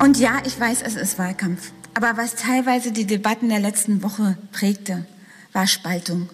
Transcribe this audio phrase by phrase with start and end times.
[0.00, 1.72] Und ja, ich weiß, es ist Wahlkampf.
[1.94, 5.04] Aber was teilweise die Debatten der letzten Woche prägte,
[5.52, 6.28] war Spaltung.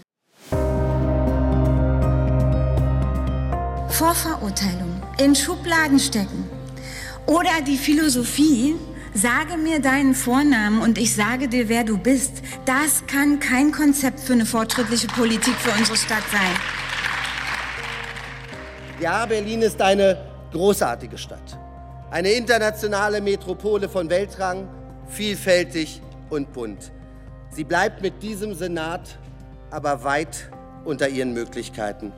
[3.89, 6.45] Vorverurteilung, in Schubladen stecken
[7.27, 8.75] oder die Philosophie,
[9.15, 12.43] sage mir deinen Vornamen und ich sage dir, wer du bist.
[12.67, 16.41] Das kann kein Konzept für eine fortschrittliche Politik für unsere Stadt sein.
[19.01, 20.19] Ja, Berlin ist eine
[20.53, 21.64] großartige Stadt.
[22.15, 24.69] Eine internationale Metropole von Weltrang,
[25.09, 26.01] vielfältig
[26.31, 26.93] und bunt.
[27.51, 29.19] Sie bleibt mit diesem Senat
[29.73, 30.49] aber weit
[30.85, 32.13] unter ihren Möglichkeiten.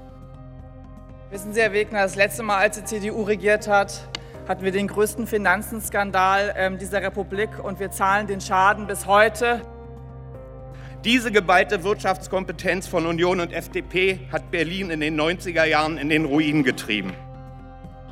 [1.31, 4.07] Wissen Sie, Herr Wegner, das letzte Mal, als die CDU regiert hat,
[4.47, 9.63] hatten wir den größten Finanzenskandal ähm, dieser Republik und wir zahlen den Schaden bis heute.
[11.07, 16.27] Diese geballte Wirtschaftskompetenz von Union und FDP hat Berlin in den 90er Jahren in den
[16.27, 17.15] Ruin getrieben.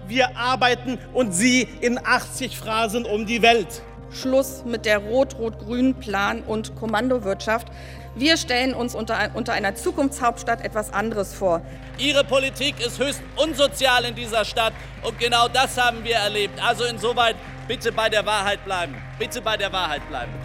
[0.06, 3.82] Wir arbeiten und Sie in 80 Phrasen um die Welt.
[4.10, 7.68] Schluss mit der rot-rot-grünen Plan- und Kommandowirtschaft.
[8.14, 11.62] Wir stellen uns unter, unter, einer Zukunftshauptstadt etwas anderes vor.
[11.98, 16.62] Ihre Politik ist höchst unsozial in dieser Stadt und genau das haben wir erlebt.
[16.62, 17.34] Also insoweit
[17.66, 18.94] bitte bei der Wahrheit bleiben.
[19.18, 20.43] Bitte bei der Wahrheit bleiben.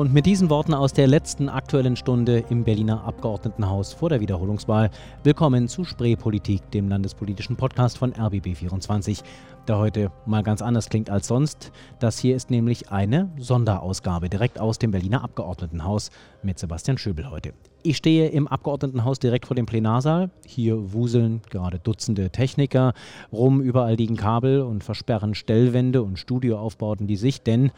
[0.00, 4.88] Und mit diesen Worten aus der letzten aktuellen Stunde im Berliner Abgeordnetenhaus vor der Wiederholungswahl
[5.24, 9.22] willkommen zu Spreepolitik, dem landespolitischen Podcast von RBB24,
[9.68, 11.70] der heute mal ganz anders klingt als sonst.
[11.98, 16.08] Das hier ist nämlich eine Sonderausgabe direkt aus dem Berliner Abgeordnetenhaus
[16.42, 17.52] mit Sebastian Schöbel heute.
[17.82, 20.30] Ich stehe im Abgeordnetenhaus direkt vor dem Plenarsaal.
[20.46, 22.94] Hier wuseln gerade Dutzende Techniker
[23.32, 27.70] rum, überall liegen Kabel und versperren Stellwände und Studioaufbauten die Sicht, denn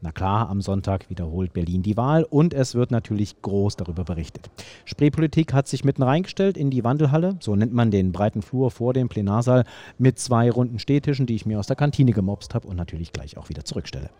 [0.00, 4.50] na klar, am Sonntag wiederholt Berlin die Wahl und es wird natürlich groß darüber berichtet.
[4.84, 8.92] Spreepolitik hat sich mitten reingestellt in die Wandelhalle, so nennt man den breiten Flur vor
[8.92, 9.64] dem Plenarsaal,
[9.98, 13.36] mit zwei runden Stehtischen, die ich mir aus der Kantine gemobst habe und natürlich gleich
[13.38, 14.10] auch wieder zurückstelle.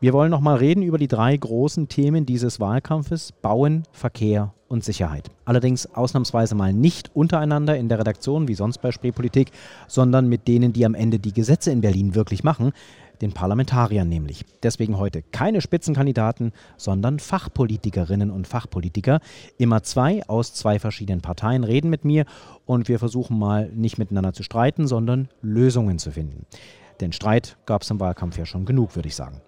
[0.00, 5.30] Wir wollen nochmal reden über die drei großen Themen dieses Wahlkampfes: Bauen, Verkehr und Sicherheit.
[5.44, 9.52] Allerdings ausnahmsweise mal nicht untereinander in der Redaktion wie sonst bei Spreepolitik,
[9.86, 12.72] sondern mit denen, die am Ende die Gesetze in Berlin wirklich machen
[13.20, 14.44] den Parlamentariern nämlich.
[14.62, 19.20] Deswegen heute keine Spitzenkandidaten, sondern Fachpolitikerinnen und Fachpolitiker.
[19.58, 22.24] Immer zwei aus zwei verschiedenen Parteien reden mit mir
[22.64, 26.46] und wir versuchen mal nicht miteinander zu streiten, sondern Lösungen zu finden.
[27.00, 29.40] Denn Streit gab es im Wahlkampf ja schon genug, würde ich sagen.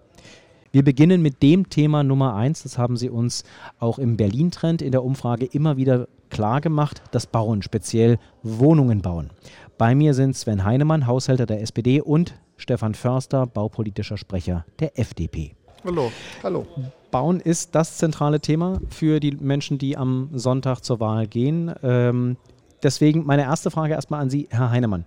[0.71, 2.61] Wir beginnen mit dem Thema Nummer eins.
[2.61, 3.43] Das haben Sie uns
[3.79, 7.01] auch im Berlin-Trend in der Umfrage immer wieder klar gemacht.
[7.09, 9.31] Das Bauen, speziell Wohnungen bauen.
[9.79, 15.55] Bei mir sind Sven Heinemann, Haushälter der SPD und Stefan Förster, baupolitischer Sprecher der FDP.
[15.85, 16.11] Hallo.
[16.43, 16.67] Hallo.
[17.11, 21.73] Bauen ist das zentrale Thema für die Menschen, die am Sonntag zur Wahl gehen.
[21.81, 22.35] Ähm,
[22.83, 25.05] deswegen meine erste Frage erstmal an Sie, Herr Heinemann.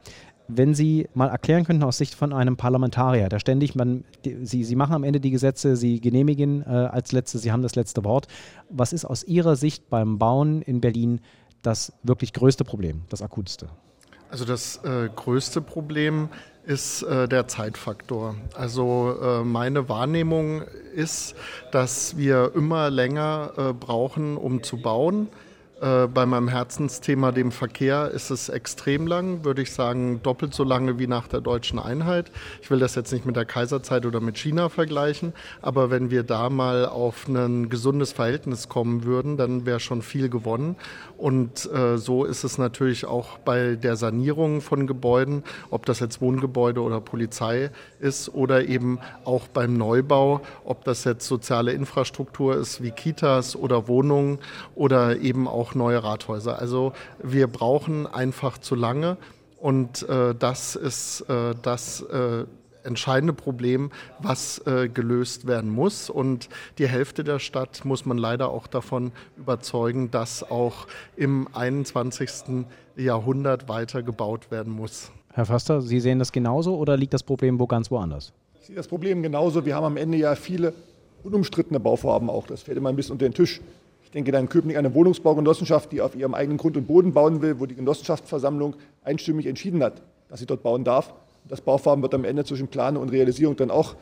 [0.49, 4.65] Wenn Sie mal erklären könnten aus Sicht von einem Parlamentarier, der ständig, man, die, Sie,
[4.65, 8.07] Sie machen am Ende die Gesetze, Sie genehmigen äh, als Letzte, Sie haben das letzte
[8.07, 8.27] Wort.
[8.71, 11.21] Was ist aus Ihrer Sicht beim Bauen in Berlin
[11.61, 13.69] das wirklich größte Problem, das akuteste?
[14.33, 16.31] Also das äh, größte Problem
[16.65, 18.35] ist äh, der Zeitfaktor.
[18.55, 20.63] Also äh, meine Wahrnehmung
[20.95, 21.35] ist,
[21.71, 25.29] dass wir immer länger äh, brauchen, um zu bauen.
[25.83, 30.63] Äh, bei meinem Herzensthema, dem Verkehr, ist es extrem lang, würde ich sagen, doppelt so
[30.63, 32.31] lange wie nach der deutschen Einheit.
[32.63, 36.23] Ich will das jetzt nicht mit der Kaiserzeit oder mit China vergleichen, aber wenn wir
[36.23, 40.77] da mal auf ein gesundes Verhältnis kommen würden, dann wäre schon viel gewonnen.
[41.19, 46.21] Und äh, so ist es natürlich auch bei der Sanierung von Gebäuden, ob das jetzt
[46.21, 52.85] Wohngebäude oder Polizei ist oder eben auch beim Neubau, ob das jetzt soziale Infrastruktur ist
[52.85, 54.39] wie Kitas oder Wohnungen
[54.77, 56.59] oder eben auch neue Rathäuser.
[56.59, 59.17] Also wir brauchen einfach zu lange
[59.59, 62.45] und äh, das ist äh, das äh,
[62.85, 66.11] entscheidende Problem, was äh, gelöst werden muss.
[66.11, 72.67] Und die Hälfte der Stadt muss man leider auch davon überzeugen, dass auch im 21.
[72.97, 75.11] Jahrhundert weiter gebaut werden muss.
[75.33, 78.33] Herr Förster, Sie sehen das genauso oder liegt das Problem wo ganz woanders?
[78.61, 79.65] Ich sehe das Problem genauso.
[79.65, 80.75] Wir haben am Ende ja viele
[81.25, 82.47] unumstrittene Bauvorhaben auch.
[82.47, 83.61] Das fällt immer ein bisschen unter den Tisch.
[84.13, 87.41] Ich denke da in Köpenick eine Wohnungsbaugenossenschaft, die auf ihrem eigenen Grund und Boden bauen
[87.41, 91.15] will, wo die Genossenschaftsversammlung einstimmig entschieden hat, dass sie dort bauen darf.
[91.49, 93.95] Das Bauvorhaben wird am Ende zwischen Planung und Realisierung dann auch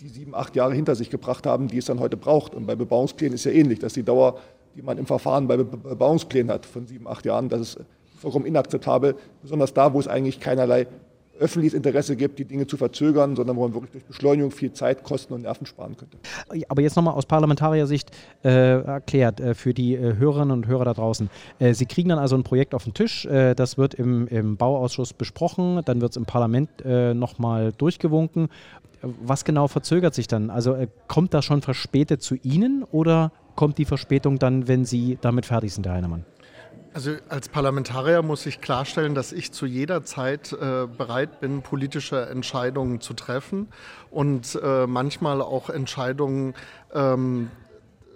[0.00, 2.56] die sieben, acht Jahre hinter sich gebracht haben, die es dann heute braucht.
[2.56, 4.40] Und bei Bebauungsplänen ist ja ähnlich, dass die Dauer,
[4.74, 7.78] die man im Verfahren bei Bebauungsplänen hat, von sieben, acht Jahren, das ist
[8.18, 10.88] vollkommen inakzeptabel, besonders da, wo es eigentlich keinerlei
[11.38, 15.02] öffentliches Interesse gibt, die Dinge zu verzögern, sondern wo man wirklich durch Beschleunigung viel Zeit,
[15.04, 16.18] Kosten und Nerven sparen könnte.
[16.68, 18.10] Aber jetzt nochmal aus Parlamentariersicht
[18.44, 21.30] äh, erklärt äh, für die äh, Hörerinnen und Hörer da draußen.
[21.58, 24.56] Äh, Sie kriegen dann also ein Projekt auf den Tisch, äh, das wird im, im,
[24.56, 28.48] Bauausschuss besprochen, dann wird es im Parlament äh, nochmal durchgewunken.
[29.02, 30.50] Was genau verzögert sich dann?
[30.50, 35.18] Also äh, kommt das schon verspätet zu Ihnen oder kommt die Verspätung dann, wenn Sie
[35.20, 36.24] damit fertig sind, Herr Heinemann?
[36.96, 42.24] Also als Parlamentarier muss ich klarstellen, dass ich zu jeder Zeit äh, bereit bin, politische
[42.30, 43.68] Entscheidungen zu treffen
[44.10, 46.54] und äh, manchmal auch Entscheidungen
[46.94, 47.50] ähm,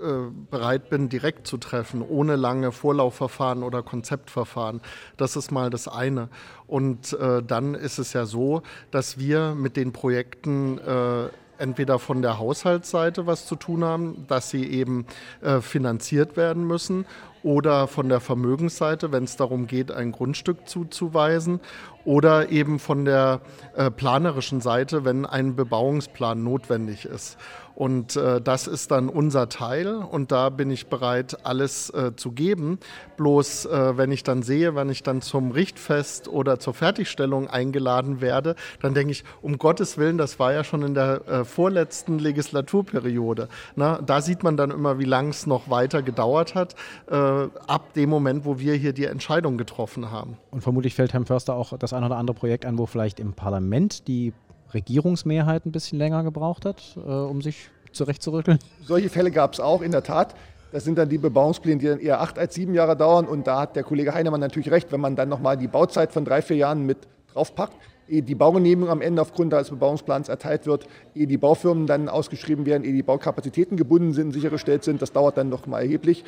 [0.01, 4.81] äh, bereit bin, direkt zu treffen, ohne lange Vorlaufverfahren oder Konzeptverfahren.
[5.19, 6.31] Das ist mal das eine.
[6.67, 11.29] Und äh, dann ist es ja so, dass wir mit den Projekten äh,
[11.61, 15.07] entweder von der Haushaltsseite was zu tun haben, dass sie eben
[15.43, 17.07] äh, finanziert werden müssen
[17.43, 21.61] oder von der Vermögensseite, wenn es darum geht, ein Grundstück zuzuweisen,
[22.05, 23.41] oder eben von der
[23.77, 27.37] äh, planerischen Seite, wenn ein Bebauungsplan notwendig ist.
[27.81, 32.33] Und äh, das ist dann unser Teil und da bin ich bereit, alles äh, zu
[32.33, 32.79] geben.
[33.17, 38.21] Bloß äh, wenn ich dann sehe, wenn ich dann zum Richtfest oder zur Fertigstellung eingeladen
[38.21, 42.19] werde, dann denke ich, um Gottes Willen, das war ja schon in der äh, vorletzten
[42.19, 43.49] Legislaturperiode.
[43.77, 46.75] Na, da sieht man dann immer, wie lange es noch weiter gedauert hat,
[47.11, 50.37] äh, ab dem Moment, wo wir hier die Entscheidung getroffen haben.
[50.51, 53.33] Und vermutlich fällt Herrn Förster auch das ein oder andere Projekt an, wo vielleicht im
[53.33, 54.35] Parlament die
[54.75, 58.59] Regierungsmehrheit ein bisschen länger gebraucht hat, äh, um sich zurechtzurückeln?
[58.85, 60.35] Solche Fälle gab es auch in der Tat.
[60.73, 63.27] Das sind dann die Bebauungspläne, die dann eher acht als sieben Jahre dauern.
[63.27, 66.25] Und da hat der Kollege Heinemann natürlich recht, wenn man dann nochmal die Bauzeit von
[66.25, 66.99] drei, vier Jahren mit
[67.33, 67.77] draufpackt,
[68.09, 72.67] ehe die Baugenehmigung am Ende aufgrund des Bebauungsplans erteilt wird, ehe die Baufirmen dann ausgeschrieben
[72.67, 76.25] werden, ehe die Baukapazitäten gebunden sind, sichergestellt sind, das dauert dann noch mal erheblich.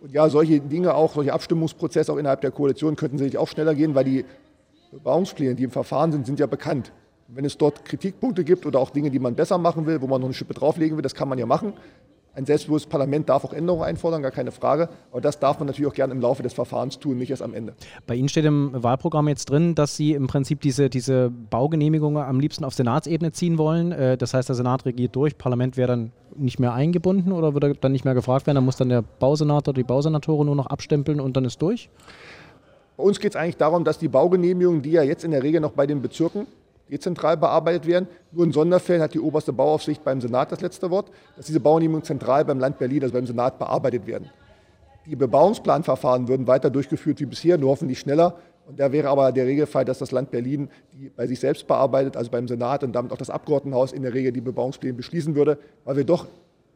[0.00, 3.74] Und ja, solche Dinge auch, solche Abstimmungsprozesse auch innerhalb der Koalition könnten sicherlich auch schneller
[3.74, 4.24] gehen, weil die
[4.90, 6.92] Bebauungspläne, die im Verfahren sind, sind ja bekannt.
[7.34, 10.20] Wenn es dort Kritikpunkte gibt oder auch Dinge, die man besser machen will, wo man
[10.20, 11.72] noch eine Schippe drauflegen will, das kann man ja machen.
[12.34, 14.88] Ein selbstbewusstes Parlament darf auch Änderungen einfordern, gar keine Frage.
[15.10, 17.52] Aber das darf man natürlich auch gerne im Laufe des Verfahrens tun, nicht erst am
[17.52, 17.74] Ende.
[18.06, 22.40] Bei Ihnen steht im Wahlprogramm jetzt drin, dass Sie im Prinzip diese, diese Baugenehmigungen am
[22.40, 23.92] liebsten auf Senatsebene ziehen wollen.
[23.92, 27.74] Äh, das heißt, der Senat regiert durch, Parlament wäre dann nicht mehr eingebunden oder würde
[27.78, 28.56] dann nicht mehr gefragt werden?
[28.56, 31.90] Dann muss dann der Bausenator, die Bausenatoren nur noch abstempeln und dann ist durch?
[32.96, 35.60] Bei uns geht es eigentlich darum, dass die Baugenehmigungen, die ja jetzt in der Regel
[35.60, 36.46] noch bei den Bezirken
[36.92, 38.06] dezentral bearbeitet werden.
[38.30, 42.04] Nur in Sonderfällen hat die oberste Bauaufsicht beim Senat das letzte Wort, dass diese Baugenehmigungen
[42.04, 44.30] zentral beim Land Berlin, also beim Senat, bearbeitet werden.
[45.06, 48.36] Die Bebauungsplanverfahren würden weiter durchgeführt wie bisher, nur hoffentlich schneller.
[48.68, 52.16] Und da wäre aber der Regelfall, dass das Land Berlin die bei sich selbst bearbeitet,
[52.16, 55.58] also beim Senat und damit auch das Abgeordnetenhaus in der Regel die Bebauungspläne beschließen würde,
[55.84, 56.26] weil wir doch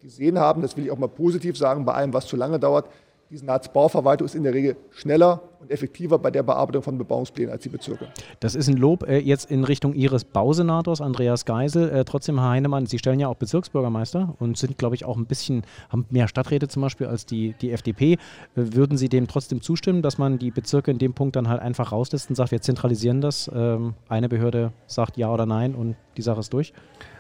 [0.03, 2.89] gesehen haben, das will ich auch mal positiv sagen, bei allem, was zu lange dauert,
[3.31, 7.63] die Senatsbauverwaltung ist in der Regel schneller und effektiver bei der Bearbeitung von Bebauungsplänen als
[7.63, 8.07] die Bezirke.
[8.39, 11.91] Das ist ein Lob äh, jetzt in Richtung Ihres Bausenators, Andreas Geisel.
[11.91, 15.27] Äh, trotzdem, Herr Heinemann, Sie stellen ja auch Bezirksbürgermeister und sind, glaube ich, auch ein
[15.27, 18.13] bisschen, haben mehr Stadträte zum Beispiel als die, die FDP.
[18.13, 18.17] Äh,
[18.55, 21.91] würden Sie dem trotzdem zustimmen, dass man die Bezirke in dem Punkt dann halt einfach
[21.91, 23.51] rauslässt und sagt, wir zentralisieren das?
[23.53, 26.73] Ähm, eine Behörde sagt ja oder nein und die Sache ist durch?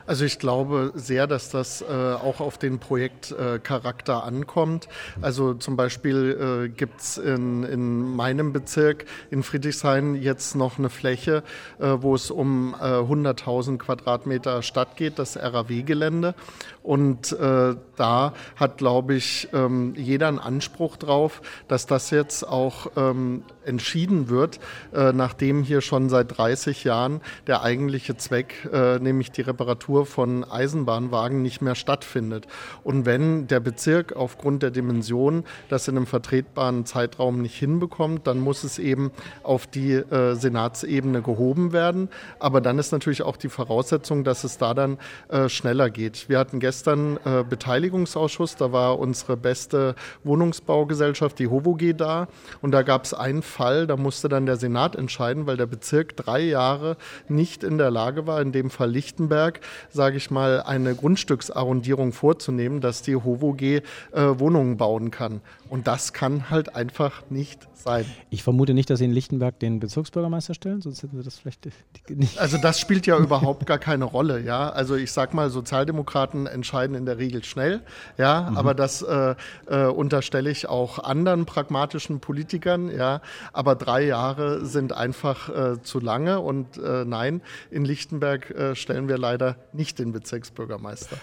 [0.06, 4.88] Also ich glaube sehr, dass das äh, auch auf den Projektcharakter äh, ankommt.
[5.20, 10.90] Also zum Beispiel äh, gibt es in, in meinem Bezirk in Friedrichshain jetzt noch eine
[10.90, 11.42] Fläche,
[11.78, 16.34] äh, wo es um 100.000 äh, Quadratmeter Stadt geht, das RAW-Gelände.
[16.82, 22.92] Und äh, da hat, glaube ich, ähm, jeder einen Anspruch drauf, dass das jetzt auch
[22.96, 24.60] ähm, entschieden wird,
[24.94, 30.44] äh, nachdem hier schon seit 30 Jahren der eigentliche Zweck, äh, nämlich die Reparatur von
[30.44, 32.46] Eisenbahnwagen, nicht mehr stattfindet.
[32.84, 38.38] Und wenn der Bezirk aufgrund der Dimension das in einem vertretbaren Zeitraum nicht hinbekommt, dann
[38.40, 39.10] muss es eben
[39.42, 42.08] auf die äh, Senatsebene gehoben werden.
[42.38, 44.98] Aber dann ist natürlich auch die Voraussetzung, dass es da dann
[45.28, 46.28] äh, schneller geht.
[46.28, 52.28] Wir hatten gestern äh, Beteiligungsausschuss, da war unsere beste Wohnungsbaugesellschaft, die HOVOG, da.
[52.62, 56.14] Und da gab es einen Fall, da musste dann der Senat entscheiden, weil der Bezirk
[56.14, 60.94] drei Jahre nicht in der Lage war, in dem Fall Lichtenberg, sage ich mal, eine
[60.94, 63.80] Grundstücksarrondierung vorzunehmen, dass die HOVOG äh,
[64.12, 65.40] Wohnungen bauen kann.
[65.68, 68.04] Und das kann halt einfach nicht sein.
[68.30, 71.68] Ich vermute nicht, dass Sie in Lichtenberg den Bezirksbürgermeister stellen, sonst hätten Sie das vielleicht
[72.08, 72.38] nicht.
[72.38, 74.70] Also das spielt ja überhaupt gar keine Rolle, ja.
[74.70, 77.82] Also ich sag mal, Sozialdemokraten entscheiden in der Regel schnell,
[78.18, 78.56] ja, mhm.
[78.56, 79.34] aber das äh,
[79.66, 83.20] äh, unterstelle ich auch anderen pragmatischen Politikern, ja.
[83.52, 89.08] Aber drei Jahre sind einfach äh, zu lange und äh, nein, in Lichtenberg äh, stellen
[89.08, 91.16] wir leider nicht den Bezirksbürgermeister.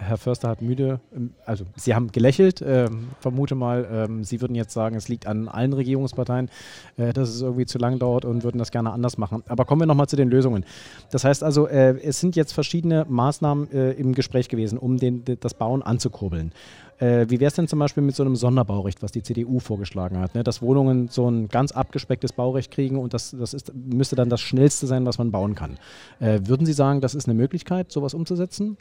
[0.00, 2.88] Herr Förster hat müde, ähm, also Sie haben gelächelt, äh,
[3.20, 6.50] vermute mal, äh, Sie würden jetzt sagen, es liegt an allen Regierungsparteien,
[6.96, 9.42] äh, dass es irgendwie zu lang dauert und würden das gerne anders machen.
[9.46, 10.64] Aber kommen wir nochmal zu den Lösungen.
[11.10, 15.24] Das heißt also, äh, es sind jetzt verschiedene Maßnahmen äh, im Gespräch gewesen, um den,
[15.24, 16.52] das Bauen anzukurbeln.
[17.00, 20.18] Äh, wie wäre es denn zum Beispiel mit so einem Sonderbaurecht, was die CDU vorgeschlagen
[20.18, 20.44] hat, ne?
[20.44, 24.42] dass Wohnungen so ein ganz abgespecktes Baurecht kriegen und das, das ist, müsste dann das
[24.42, 25.78] Schnellste sein, was man bauen kann.
[26.20, 28.76] Äh, würden Sie sagen, das ist eine Möglichkeit, sowas umzusetzen?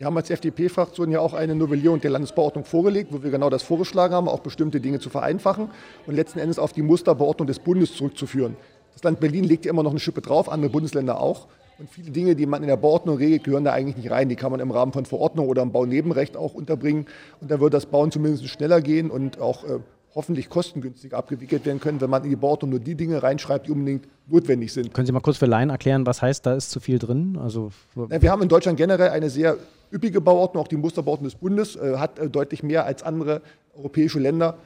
[0.00, 3.62] Wir haben als FDP-Fraktion ja auch eine Novellierung der Landesbauordnung vorgelegt, wo wir genau das
[3.62, 5.68] vorgeschlagen haben, auch bestimmte Dinge zu vereinfachen
[6.06, 8.56] und letzten Endes auf die Musterbeordnung des Bundes zurückzuführen.
[8.94, 11.48] Das Land Berlin legt ja immer noch eine Schippe drauf, andere Bundesländer auch.
[11.78, 14.30] Und viele Dinge, die man in der Bauordnung regelt, gehören da eigentlich nicht rein.
[14.30, 17.04] Die kann man im Rahmen von Verordnung oder im Baunebenrecht auch unterbringen.
[17.42, 19.80] Und da wird das Bauen zumindest schneller gehen und auch äh,
[20.14, 23.70] hoffentlich kostengünstig abgewickelt werden können, wenn man in die Bauordnung nur die Dinge reinschreibt, die
[23.70, 24.92] unbedingt notwendig sind.
[24.92, 27.38] Können Sie mal kurz für Laien erklären, was heißt, da ist zu viel drin?
[27.40, 29.56] Also, wir haben in Deutschland generell eine sehr
[29.92, 33.42] üppige Bauordnung, auch die Musterbauten des Bundes, äh, hat äh, deutlich mehr als andere
[33.76, 34.56] europäische Länder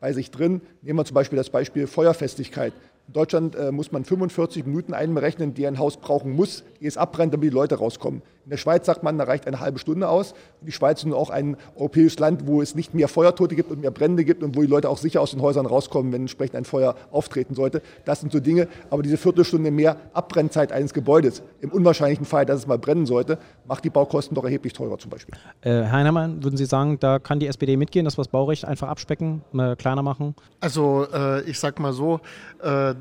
[0.00, 0.60] bei sich drin.
[0.82, 2.72] Nehmen wir zum Beispiel das Beispiel Feuerfestigkeit.
[3.08, 6.96] In Deutschland äh, muss man 45 Minuten einberechnen, die ein Haus brauchen muss, ehe es
[6.96, 8.22] abbrennt, damit die Leute rauskommen.
[8.44, 10.32] In der Schweiz sagt man, da reicht eine halbe Stunde aus.
[10.60, 13.70] Und die Schweiz ist nun auch ein europäisches Land, wo es nicht mehr Feuertote gibt
[13.70, 16.22] und mehr Brände gibt und wo die Leute auch sicher aus den Häusern rauskommen, wenn
[16.22, 17.82] entsprechend ein Feuer auftreten sollte.
[18.04, 18.66] Das sind so Dinge.
[18.90, 23.38] Aber diese Viertelstunde mehr Abbrennzeit eines Gebäudes, im unwahrscheinlichen Fall, dass es mal brennen sollte,
[23.66, 25.34] macht die Baukosten doch erheblich teurer zum Beispiel.
[25.60, 28.64] Äh, Herr Heinemann, würden Sie sagen, da kann die SPD mitgehen, dass wir das Baurecht
[28.64, 29.42] einfach abspecken,
[29.78, 30.34] kleiner machen?
[30.60, 32.20] Also äh, ich sag mal so,
[32.60, 32.94] äh,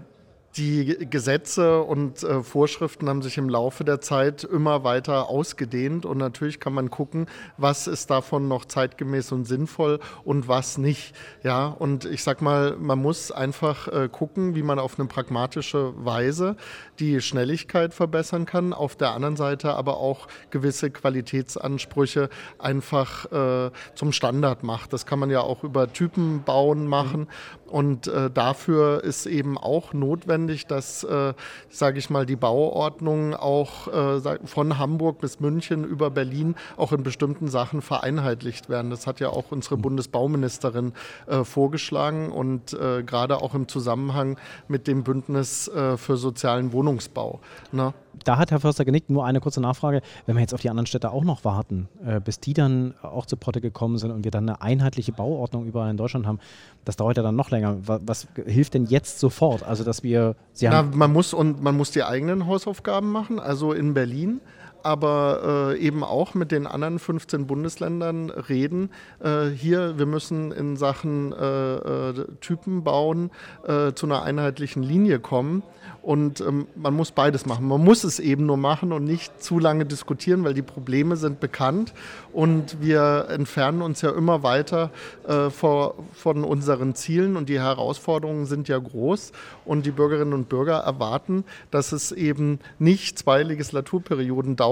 [0.58, 6.18] die Gesetze und äh, Vorschriften haben sich im Laufe der Zeit immer weiter ausgedehnt und
[6.18, 7.28] natürlich kann man gucken,
[7.58, 11.16] was ist davon noch zeitgemäß und sinnvoll und was nicht.
[11.44, 15.94] Ja, und ich sag mal, man muss einfach äh, gucken, wie man auf eine pragmatische
[16.04, 16.58] Weise
[17.00, 22.30] die Schnelligkeit verbessern kann, auf der anderen Seite aber auch gewisse Qualitätsansprüche
[22.60, 24.92] einfach äh, zum Standard macht.
[24.92, 27.28] Das kann man ja auch über Typen bauen machen
[27.68, 31.34] und äh, dafür ist eben auch notwendig, dass, äh,
[31.70, 37.04] sage ich mal, die Bauordnungen auch äh, von Hamburg bis München über Berlin auch in
[37.04, 38.92] bestimmten Sachen vereinheitlicht werden.
[38.92, 39.84] Das hat ja auch unsere mhm.
[39.84, 40.94] Bundesbauministerin
[41.28, 47.40] äh, vorgeschlagen und äh, gerade auch im Zusammenhang mit dem Bündnis äh, für sozialen Wohnungsbau.
[47.72, 47.94] Ne?
[48.26, 49.10] Da hat Herr Förster genickt.
[49.10, 50.02] Nur eine kurze Nachfrage.
[50.26, 51.88] Wenn wir jetzt auf die anderen Städte auch noch warten,
[52.24, 55.90] bis die dann auch zu Potte gekommen sind und wir dann eine einheitliche Bauordnung überall
[55.90, 56.40] in Deutschland haben,
[56.86, 57.78] das dauert ja dann noch länger länger.
[57.86, 59.64] Was, was hilft denn jetzt sofort?
[59.64, 60.31] Also, dass wir.
[60.54, 63.40] Sie Na, man muss und man muss die eigenen Hausaufgaben machen.
[63.40, 64.42] Also in Berlin
[64.84, 68.90] aber äh, eben auch mit den anderen 15 Bundesländern reden.
[69.24, 73.32] Äh, hier, wir müssen in Sachen äh, äh Typen bauen
[73.68, 75.64] äh, zu einer einheitlichen Linie kommen.
[76.02, 77.68] Und ähm, man muss beides machen.
[77.68, 81.40] Man muss es eben nur machen und nicht zu lange diskutieren, weil die Probleme sind
[81.40, 81.94] bekannt
[82.34, 84.90] und wir entfernen uns ja immer weiter
[85.28, 89.32] äh, vor, von unseren Zielen und die Herausforderungen sind ja groß
[89.64, 94.71] und die Bürgerinnen und Bürger erwarten, dass es eben nicht zwei Legislaturperioden dauert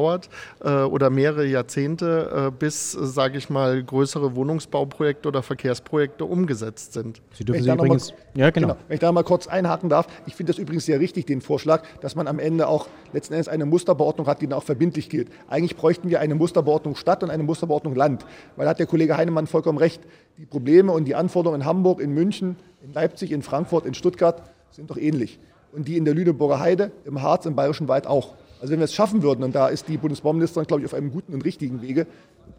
[0.63, 7.21] äh, oder mehrere Jahrzehnte, äh, bis, sage ich mal, größere Wohnungsbauprojekte oder Verkehrsprojekte umgesetzt sind.
[7.33, 8.67] Sie dürfen Sie übrigens, mal, ja genau.
[8.69, 8.79] genau.
[8.87, 11.83] Wenn ich da mal kurz einhaken darf, ich finde das übrigens sehr richtig, den Vorschlag,
[12.01, 15.29] dass man am Ende auch letzten Endes eine Musterbeordnung hat, die dann auch verbindlich gilt.
[15.47, 18.25] Eigentlich bräuchten wir eine Musterbeordnung Stadt und eine Musterbeordnung Land,
[18.55, 20.01] weil da hat der Kollege Heinemann vollkommen recht.
[20.37, 24.43] Die Probleme und die Anforderungen in Hamburg, in München, in Leipzig, in Frankfurt, in Stuttgart
[24.71, 25.39] sind doch ähnlich.
[25.71, 28.35] Und die in der Lüneburger Heide, im Harz, im Bayerischen Wald auch.
[28.59, 31.11] Also wenn wir es schaffen würden, und da ist die Bundesbauministerin, glaube ich, auf einem
[31.11, 32.07] guten und richtigen Wege,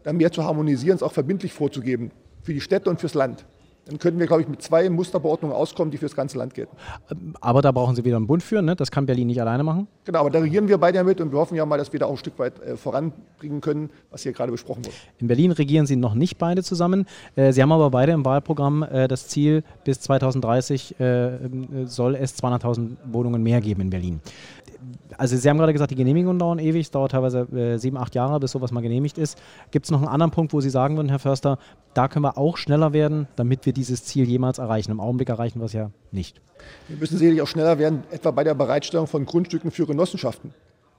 [0.03, 3.45] dann mehr zu harmonisieren, es auch verbindlich vorzugeben, für die Städte und fürs Land
[3.85, 6.75] dann könnten wir, glaube ich, mit zwei Musterbeordnungen auskommen, die für das ganze Land gelten.
[7.39, 8.75] Aber da brauchen Sie wieder einen Bund für, ne?
[8.75, 9.87] das kann Berlin nicht alleine machen?
[10.05, 12.05] Genau, aber da regieren wir beide mit und wir hoffen ja mal, dass wir da
[12.05, 14.95] auch ein Stück weit äh, voranbringen können, was hier gerade besprochen wurde.
[15.17, 17.07] In Berlin regieren Sie noch nicht beide zusammen.
[17.35, 21.31] Äh, Sie haben aber beide im Wahlprogramm äh, das Ziel, bis 2030 äh,
[21.85, 24.21] soll es 200.000 Wohnungen mehr geben in Berlin
[25.21, 28.15] also Sie haben gerade gesagt, die Genehmigungen dauern ewig, es dauert teilweise äh, sieben, acht
[28.15, 29.37] Jahre, bis sowas mal genehmigt ist.
[29.69, 31.59] Gibt es noch einen anderen Punkt, wo Sie sagen würden, Herr Förster,
[31.93, 34.89] da können wir auch schneller werden, damit wir dieses Ziel jemals erreichen?
[34.89, 36.41] Im Augenblick erreichen wir es ja nicht.
[36.87, 40.55] Wir müssen sicherlich auch schneller werden, etwa bei der Bereitstellung von Grundstücken für Genossenschaften.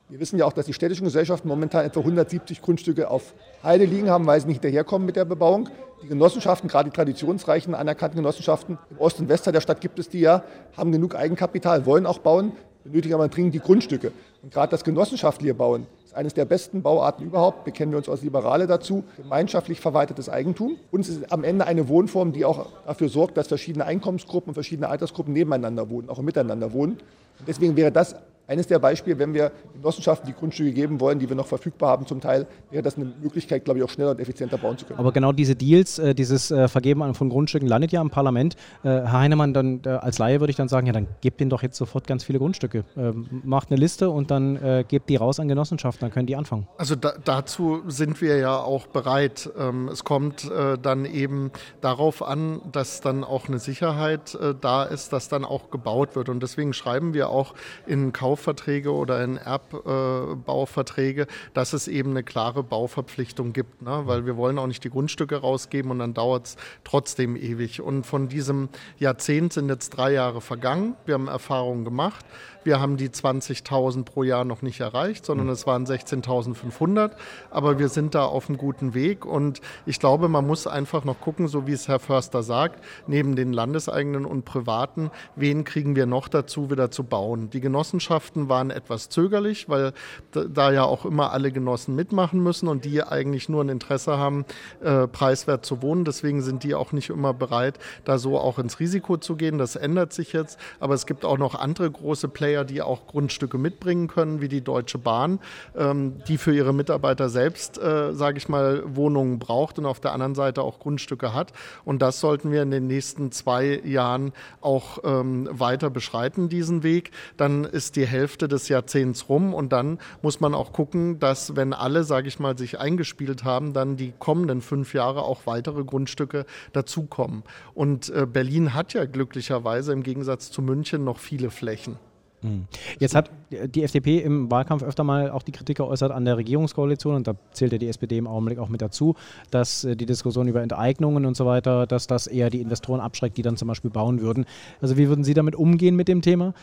[0.08, 4.08] Wir wissen ja auch, dass die städtischen Gesellschaften momentan etwa 170 Grundstücke auf Heide liegen
[4.08, 5.68] haben, weil sie nicht hinterherkommen mit der Bebauung.
[6.00, 10.08] Die Genossenschaften, gerade die traditionsreichen, anerkannten Genossenschaften im Ost- und Westteil der Stadt gibt es
[10.08, 10.44] die ja,
[10.76, 12.52] haben genug Eigenkapital, wollen auch bauen
[12.84, 14.12] benötigen aber dringend die Grundstücke.
[14.42, 18.22] Und gerade das genossenschaftliche Bauen ist eines der besten Bauarten überhaupt, bekennen wir uns als
[18.22, 20.76] Liberale dazu, gemeinschaftlich verwaltetes Eigentum.
[20.90, 24.54] Und es ist am Ende eine Wohnform, die auch dafür sorgt, dass verschiedene Einkommensgruppen und
[24.54, 26.98] verschiedene Altersgruppen nebeneinander wohnen, auch miteinander wohnen.
[27.38, 28.16] Und deswegen wäre das
[28.52, 32.06] eines der Beispiele, wenn wir Genossenschaften die Grundstücke geben wollen, die wir noch verfügbar haben
[32.06, 34.98] zum Teil, wäre das eine Möglichkeit, glaube ich, auch schneller und effizienter bauen zu können.
[34.98, 38.56] Aber genau diese Deals, äh, dieses äh, Vergeben von Grundstücken landet ja im Parlament.
[38.82, 41.62] Äh, Herr Heinemann, dann als Laie würde ich dann sagen, ja, dann gebt denen doch
[41.62, 42.84] jetzt sofort ganz viele Grundstücke.
[42.96, 46.68] Ähm, macht eine Liste und dann gebt die raus an Genossenschaften, dann können die anfangen.
[46.76, 49.50] Also da, dazu sind wir ja auch bereit.
[49.58, 50.50] Ähm, es kommt
[50.82, 56.14] dann eben darauf an, dass dann auch eine Sicherheit da ist, dass dann auch gebaut
[56.16, 56.28] wird.
[56.28, 57.54] Und deswegen schreiben wir auch
[57.86, 63.82] in Kaufverträge oder in Erbbauverträge, dass es eben eine klare Bauverpflichtung gibt.
[63.82, 64.02] Ne?
[64.04, 67.80] Weil wir wollen auch nicht die Grundstücke rausgeben und dann dauert es trotzdem ewig.
[67.80, 68.68] Und von diesem
[68.98, 70.96] Jahrzehnt sind jetzt drei Jahre vergangen.
[71.06, 72.24] Wir haben Erfahrungen gemacht.
[72.64, 77.12] Wir haben die 20.000 pro Jahr noch nicht erreicht, sondern es waren 16.500.
[77.50, 79.24] Aber wir sind da auf einem guten Weg.
[79.26, 83.36] Und ich glaube, man muss einfach noch gucken, so wie es Herr Förster sagt, neben
[83.36, 87.50] den landeseigenen und privaten, wen kriegen wir noch dazu, wieder zu bauen.
[87.50, 89.92] Die Genossenschaften waren etwas zögerlich, weil
[90.32, 94.44] da ja auch immer alle Genossen mitmachen müssen und die eigentlich nur ein Interesse haben,
[94.82, 96.04] äh, preiswert zu wohnen.
[96.04, 99.58] Deswegen sind die auch nicht immer bereit, da so auch ins Risiko zu gehen.
[99.58, 100.58] Das ändert sich jetzt.
[100.78, 104.48] Aber es gibt auch noch andere große Player, Player, die auch Grundstücke mitbringen können, wie
[104.48, 105.38] die Deutsche Bahn,
[105.74, 110.12] ähm, die für ihre Mitarbeiter selbst, äh, sage ich mal, Wohnungen braucht und auf der
[110.12, 111.54] anderen Seite auch Grundstücke hat.
[111.86, 117.12] Und das sollten wir in den nächsten zwei Jahren auch ähm, weiter beschreiten, diesen Weg.
[117.38, 121.72] Dann ist die Hälfte des Jahrzehnts rum und dann muss man auch gucken, dass wenn
[121.72, 126.44] alle, sage ich mal, sich eingespielt haben, dann die kommenden fünf Jahre auch weitere Grundstücke
[126.74, 127.44] dazukommen.
[127.72, 131.96] Und äh, Berlin hat ja glücklicherweise im Gegensatz zu München noch viele Flächen.
[132.42, 132.66] Hm.
[132.98, 137.14] Jetzt hat die FDP im Wahlkampf öfter mal auch die Kritik geäußert an der Regierungskoalition
[137.14, 139.14] und da zählt ja die SPD im Augenblick auch mit dazu,
[139.50, 143.36] dass äh, die Diskussion über Enteignungen und so weiter, dass das eher die Investoren abschreckt,
[143.36, 144.44] die dann zum Beispiel bauen würden.
[144.80, 146.54] Also wie würden Sie damit umgehen mit dem Thema?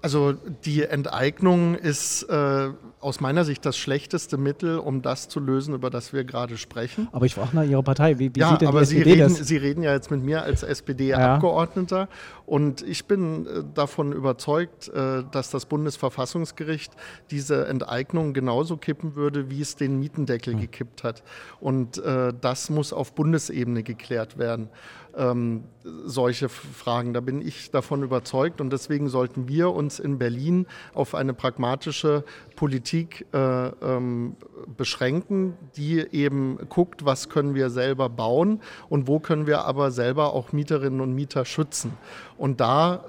[0.00, 0.34] Also
[0.64, 2.68] die Enteignung ist äh,
[3.00, 7.08] aus meiner Sicht das schlechteste Mittel, um das zu lösen, über das wir gerade sprechen.
[7.10, 8.20] Aber ich frage nach Ihrer Partei.
[8.20, 9.48] Wie, wie ja, sieht denn aber die Sie SPD reden, das?
[9.48, 11.98] Sie reden ja jetzt mit mir als SPD-Abgeordneter.
[11.98, 12.08] Ja.
[12.48, 16.92] Und ich bin äh, davon überzeugt, äh, dass das Bundesverfassungsgericht
[17.30, 20.60] diese Enteignung genauso kippen würde, wie es den Mietendeckel hm.
[20.62, 21.22] gekippt hat.
[21.60, 24.70] Und äh, das muss auf Bundesebene geklärt werden
[25.18, 25.64] ähm,
[26.04, 27.12] solche Fragen.
[27.12, 32.24] Da bin ich davon überzeugt und deswegen sollten wir uns in Berlin auf eine pragmatische
[32.56, 34.36] Politik äh, ähm,
[34.76, 40.32] beschränken, die eben guckt, was können wir selber bauen und wo können wir aber selber
[40.34, 41.92] auch Mieterinnen und Mieter schützen.
[42.38, 43.04] Und da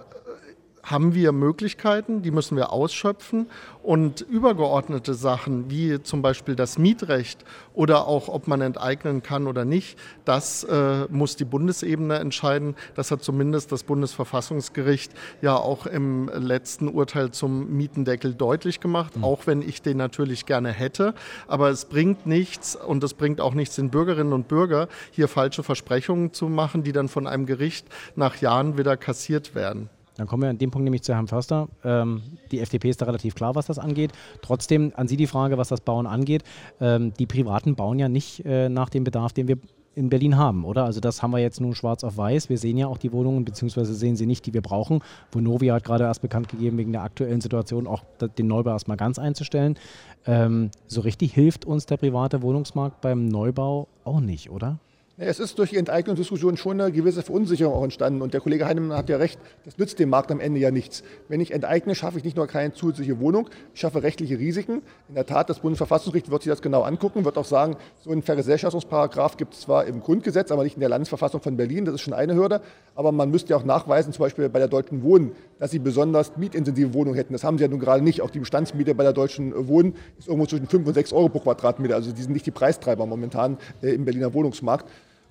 [0.83, 3.47] haben wir Möglichkeiten, die müssen wir ausschöpfen.
[3.81, 9.63] Und übergeordnete Sachen wie zum Beispiel das Mietrecht oder auch ob man enteignen kann oder
[9.63, 12.75] nicht, das äh, muss die Bundesebene entscheiden.
[12.95, 19.23] Das hat zumindest das Bundesverfassungsgericht ja auch im letzten Urteil zum Mietendeckel deutlich gemacht, mhm.
[19.23, 21.13] auch wenn ich den natürlich gerne hätte.
[21.47, 25.63] Aber es bringt nichts und es bringt auch nichts den Bürgerinnen und Bürgern, hier falsche
[25.63, 29.89] Versprechungen zu machen, die dann von einem Gericht nach Jahren wieder kassiert werden.
[30.19, 31.69] Dann kommen wir an dem Punkt nämlich zu Herrn Förster.
[31.83, 34.11] Ähm, die FDP ist da relativ klar, was das angeht.
[34.41, 36.43] Trotzdem an Sie die Frage, was das Bauen angeht.
[36.81, 39.57] Ähm, die Privaten bauen ja nicht äh, nach dem Bedarf, den wir
[39.95, 40.83] in Berlin haben, oder?
[40.83, 42.49] Also das haben wir jetzt nun schwarz auf weiß.
[42.49, 45.01] Wir sehen ja auch die Wohnungen, beziehungsweise sehen sie nicht, die wir brauchen.
[45.31, 48.03] Vonovia hat gerade erst bekannt gegeben, wegen der aktuellen Situation auch
[48.37, 49.77] den Neubau erstmal ganz einzustellen.
[50.25, 54.79] Ähm, so richtig hilft uns der private Wohnungsmarkt beim Neubau auch nicht, oder?
[55.21, 58.21] Es ist durch die Enteignungsdiskussion schon eine gewisse Verunsicherung auch entstanden.
[58.21, 61.03] Und der Kollege Heinemann hat ja recht, das nützt dem Markt am Ende ja nichts.
[61.27, 64.81] Wenn ich enteigne, schaffe ich nicht nur keine zusätzliche Wohnung, ich schaffe rechtliche Risiken.
[65.09, 68.21] In der Tat, das Bundesverfassungsgericht wird sich das genau angucken, wird auch sagen, so einen
[68.21, 71.83] Vergesellschaftungsparagraf gibt es zwar im Grundgesetz, aber nicht in der Landesverfassung von Berlin.
[71.83, 72.61] Das ist schon eine Hürde.
[72.95, 76.37] Aber man müsste ja auch nachweisen, zum Beispiel bei der Deutschen Wohnen, dass sie besonders
[76.37, 77.33] mietintensive Wohnungen hätten.
[77.33, 78.21] Das haben sie ja nun gerade nicht.
[78.21, 81.39] Auch die Bestandsmiete bei der Deutschen Wohnen ist irgendwo zwischen 5 und 6 Euro pro
[81.39, 81.95] Quadratmeter.
[81.95, 84.85] Also die sind nicht die Preistreiber momentan äh, im Berliner Wohnungsmarkt.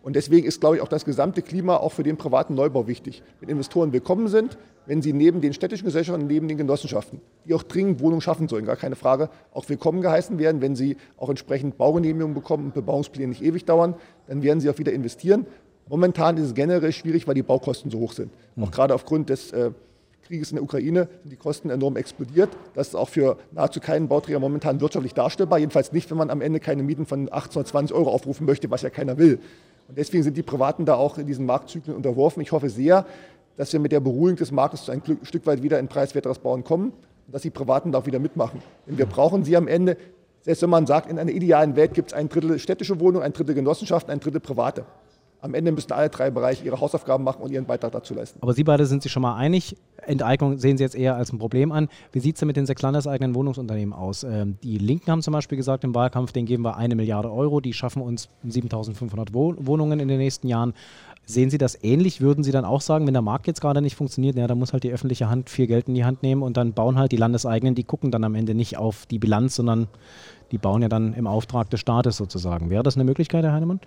[0.09, 3.23] Und deswegen ist, glaube ich, auch das gesamte Klima auch für den privaten Neubau wichtig.
[3.41, 7.63] Wenn Investoren willkommen sind, wenn sie neben den städtischen Gesellschaften, neben den Genossenschaften, die auch
[7.63, 11.77] dringend Wohnungen schaffen sollen, gar keine Frage, auch willkommen geheißen werden, wenn sie auch entsprechend
[11.77, 13.97] Baugenehmigungen bekommen und Bebauungspläne nicht ewig dauern,
[14.29, 15.45] dann werden sie auch wieder investieren.
[15.91, 18.33] Momentan ist es generell schwierig, weil die Baukosten so hoch sind.
[18.57, 18.65] Mhm.
[18.65, 19.73] Auch gerade aufgrund des äh,
[20.29, 22.49] Krieges in der Ukraine sind die Kosten enorm explodiert.
[22.75, 25.59] Das ist auch für nahezu keinen Bauträger momentan wirtschaftlich darstellbar.
[25.59, 28.71] Jedenfalls nicht, wenn man am Ende keine Mieten von 18 oder 20 Euro aufrufen möchte,
[28.71, 29.39] was ja keiner will.
[29.89, 32.43] Und deswegen sind die Privaten da auch in diesen Marktzyklen unterworfen.
[32.43, 33.07] Ich hoffe sehr,
[33.57, 36.93] dass wir mit der Beruhigung des Marktes ein Stück weit wieder in preiswerteres Bauen kommen
[37.27, 38.63] und dass die Privaten da auch wieder mitmachen.
[38.87, 39.97] Denn wir brauchen sie am Ende.
[40.43, 43.33] Selbst wenn man sagt, in einer idealen Welt gibt es ein Drittel städtische Wohnungen, ein
[43.33, 44.85] Drittel Genossenschaften, ein Drittel private.
[45.41, 48.39] Am Ende müssen alle drei Bereiche ihre Hausaufgaben machen und ihren Beitrag dazu leisten.
[48.43, 51.39] Aber Sie beide sind sich schon mal einig, Enteignung sehen Sie jetzt eher als ein
[51.39, 51.89] Problem an.
[52.13, 54.25] Wie sieht es denn mit den sechs landeseigenen Wohnungsunternehmen aus?
[54.25, 57.61] Ähm, die Linken haben zum Beispiel gesagt im Wahlkampf, denen geben wir eine Milliarde Euro,
[57.61, 60.75] die schaffen uns 7500 Wohnungen in den nächsten Jahren.
[61.25, 62.23] Sehen Sie das ähnlich?
[62.23, 64.73] Würden Sie dann auch sagen, wenn der Markt jetzt gerade nicht funktioniert, ja, dann muss
[64.73, 67.19] halt die öffentliche Hand viel Geld in die Hand nehmen und dann bauen halt die
[67.19, 69.89] Landeseigenen, die gucken dann am Ende nicht auf die Bilanz, sondern
[70.53, 72.71] die bauen ja dann im Auftrag des Staates sozusagen.
[72.71, 73.81] Wäre das eine Möglichkeit, Herr Heinemann?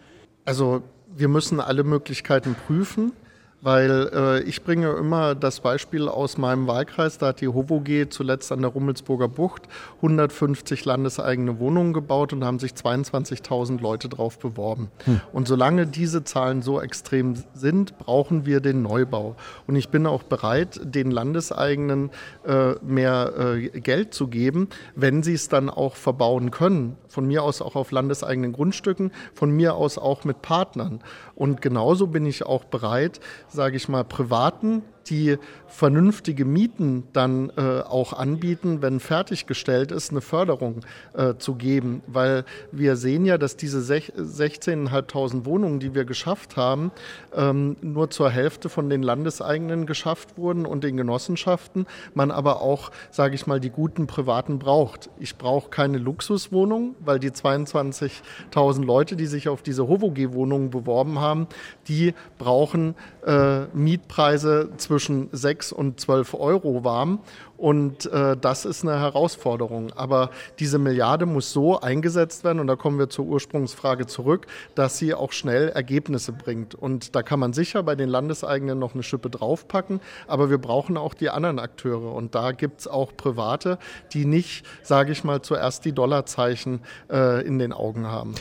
[0.45, 0.83] Also
[1.15, 3.13] wir müssen alle Möglichkeiten prüfen.
[3.61, 8.51] Weil äh, ich bringe immer das Beispiel aus meinem Wahlkreis, da hat die HOVOG zuletzt
[8.51, 9.63] an der Rummelsburger Bucht
[9.97, 14.89] 150 landeseigene Wohnungen gebaut und haben sich 22.000 Leute drauf beworben.
[15.05, 15.21] Hm.
[15.31, 19.35] Und solange diese Zahlen so extrem sind, brauchen wir den Neubau.
[19.67, 22.09] Und ich bin auch bereit, den Landeseigenen
[22.45, 26.97] äh, mehr äh, Geld zu geben, wenn sie es dann auch verbauen können.
[27.07, 31.01] Von mir aus auch auf landeseigenen Grundstücken, von mir aus auch mit Partnern.
[31.41, 35.37] Und genauso bin ich auch bereit, sage ich mal, privaten die
[35.67, 40.81] vernünftige Mieten dann äh, auch anbieten, wenn fertiggestellt ist, eine Förderung
[41.13, 42.03] äh, zu geben.
[42.07, 46.91] Weil wir sehen ja, dass diese 16.500 Wohnungen, die wir geschafft haben,
[47.33, 51.87] ähm, nur zur Hälfte von den Landeseigenen geschafft wurden und den Genossenschaften.
[52.13, 55.09] Man aber auch, sage ich mal, die guten Privaten braucht.
[55.19, 61.47] Ich brauche keine Luxuswohnung, weil die 22.000 Leute, die sich auf diese HOVOG-Wohnungen beworben haben,
[61.87, 65.00] die brauchen äh, Mietpreise zwischen
[65.31, 67.19] 6 und 12 Euro warm.
[67.61, 69.91] Und äh, das ist eine Herausforderung.
[69.95, 74.97] Aber diese Milliarde muss so eingesetzt werden, und da kommen wir zur Ursprungsfrage zurück, dass
[74.97, 76.73] sie auch schnell Ergebnisse bringt.
[76.73, 80.97] Und da kann man sicher bei den Landeseigenen noch eine Schippe draufpacken, aber wir brauchen
[80.97, 82.15] auch die anderen Akteure.
[82.15, 83.77] Und da gibt es auch Private,
[84.13, 88.33] die nicht, sage ich mal, zuerst die Dollarzeichen äh, in den Augen haben.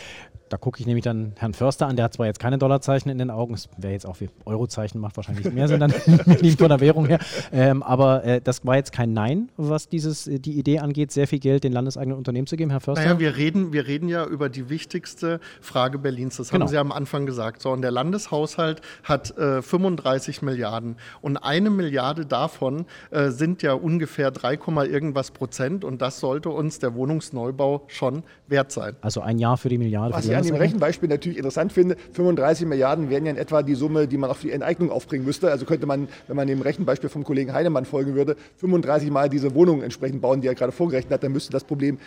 [0.51, 3.19] Da gucke ich nämlich dann Herrn Förster an, der hat zwar jetzt keine Dollarzeichen in
[3.19, 5.95] den Augen, es wäre jetzt auch wie Eurozeichen, macht wahrscheinlich mehr Sinn dann
[6.43, 7.21] nicht von der Währung her.
[7.53, 11.29] Ähm, aber äh, das war jetzt kein Nein, was dieses, äh, die Idee angeht, sehr
[11.29, 13.05] viel Geld den landeseigenen Unternehmen zu geben, Herr Förster.
[13.05, 16.37] Naja, wir reden, wir reden ja über die wichtigste Frage Berlins.
[16.37, 16.65] Das genau.
[16.65, 17.63] haben Sie am Anfang gesagt.
[17.63, 20.97] So, und der Landeshaushalt hat äh, 35 Milliarden.
[21.21, 25.85] Und eine Milliarde davon äh, sind ja ungefähr 3, irgendwas Prozent.
[25.85, 28.97] Und das sollte uns der Wohnungsneubau schon wert sein.
[29.01, 30.13] Also ein Jahr für die Milliarde.
[30.13, 33.63] Was für die an dem Rechenbeispiel natürlich interessant finde, 35 Milliarden wären ja in etwa
[33.63, 35.51] die Summe, die man auf die Enteignung aufbringen müsste.
[35.51, 39.55] Also könnte man, wenn man dem Rechenbeispiel vom Kollegen Heinemann folgen würde, 35 Mal diese
[39.55, 41.99] Wohnungen entsprechend bauen, die er gerade vorgerechnet hat, dann müsste das Problem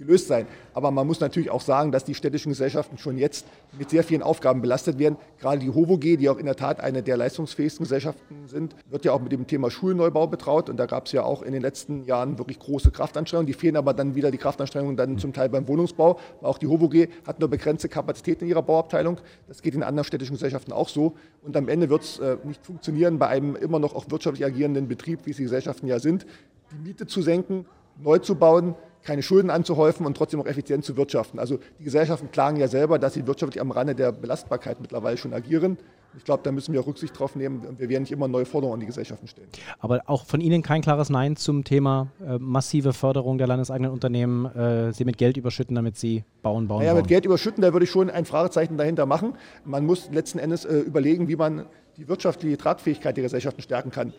[0.00, 0.46] gelöst sein.
[0.72, 3.46] Aber man muss natürlich auch sagen, dass die städtischen Gesellschaften schon jetzt
[3.78, 5.16] mit sehr vielen Aufgaben belastet werden.
[5.38, 9.12] Gerade die HOVOG, die auch in der Tat eine der leistungsfähigsten Gesellschaften sind, wird ja
[9.12, 10.70] auch mit dem Thema Schulneubau betraut.
[10.70, 13.46] Und da gab es ja auch in den letzten Jahren wirklich große Kraftanstrengungen.
[13.46, 16.18] Die fehlen aber dann wieder die Kraftanstrengungen dann zum Teil beim Wohnungsbau.
[16.40, 19.20] Auch die HOVOG hat nur begrenzte Kapazitäten in ihrer Bauabteilung.
[19.48, 21.14] Das geht in anderen städtischen Gesellschaften auch so.
[21.42, 24.88] Und am Ende wird es äh, nicht funktionieren, bei einem immer noch auch wirtschaftlich agierenden
[24.88, 26.26] Betrieb, wie es die Gesellschaften ja sind,
[26.72, 27.66] die Miete zu senken,
[28.02, 31.38] neu zu bauen, keine Schulden anzuhäufen und trotzdem auch effizient zu wirtschaften.
[31.38, 35.32] Also die Gesellschaften klagen ja selber, dass sie wirtschaftlich am Rande der Belastbarkeit mittlerweile schon
[35.32, 35.78] agieren.
[36.16, 38.44] Ich glaube, da müssen wir auch Rücksicht drauf nehmen und wir werden nicht immer neue
[38.44, 39.48] Forderungen an die Gesellschaften stellen.
[39.78, 44.46] Aber auch von Ihnen kein klares Nein zum Thema äh, massive Förderung der landeseigenen Unternehmen,
[44.46, 47.02] äh, sie mit Geld überschütten, damit sie bauen, bauen, naja, bauen.
[47.02, 49.34] mit Geld überschütten, da würde ich schon ein Fragezeichen dahinter machen.
[49.64, 54.12] Man muss letzten Endes äh, überlegen, wie man die wirtschaftliche Tragfähigkeit der Gesellschaften stärken kann.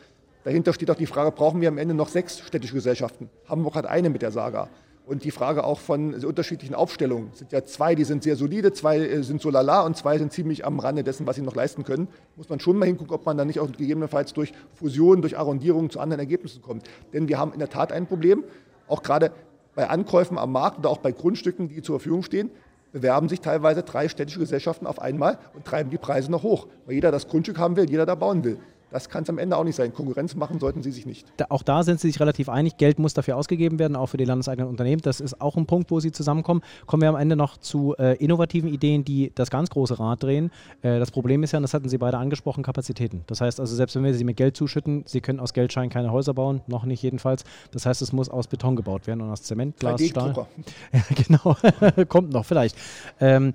[0.43, 3.29] Dahinter steht auch die Frage, brauchen wir am Ende noch sechs städtische Gesellschaften?
[3.47, 4.69] Hamburg hat eine mit der Saga.
[5.05, 7.29] Und die Frage auch von unterschiedlichen Aufstellungen.
[7.33, 10.17] Es sind ja zwei, die sind sehr solide, zwei äh, sind so lala und zwei
[10.17, 12.07] sind ziemlich am Rande dessen, was sie noch leisten können.
[12.37, 15.89] Muss man schon mal hingucken, ob man dann nicht auch gegebenenfalls durch Fusion, durch Arrondierung
[15.89, 16.87] zu anderen Ergebnissen kommt.
[17.13, 18.43] Denn wir haben in der Tat ein Problem,
[18.87, 19.31] auch gerade
[19.75, 22.51] bei Ankäufen am Markt oder auch bei Grundstücken, die zur Verfügung stehen,
[22.91, 26.95] bewerben sich teilweise drei städtische Gesellschaften auf einmal und treiben die Preise noch hoch, weil
[26.95, 28.59] jeder das Grundstück haben will, jeder da bauen will.
[28.91, 29.93] Das kann es am Ende auch nicht sein.
[29.93, 31.25] Konkurrenz machen sollten sie sich nicht.
[31.37, 32.77] Da, auch da sind sie sich relativ einig.
[32.77, 35.01] Geld muss dafür ausgegeben werden, auch für die landeseigenen Unternehmen.
[35.01, 36.61] Das ist auch ein Punkt, wo sie zusammenkommen.
[36.85, 40.51] Kommen wir am Ende noch zu äh, innovativen Ideen, die das ganz große Rad drehen.
[40.81, 43.23] Äh, das Problem ist ja, und das hatten Sie beide angesprochen, Kapazitäten.
[43.27, 46.11] Das heißt also, selbst wenn wir sie mit Geld zuschütten, sie können aus Geldschein keine
[46.11, 47.43] Häuser bauen, noch nicht jedenfalls.
[47.71, 50.31] Das heißt, es muss aus Beton gebaut werden und aus Zement, Glas, Stahl.
[50.91, 51.55] Ja, genau,
[52.07, 52.75] kommt noch vielleicht.
[53.19, 53.53] Ähm,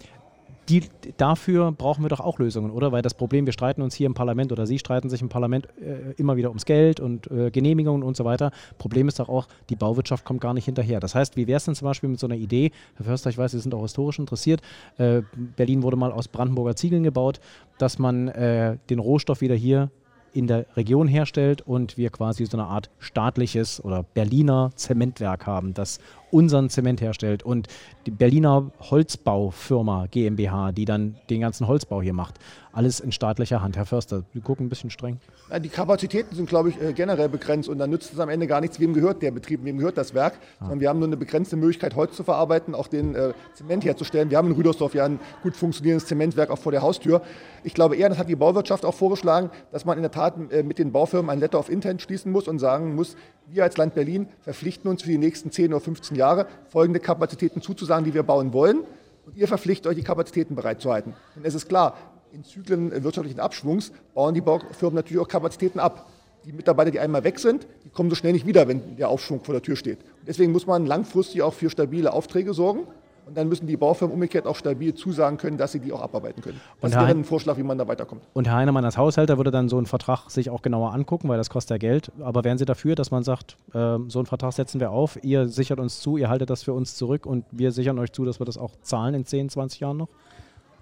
[0.69, 0.85] die,
[1.17, 2.93] dafür brauchen wir doch auch Lösungen, oder?
[2.93, 5.69] Weil das Problem, wir streiten uns hier im Parlament oder Sie streiten sich im Parlament
[5.81, 8.51] äh, immer wieder ums Geld und äh, Genehmigungen und so weiter.
[8.79, 11.01] Problem ist doch auch, die Bauwirtschaft kommt gar nicht hinterher.
[11.01, 13.39] Das heißt, wie wäre es denn zum Beispiel mit so einer Idee, Herr Förster, ich
[13.39, 14.61] weiß, Sie sind auch historisch interessiert,
[14.99, 15.23] äh,
[15.57, 17.41] Berlin wurde mal aus Brandenburger Ziegeln gebaut,
[17.79, 19.91] dass man äh, den Rohstoff wieder hier
[20.37, 25.73] in der Region herstellt und wir quasi so eine Art staatliches oder Berliner Zementwerk haben,
[25.73, 25.99] das
[26.31, 27.69] unseren Zement herstellt und
[28.07, 32.37] die Berliner Holzbaufirma GmbH, die dann den ganzen Holzbau hier macht.
[32.73, 33.77] Alles in staatlicher Hand.
[33.77, 35.19] Herr Förster, Sie gucken ein bisschen streng.
[35.63, 38.61] Die Kapazitäten sind, glaube ich, äh, generell begrenzt und dann nützt es am Ende gar
[38.61, 40.35] nichts, wem gehört der Betrieb, wem gehört das Werk.
[40.61, 40.71] Ah.
[40.75, 44.29] wir haben nur eine begrenzte Möglichkeit, Holz zu verarbeiten, auch den äh, Zement herzustellen.
[44.31, 47.23] Wir haben in Rüdersdorf ja ein gut funktionierendes Zementwerk auch vor der Haustür.
[47.65, 50.63] Ich glaube eher, das hat die Bauwirtschaft auch vorgeschlagen, dass man in der Tat äh,
[50.63, 53.17] mit den Baufirmen ein Letter of Intent schließen muss und sagen muss,
[53.49, 57.63] wir als Land Berlin verpflichten uns für die nächsten 10 oder 15 Jahre, folgende Kapazitäten
[57.63, 58.81] zuzusagen, die wir bauen wollen.
[59.25, 61.15] Und ihr verpflichtet euch, die Kapazitäten bereitzuhalten.
[61.35, 61.97] Denn es ist klar,
[62.33, 66.09] in Zyklen wirtschaftlichen Abschwungs bauen die Baufirmen natürlich auch Kapazitäten ab.
[66.45, 69.43] Die Mitarbeiter, die einmal weg sind, die kommen so schnell nicht wieder, wenn der Aufschwung
[69.43, 69.99] vor der Tür steht.
[70.21, 72.87] Und deswegen muss man langfristig auch für stabile Aufträge sorgen.
[73.27, 76.43] Und dann müssen die Baufirmen umgekehrt auch stabil zusagen können, dass sie die auch abarbeiten
[76.43, 76.61] können.
[76.81, 78.23] Das wäre ein Vorschlag, wie man da weiterkommt.
[78.35, 81.37] Und Herr Heinemann als Haushälter würde dann so einen Vertrag sich auch genauer angucken, weil
[81.37, 82.13] das kostet ja Geld.
[82.21, 85.49] Aber wären Sie dafür, dass man sagt, äh, so einen Vertrag setzen wir auf, ihr
[85.49, 88.39] sichert uns zu, ihr haltet das für uns zurück und wir sichern euch zu, dass
[88.41, 90.09] wir das auch zahlen in 10, 20 Jahren noch?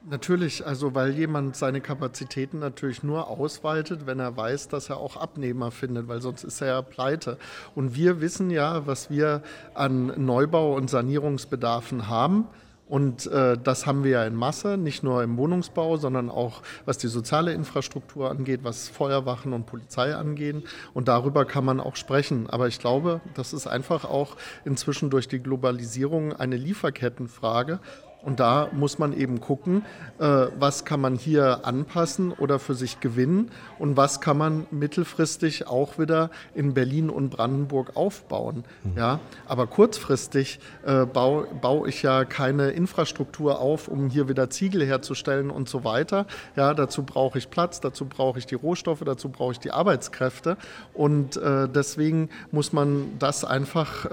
[0.07, 5.17] Natürlich, also weil jemand seine Kapazitäten natürlich nur ausweitet, wenn er weiß, dass er auch
[5.17, 7.39] Abnehmer findet, weil sonst ist er ja pleite.
[7.75, 12.49] Und wir wissen ja, was wir an Neubau- und Sanierungsbedarfen haben.
[12.87, 16.99] Und äh, das haben wir ja in Masse, nicht nur im Wohnungsbau, sondern auch was
[16.99, 20.57] die soziale Infrastruktur angeht, was Feuerwachen und Polizei angeht.
[20.93, 22.51] Und darüber kann man auch sprechen.
[22.51, 24.37] Aber ich glaube, das ist einfach auch
[24.67, 27.81] inzwischen durch die Globalisierung eine Lieferkettenfrage.
[28.25, 29.85] Und da muss man eben gucken,
[30.19, 35.67] äh, was kann man hier anpassen oder für sich gewinnen und was kann man mittelfristig
[35.67, 38.65] auch wieder in Berlin und Brandenburg aufbauen.
[38.83, 38.97] Mhm.
[38.97, 44.85] Ja, aber kurzfristig äh, baue, baue ich ja keine Infrastruktur auf, um hier wieder Ziegel
[44.87, 46.27] herzustellen und so weiter.
[46.57, 50.57] Ja, dazu brauche ich Platz, dazu brauche ich die Rohstoffe, dazu brauche ich die Arbeitskräfte.
[50.95, 54.07] Und äh, deswegen muss man das einfach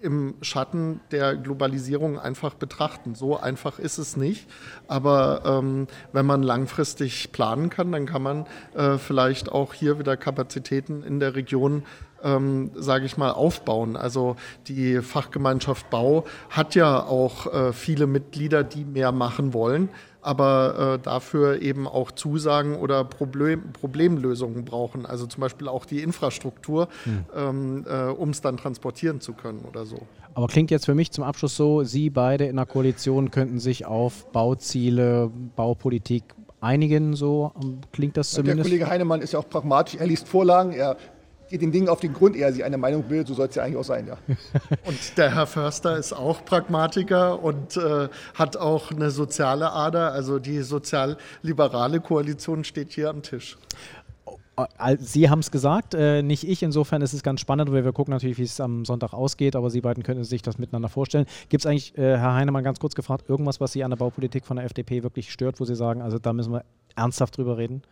[0.00, 3.14] im Schatten der Globalisierung einfach betrachten.
[3.14, 4.48] So einfach ist es nicht.
[4.86, 10.16] Aber ähm, wenn man langfristig planen kann, dann kann man äh, vielleicht auch hier wieder
[10.16, 11.84] Kapazitäten in der Region
[12.22, 13.96] ähm, sage ich mal, aufbauen.
[13.96, 19.88] Also die Fachgemeinschaft Bau hat ja auch äh, viele Mitglieder, die mehr machen wollen
[20.28, 25.06] aber äh, dafür eben auch Zusagen oder Problem, Problemlösungen brauchen.
[25.06, 27.24] Also zum Beispiel auch die Infrastruktur, hm.
[27.34, 30.02] ähm, äh, um es dann transportieren zu können oder so.
[30.34, 33.86] Aber klingt jetzt für mich zum Abschluss so, Sie beide in der Koalition könnten sich
[33.86, 36.24] auf Bauziele, Baupolitik
[36.60, 37.52] einigen, so
[37.92, 38.58] klingt das zumindest.
[38.58, 40.98] Der Kollege Heinemann ist ja auch pragmatisch, er liest Vorlagen, er
[41.48, 43.62] geht den Dingen auf den Grund, eher sie eine Meinung bildet, so soll es ja
[43.62, 44.16] eigentlich auch sein, ja.
[44.84, 50.12] Und der Herr Förster ist auch Pragmatiker und äh, hat auch eine soziale Ader.
[50.12, 53.56] Also die sozial-liberale Koalition steht hier am Tisch.
[54.98, 56.62] Sie haben es gesagt, äh, nicht ich.
[56.62, 59.70] Insofern ist es ganz spannend, weil wir gucken natürlich, wie es am Sonntag ausgeht, aber
[59.70, 61.26] Sie beiden können sich das miteinander vorstellen.
[61.48, 64.46] Gibt es eigentlich, äh, Herr Heinemann, ganz kurz gefragt, irgendwas, was Sie an der Baupolitik
[64.46, 66.64] von der FDP wirklich stört, wo Sie sagen, also da müssen wir
[66.96, 67.82] ernsthaft drüber reden?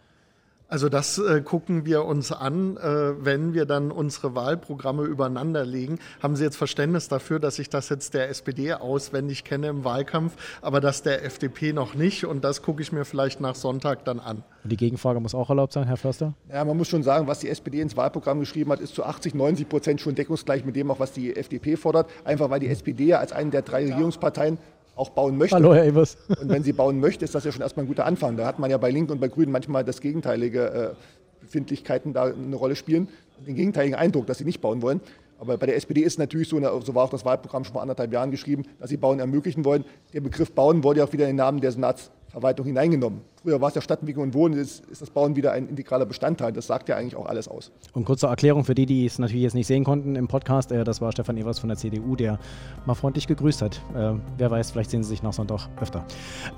[0.68, 6.00] Also das äh, gucken wir uns an, äh, wenn wir dann unsere Wahlprogramme übereinander legen.
[6.20, 10.35] Haben Sie jetzt Verständnis dafür, dass ich das jetzt der SPD auswendig kenne im Wahlkampf,
[10.62, 12.26] aber das der FDP noch nicht?
[12.26, 14.42] Und das gucke ich mir vielleicht nach Sonntag dann an.
[14.64, 16.35] Die Gegenfrage muss auch erlaubt sein, Herr Förster?
[16.52, 19.35] Ja, man muss schon sagen, was die SPD ins Wahlprogramm geschrieben hat, ist zu 80,
[19.35, 22.11] 90 Prozent schon deckungsgleich mit dem, auch was die FDP fordert.
[22.24, 24.59] Einfach weil die SPD ja als eine der drei Regierungsparteien
[24.97, 25.55] auch bauen möchte.
[25.55, 26.17] Hallo, Herr Evers.
[26.41, 28.37] Und wenn sie bauen möchte, ist das ja schon erstmal ein guter Anfang.
[28.37, 32.25] Da hat man ja bei Linken und bei Grünen manchmal das gegenteilige äh, Befindlichkeiten da
[32.25, 33.09] eine Rolle spielen,
[33.47, 35.01] den gegenteiligen Eindruck, dass sie nicht bauen wollen.
[35.39, 37.83] Aber bei der SPD ist es natürlich so, so war auch das Wahlprogramm schon vor
[37.83, 39.85] anderthalb Jahren geschrieben, dass sie Bauen ermöglichen wollen.
[40.15, 43.22] Der Begriff Bauen wurde ja auch wieder in den Namen der Senats Verwaltung hineingenommen.
[43.42, 46.53] Früher war es ja Stadtentwicklung und Wohnen, jetzt ist das Bauen wieder ein integraler Bestandteil.
[46.53, 47.72] Das sagt ja eigentlich auch alles aus.
[47.94, 50.85] Und kurze Erklärung für die, die es natürlich jetzt nicht sehen konnten im Podcast, äh,
[50.85, 52.38] das war Stefan Evers von der CDU, der
[52.85, 53.81] mal freundlich gegrüßt hat.
[53.94, 56.05] Äh, wer weiß, vielleicht sehen Sie sich nach Sonntag öfter.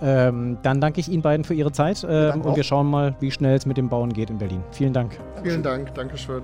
[0.02, 3.30] Ähm, dann danke ich Ihnen beiden für Ihre Zeit äh, und wir schauen mal, wie
[3.30, 4.64] schnell es mit dem Bauen geht in Berlin.
[4.72, 5.16] Vielen Dank.
[5.44, 6.42] Vielen Dank, Dankeschön.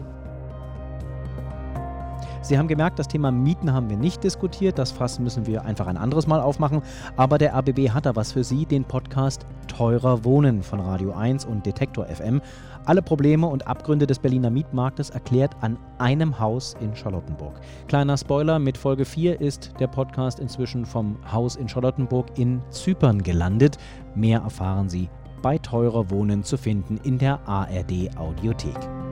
[2.44, 4.78] Sie haben gemerkt, das Thema Mieten haben wir nicht diskutiert.
[4.78, 6.82] Das Fass müssen wir einfach ein anderes Mal aufmachen.
[7.16, 11.46] Aber der RBB hat da was für Sie, den Podcast Teurer Wohnen von Radio 1
[11.46, 12.42] und Detektor FM.
[12.84, 17.58] Alle Probleme und Abgründe des Berliner Mietmarktes erklärt an einem Haus in Charlottenburg.
[17.88, 23.22] Kleiner Spoiler, mit Folge 4 ist der Podcast inzwischen vom Haus in Charlottenburg in Zypern
[23.22, 23.78] gelandet.
[24.14, 25.08] Mehr erfahren Sie
[25.40, 29.03] bei Teurer Wohnen zu finden in der ARD Audiothek.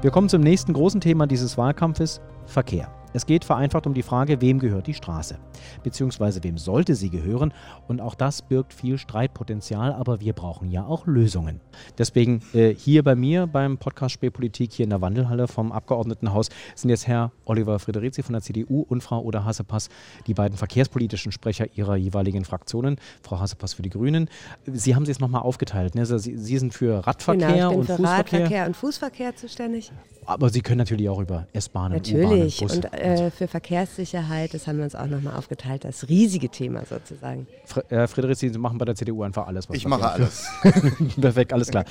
[0.00, 2.97] Wir kommen zum nächsten großen Thema dieses Wahlkampfes, Verkehr.
[3.14, 5.38] Es geht vereinfacht um die Frage, wem gehört die Straße?
[5.82, 7.54] Beziehungsweise wem sollte sie gehören?
[7.86, 11.60] Und auch das birgt viel Streitpotenzial, aber wir brauchen ja auch Lösungen.
[11.96, 16.90] Deswegen äh, hier bei mir beim Podcast Spätpolitik hier in der Wandelhalle vom Abgeordnetenhaus sind
[16.90, 19.88] jetzt Herr Oliver Frederici von der CDU und Frau Oda Hassepass,
[20.26, 22.96] die beiden verkehrspolitischen Sprecher ihrer jeweiligen Fraktionen.
[23.22, 24.28] Frau Hassepass für die Grünen.
[24.66, 25.94] Sie haben sie jetzt nochmal aufgeteilt.
[25.94, 26.04] Ne?
[26.04, 28.40] Sie, sie, sind für Radverkehr genau, und für Fußverkehr.
[28.40, 29.92] Radverkehr und Fußverkehr zuständig.
[30.28, 32.60] Aber Sie können natürlich auch über S-Bahnen, Natürlich.
[32.60, 36.84] U-Bahnen, und äh, für Verkehrssicherheit, das haben wir uns auch nochmal aufgeteilt, das riesige Thema
[36.84, 37.46] sozusagen.
[37.64, 39.68] Fre äh, Friedrich, Sie machen bei der CDU einfach alles.
[39.68, 40.48] Was ich mache alles.
[41.20, 41.84] Perfekt, alles klar.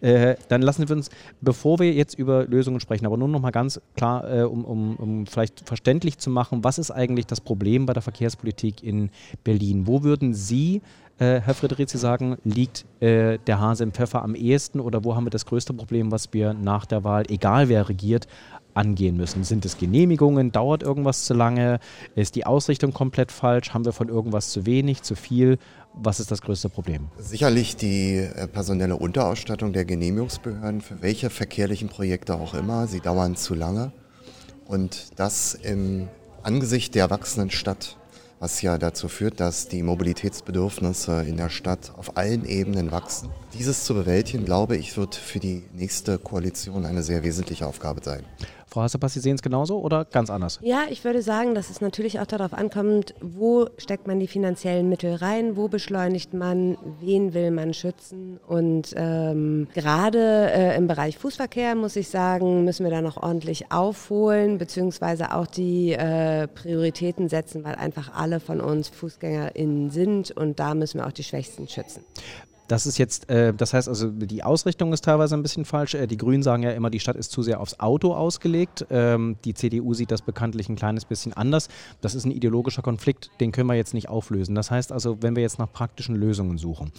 [0.00, 3.50] Äh, dann lassen wir uns, bevor wir jetzt über Lösungen sprechen, aber nur noch mal
[3.50, 7.86] ganz klar, äh, um, um, um vielleicht verständlich zu machen, was ist eigentlich das Problem
[7.86, 9.10] bei der Verkehrspolitik in
[9.42, 9.86] Berlin?
[9.86, 10.82] Wo würden Sie
[11.18, 15.24] äh, Herr Friedrizi sagen, liegt äh, der Hase im Pfeffer am ehesten oder wo haben
[15.24, 18.26] wir das größte Problem, was wir nach der Wahl, egal wer regiert,
[18.74, 19.44] angehen müssen?
[19.44, 20.52] Sind es Genehmigungen?
[20.52, 21.80] Dauert irgendwas zu lange?
[22.14, 23.72] Ist die Ausrichtung komplett falsch?
[23.72, 25.58] Haben wir von irgendwas zu wenig, zu viel?
[25.94, 27.08] Was ist das größte Problem?
[27.18, 32.86] Sicherlich die äh, personelle Unterausstattung der Genehmigungsbehörden für welche verkehrlichen Projekte auch immer.
[32.86, 33.92] Sie dauern zu lange.
[34.66, 36.08] Und das im
[36.42, 37.96] Angesicht der wachsenden Stadt
[38.44, 43.30] was ja dazu führt, dass die Mobilitätsbedürfnisse in der Stadt auf allen Ebenen wachsen.
[43.54, 48.22] Dieses zu bewältigen, glaube ich, wird für die nächste Koalition eine sehr wesentliche Aufgabe sein.
[48.74, 50.58] Frau Hassepass, Sie sehen es genauso oder ganz anders?
[50.60, 54.88] Ja, ich würde sagen, dass es natürlich auch darauf ankommt, wo steckt man die finanziellen
[54.88, 58.40] Mittel rein, wo beschleunigt man, wen will man schützen.
[58.48, 63.70] Und ähm, gerade äh, im Bereich Fußverkehr, muss ich sagen, müssen wir da noch ordentlich
[63.70, 70.58] aufholen, beziehungsweise auch die äh, Prioritäten setzen, weil einfach alle von uns FußgängerInnen sind und
[70.58, 72.04] da müssen wir auch die Schwächsten schützen.
[72.66, 75.94] Das ist jetzt, äh, das heißt also, die Ausrichtung ist teilweise ein bisschen falsch.
[75.94, 78.86] Äh, die Grünen sagen ja immer, die Stadt ist zu sehr aufs Auto ausgelegt.
[78.90, 81.68] Ähm, die CDU sieht das bekanntlich ein kleines bisschen anders.
[82.00, 84.54] Das ist ein ideologischer Konflikt, den können wir jetzt nicht auflösen.
[84.54, 86.90] Das heißt also, wenn wir jetzt nach praktischen Lösungen suchen.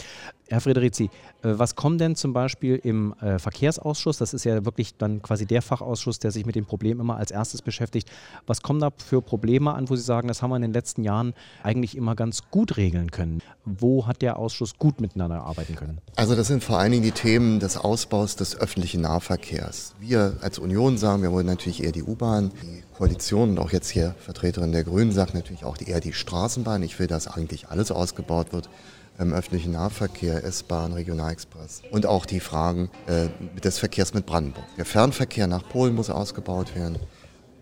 [0.47, 1.05] Herr Frederici,
[1.41, 4.17] äh, was kommt denn zum Beispiel im äh, Verkehrsausschuss?
[4.17, 7.31] Das ist ja wirklich dann quasi der Fachausschuss, der sich mit dem Problem immer als
[7.31, 8.11] erstes beschäftigt.
[8.45, 11.03] Was kommen da für Probleme an, wo Sie sagen, das haben wir in den letzten
[11.03, 13.41] Jahren eigentlich immer ganz gut regeln können?
[13.65, 15.97] Wo hat der Ausschuss gut miteinander arbeiten können?
[16.15, 19.93] Also das sind vor allen Dingen die Themen des Ausbaus des öffentlichen Nahverkehrs.
[19.99, 22.51] Wir als Union sagen, wir wollen natürlich eher die U-Bahn.
[22.61, 26.83] Die Koalition und auch jetzt hier Vertreterin der Grünen sagt natürlich auch eher die Straßenbahn.
[26.83, 28.69] Ich will, dass eigentlich alles ausgebaut wird
[29.17, 33.29] im öffentlichen Nahverkehr, S-Bahn, Regionalexpress und auch die Fragen äh,
[33.61, 34.65] des Verkehrs mit Brandenburg.
[34.77, 36.97] Der Fernverkehr nach Polen muss ausgebaut werden.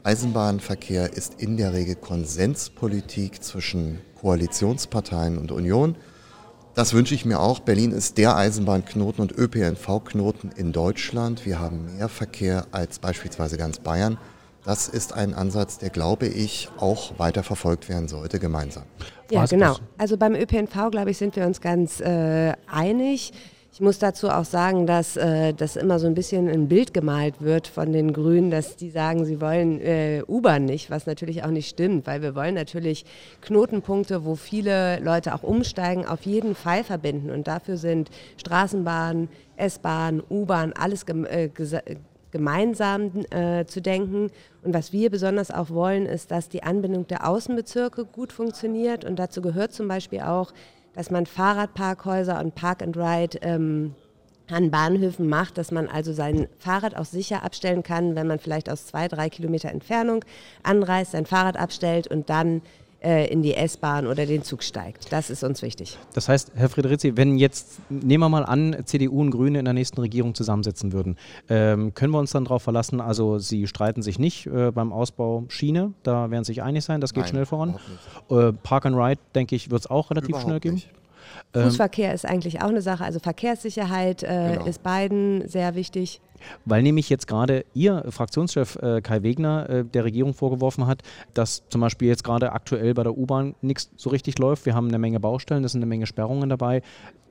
[0.03, 5.95] Eisenbahnverkehr ist in der Regel Konsenspolitik zwischen Koalitionsparteien und Union.
[6.75, 7.59] Das wünsche ich mir auch.
[7.59, 11.45] Berlin ist der Eisenbahnknoten und ÖPNV-Knoten in Deutschland.
[11.45, 14.17] Wir haben mehr Verkehr als beispielsweise ganz Bayern.
[14.65, 18.83] Das ist ein Ansatz, der, glaube ich, auch weiter verfolgt werden sollte, gemeinsam.
[19.29, 19.75] Ja, genau.
[19.99, 23.33] Also beim ÖPNV, glaube ich, sind wir uns ganz äh, einig.
[23.73, 27.41] Ich muss dazu auch sagen, dass äh, das immer so ein bisschen ein Bild gemalt
[27.41, 31.49] wird von den Grünen, dass die sagen, sie wollen äh, U-Bahn nicht, was natürlich auch
[31.49, 33.03] nicht stimmt, weil wir wollen natürlich
[33.41, 37.31] Knotenpunkte, wo viele Leute auch umsteigen, auf jeden Fall verbinden.
[37.31, 41.49] Und dafür sind Straßenbahn, S-Bahn, U-Bahn, alles äh,
[42.29, 44.29] gemeinsam äh, zu denken.
[44.61, 49.03] Und was wir besonders auch wollen, ist, dass die Anbindung der Außenbezirke gut funktioniert.
[49.03, 50.53] Und dazu gehört zum Beispiel auch,
[50.95, 53.95] dass man Fahrradparkhäuser und Park and Ride ähm,
[54.49, 58.69] an Bahnhöfen macht, dass man also sein Fahrrad auch sicher abstellen kann, wenn man vielleicht
[58.69, 60.23] aus zwei, drei Kilometer Entfernung
[60.63, 62.61] anreist, sein Fahrrad abstellt und dann
[63.03, 65.11] äh, in die S-Bahn oder den Zug steigt.
[65.11, 65.97] Das ist uns wichtig.
[66.13, 69.73] Das heißt, Herr Friedrizi, wenn jetzt, nehmen wir mal an, CDU und Grüne in der
[69.73, 71.17] nächsten Regierung zusammensitzen würden,
[71.49, 75.45] ähm, können wir uns dann darauf verlassen, also Sie streiten sich nicht äh, beim Ausbau
[75.49, 77.75] Schiene, da werden Sie sich einig sein, das geht Nein, schnell voran.
[78.29, 80.75] Äh, Park and Ride, denke ich, wird es auch relativ Überhaupt schnell geben.
[80.75, 80.89] nicht.
[81.53, 83.03] Fußverkehr ist eigentlich auch eine Sache.
[83.03, 84.65] Also Verkehrssicherheit äh, Genau.
[84.65, 86.21] ist beiden sehr wichtig.
[86.65, 91.01] Weil nämlich jetzt gerade Ihr Fraktionschef äh, Kai Wegner äh, der Regierung vorgeworfen hat,
[91.33, 94.65] dass zum Beispiel jetzt gerade aktuell bei der U-Bahn nichts so richtig läuft.
[94.65, 96.81] Wir haben eine Menge Baustellen, es sind eine Menge Sperrungen dabei.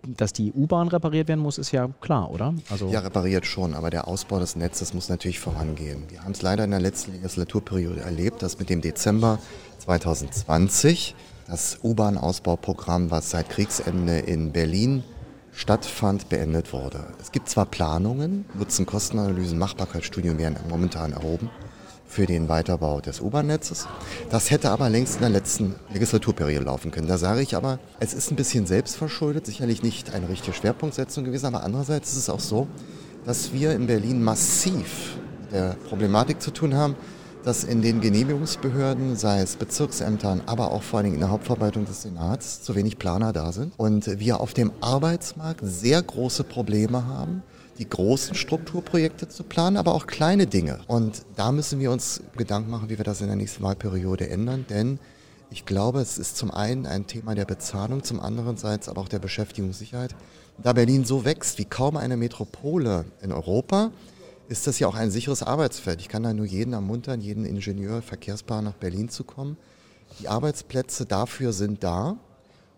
[0.05, 2.55] Dass die U-Bahn repariert werden muss, ist ja klar, oder?
[2.71, 6.05] Also Ja, repariert schon, aber der Ausbau des Netzes muss natürlich vorangehen.
[6.09, 9.38] Wir haben es leider in der letzten Legislaturperiode erlebt, dass mit dem Dezember
[9.79, 11.15] 2020
[11.53, 15.05] das U-Bahn-Ausbauprogramm, was seit Kriegsende in Berlin
[15.53, 17.05] stattfand, beendet wurde.
[17.21, 21.51] Es gibt zwar Planungen, Nutzen-Kostenanalysen, Machbarkeitsstudien werden momentan erhoben
[22.07, 23.87] für den Weiterbau des U-Bahn-Netzes.
[24.31, 27.07] Das hätte aber längst in der letzten Legislaturperiode laufen können.
[27.07, 31.45] Da sage ich aber, es ist ein bisschen selbstverschuldet, sicherlich nicht eine richtige Schwerpunktsetzung gewesen,
[31.45, 32.67] aber andererseits ist es auch so,
[33.27, 36.97] dass wir in Berlin massiv mit der Problematik zu tun haben,
[37.44, 42.02] dass in den Genehmigungsbehörden, sei es Bezirksämtern, aber auch vor allem in der Hauptverwaltung des
[42.02, 47.43] Senats, zu wenig Planer da sind und wir auf dem Arbeitsmarkt sehr große Probleme haben,
[47.78, 50.80] die großen Strukturprojekte zu planen, aber auch kleine Dinge.
[50.86, 54.66] Und da müssen wir uns Gedanken machen, wie wir das in der nächsten Wahlperiode ändern,
[54.68, 54.99] denn
[55.51, 59.09] ich glaube, es ist zum einen ein Thema der Bezahlung, zum anderen Seite aber auch
[59.09, 60.14] der Beschäftigungssicherheit.
[60.62, 63.90] Da Berlin so wächst wie kaum eine Metropole in Europa,
[64.49, 66.01] ist das ja auch ein sicheres Arbeitsfeld.
[66.01, 69.57] Ich kann da nur jeden ermuntern, jeden Ingenieur, Verkehrsplaner nach Berlin zu kommen.
[70.20, 72.16] Die Arbeitsplätze dafür sind da.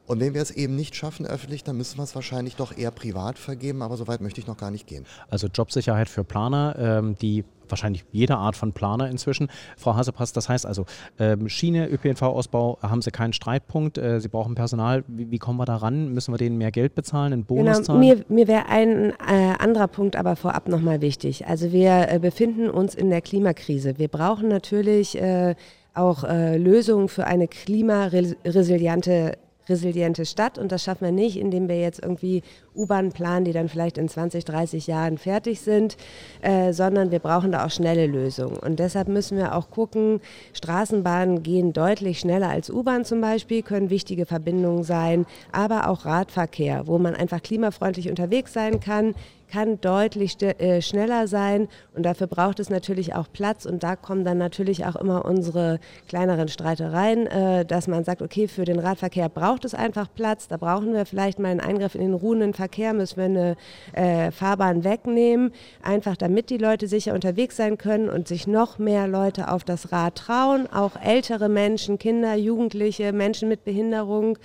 [0.06, 2.90] Und wenn wir es eben nicht schaffen öffentlich, dann müssen wir es wahrscheinlich doch eher
[2.90, 5.06] privat vergeben, aber so weit möchte ich noch gar nicht gehen.
[5.30, 9.48] Also Jobsicherheit für Planer, ähm, die wahrscheinlich jede Art von Planer inzwischen.
[9.76, 10.86] Frau Hasepass, das heißt also,
[11.18, 15.04] ähm, Schiene, ÖPNV-Ausbau, haben Sie keinen Streitpunkt, äh, Sie brauchen Personal.
[15.06, 16.12] Wie, wie, kommen wir da ran?
[16.12, 18.00] Müssen wir denen mehr Geld bezahlen, einen Bonus genau, zahlen?
[18.00, 21.46] Mir, mir wäre ein äh, anderer Punkt aber vorab nochmal wichtig.
[21.46, 23.98] Also wir äh, befinden uns in der Klimakrise.
[23.98, 25.54] Wir brauchen natürlich äh,
[25.94, 29.38] auch äh, Lösungen für eine klimaresiliente
[29.68, 32.42] resiliente Stadt und das schaffen wir nicht, indem wir jetzt irgendwie
[32.74, 35.96] U-Bahn planen, die dann vielleicht in 20, 30 Jahren fertig sind,
[36.42, 38.56] äh, sondern wir brauchen da auch schnelle Lösungen.
[38.58, 40.20] Und deshalb müssen wir auch gucken,
[40.52, 46.86] Straßenbahnen gehen deutlich schneller als U-Bahn zum Beispiel, können wichtige Verbindungen sein, aber auch Radverkehr,
[46.86, 49.14] wo man einfach klimafreundlich unterwegs sein kann,
[49.54, 54.24] kann deutlich äh, schneller sein und dafür braucht es natürlich auch Platz und da kommen
[54.24, 55.78] dann natürlich auch immer unsere
[56.08, 60.56] kleineren Streitereien, äh, dass man sagt, okay, für den Radverkehr braucht es einfach Platz, da
[60.56, 63.56] brauchen wir vielleicht mal einen Eingriff in den ruhenden Verkehr, müssen wir eine
[63.92, 65.52] äh, Fahrbahn wegnehmen,
[65.84, 69.92] einfach damit die Leute sicher unterwegs sein können und sich noch mehr Leute auf das
[69.92, 74.36] Rad trauen, auch ältere Menschen, Kinder, Jugendliche, Menschen mit Behinderung,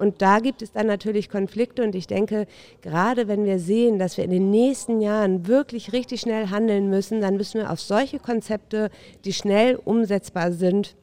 [0.00, 1.82] und da gibt es dann natürlich Konflikte.
[1.82, 2.46] Und ich denke,
[2.80, 7.20] gerade wenn wir sehen, dass wir in den nächsten Jahren wirklich richtig schnell handeln müssen,
[7.20, 8.90] dann müssen wir auf solche Konzepte,
[9.26, 10.96] die schnell umsetzbar sind,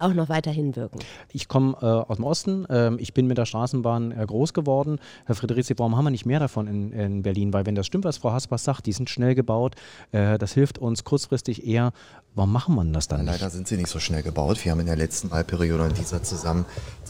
[0.00, 0.98] auch noch weiterhin wirken.
[1.32, 2.66] Ich komme äh, aus dem Osten.
[2.70, 4.98] Ähm, ich bin mit der Straßenbahn äh, groß geworden.
[5.26, 7.52] Herr Friedrichs, warum haben wir nicht mehr davon in, in, Berlin?
[7.52, 9.74] Weil wenn das stimmt, was Frau Haspas sagt, die sind schnell gebaut.
[10.12, 11.92] Äh, das hilft uns kurzfristig eher.
[12.34, 13.32] Warum machen wir das dann nicht?
[13.32, 14.64] Leider sind sie nicht so schnell gebaut.
[14.64, 16.64] Wir haben in der letzten Wahlperiode in dieser zusammen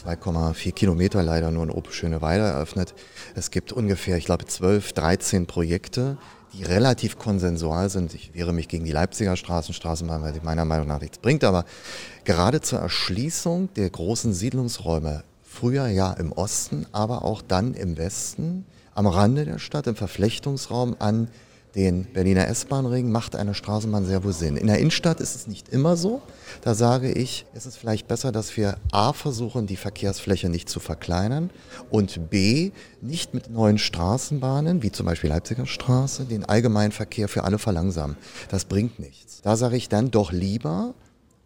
[0.05, 2.95] 2,4 Kilometer leider nur in Open-Schöneweide eröffnet.
[3.35, 6.17] Es gibt ungefähr, ich glaube, 12, 13 Projekte
[6.53, 8.15] die relativ konsensual sind.
[8.15, 11.45] Ich wehre mich gegen die Leipziger Straßen, Straßenbahn, weil sie meiner Meinung nach nichts bringt.
[11.45, 11.65] Aber
[12.25, 18.67] gerade zur Erschließung der großen Siedlungsräume, früher ja im Osten, aber auch dann im Westen,
[18.95, 21.29] am Rande der Stadt, im Verflechtungsraum an
[21.75, 24.57] den Berliner S-Bahn-Ring macht eine Straßenbahn sehr wohl Sinn.
[24.57, 26.21] In der Innenstadt ist es nicht immer so.
[26.63, 30.81] Da sage ich, es ist vielleicht besser, dass wir A versuchen, die Verkehrsfläche nicht zu
[30.81, 31.51] verkleinern
[31.91, 37.45] und B nicht mit neuen Straßenbahnen, wie zum Beispiel Leipziger Straße, den allgemeinen Verkehr für
[37.45, 38.17] alle verlangsamen.
[38.51, 39.41] Das bringt nichts.
[39.43, 40.95] Da sage ich dann doch lieber,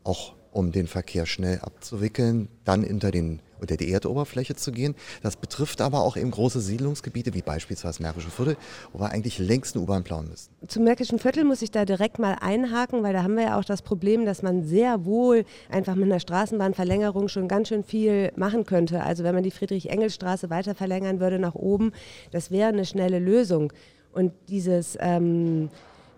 [0.05, 4.95] auch um den Verkehr schnell abzuwickeln, dann unter, den, unter die Erdoberfläche zu gehen.
[5.23, 8.57] Das betrifft aber auch eben große Siedlungsgebiete, wie beispielsweise Märkische Viertel,
[8.93, 10.51] wo wir eigentlich längst eine U-Bahn planen müssen.
[10.69, 13.65] Zum Märkischen Viertel muss ich da direkt mal einhaken, weil da haben wir ja auch
[13.65, 18.65] das Problem, dass man sehr wohl einfach mit einer Straßenbahnverlängerung schon ganz schön viel machen
[18.65, 19.03] könnte.
[19.03, 21.93] Also wenn man die Friedrich-Engels-Straße weiter verlängern würde nach oben,
[22.31, 23.73] das wäre eine schnelle Lösung.
[24.13, 24.97] Und dieses...
[25.01, 25.71] Ähm,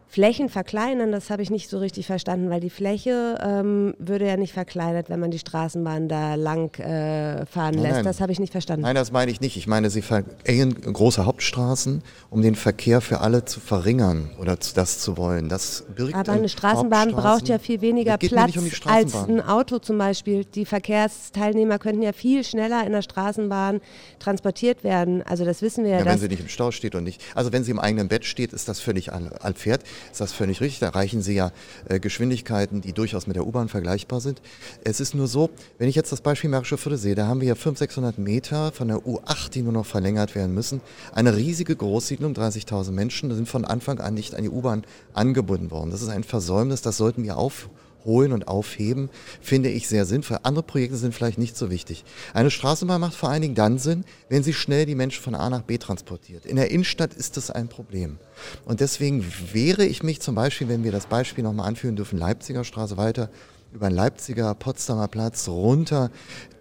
[0.08, 4.36] Flächen verkleinern, das habe ich nicht so richtig verstanden, weil die Fläche ähm, würde ja
[4.36, 7.94] nicht verkleinert, wenn man die Straßenbahn da lang äh, fahren nein, lässt.
[7.96, 8.04] Nein.
[8.04, 8.82] Das habe ich nicht verstanden.
[8.82, 9.56] Nein, das meine ich nicht.
[9.56, 15.00] Ich meine, sie verengen große Hauptstraßen, um den Verkehr für alle zu verringern oder das
[15.00, 15.48] zu wollen.
[15.48, 19.98] Das birgt Aber eine Straßenbahn braucht ja viel weniger Platz um als ein Auto zum
[19.98, 20.44] Beispiel.
[20.44, 23.80] Die Verkehrsteilnehmer könnten ja viel schneller in der Straßenbahn
[24.20, 25.24] transportiert werden.
[25.24, 25.98] Also das wissen wir ja.
[25.98, 27.20] ja wenn sie nicht im Stau steht und nicht.
[27.34, 30.80] Also wenn sie im eigenen Bett steht, ist das völlig altfährt ist das völlig richtig.
[30.80, 31.52] Da erreichen Sie ja
[31.88, 34.40] äh, Geschwindigkeiten, die durchaus mit der U-Bahn vergleichbar sind.
[34.84, 37.48] Es ist nur so, wenn ich jetzt das Beispiel Märkische Viertel sehe, da haben wir
[37.48, 40.80] ja 500, 600 Meter von der U8, die nur noch verlängert werden müssen.
[41.12, 44.84] Eine riesige Großsiedlung, 30.000 Menschen, sind von Anfang an nicht an die U-Bahn
[45.14, 45.90] angebunden worden.
[45.90, 49.10] Das ist ein Versäumnis, das sollten wir aufholen holen und aufheben,
[49.42, 50.38] finde ich sehr sinnvoll.
[50.42, 52.04] Andere Projekte sind vielleicht nicht so wichtig.
[52.32, 55.50] Eine Straßenbahn macht vor allen Dingen dann Sinn, wenn sie schnell die Menschen von A
[55.50, 56.46] nach B transportiert.
[56.46, 58.18] In der Innenstadt ist das ein Problem.
[58.64, 62.64] Und deswegen wehre ich mich zum Beispiel, wenn wir das Beispiel nochmal anführen dürfen, Leipziger
[62.64, 63.28] Straße weiter
[63.72, 66.10] über den Leipziger Potsdamer Platz runter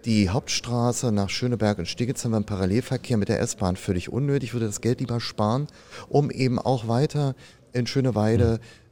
[0.06, 4.50] die Hauptstraße nach Schöneberg und Stigitz haben wir einen Parallelverkehr mit der S-Bahn völlig unnötig.
[4.50, 5.66] Ich würde das Geld lieber sparen,
[6.08, 7.34] um eben auch weiter
[7.72, 8.85] in Schöneweide ähm,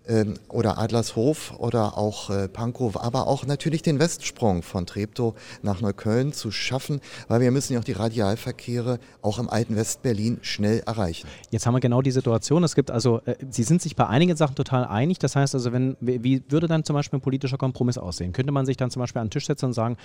[0.48, 6.32] oder Adlershof oder auch äh, Pankow, aber auch natürlich den Westsprung von Treptow nach Neukölln
[6.32, 11.26] zu schaffen, weil wir müssen ja auch die Radialverkehre auch im alten Westberlin schnell erreichen.
[11.50, 12.64] Jetzt haben wir genau die Situation.
[12.64, 15.18] Es gibt also, äh, Sie sind sich bei einigen Sachen total einig.
[15.18, 18.32] Das heißt also, wenn, wie würde dann zum Beispiel ein politischer Kompromiss aussehen?
[18.32, 19.96] Könnte man sich dann zum Beispiel an den Tisch setzen und sagen,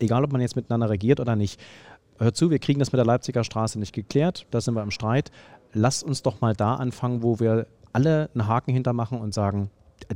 [0.00, 1.60] egal ob man jetzt miteinander regiert oder nicht,
[2.18, 4.90] hört zu, wir kriegen das mit der Leipziger Straße nicht geklärt, da sind wir im
[4.90, 5.30] Streit.
[5.72, 9.70] Lasst uns doch mal da anfangen, wo wir alle einen Haken hintermachen und sagen,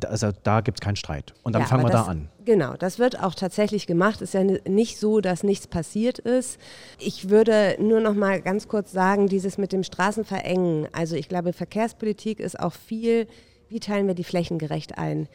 [0.07, 1.35] also da gibt es keinen Streit.
[1.43, 2.29] Und dann ja, fangen wir das, da an.
[2.45, 4.21] Genau, das wird auch tatsächlich gemacht.
[4.21, 6.59] Ist ja nicht so, dass nichts passiert ist.
[6.99, 10.89] Ich würde nur noch mal ganz kurz sagen, dieses mit dem Straßenverengen.
[10.93, 13.27] Also ich glaube, Verkehrspolitik ist auch viel,
[13.69, 15.29] wie teilen wir die Flächen gerecht ein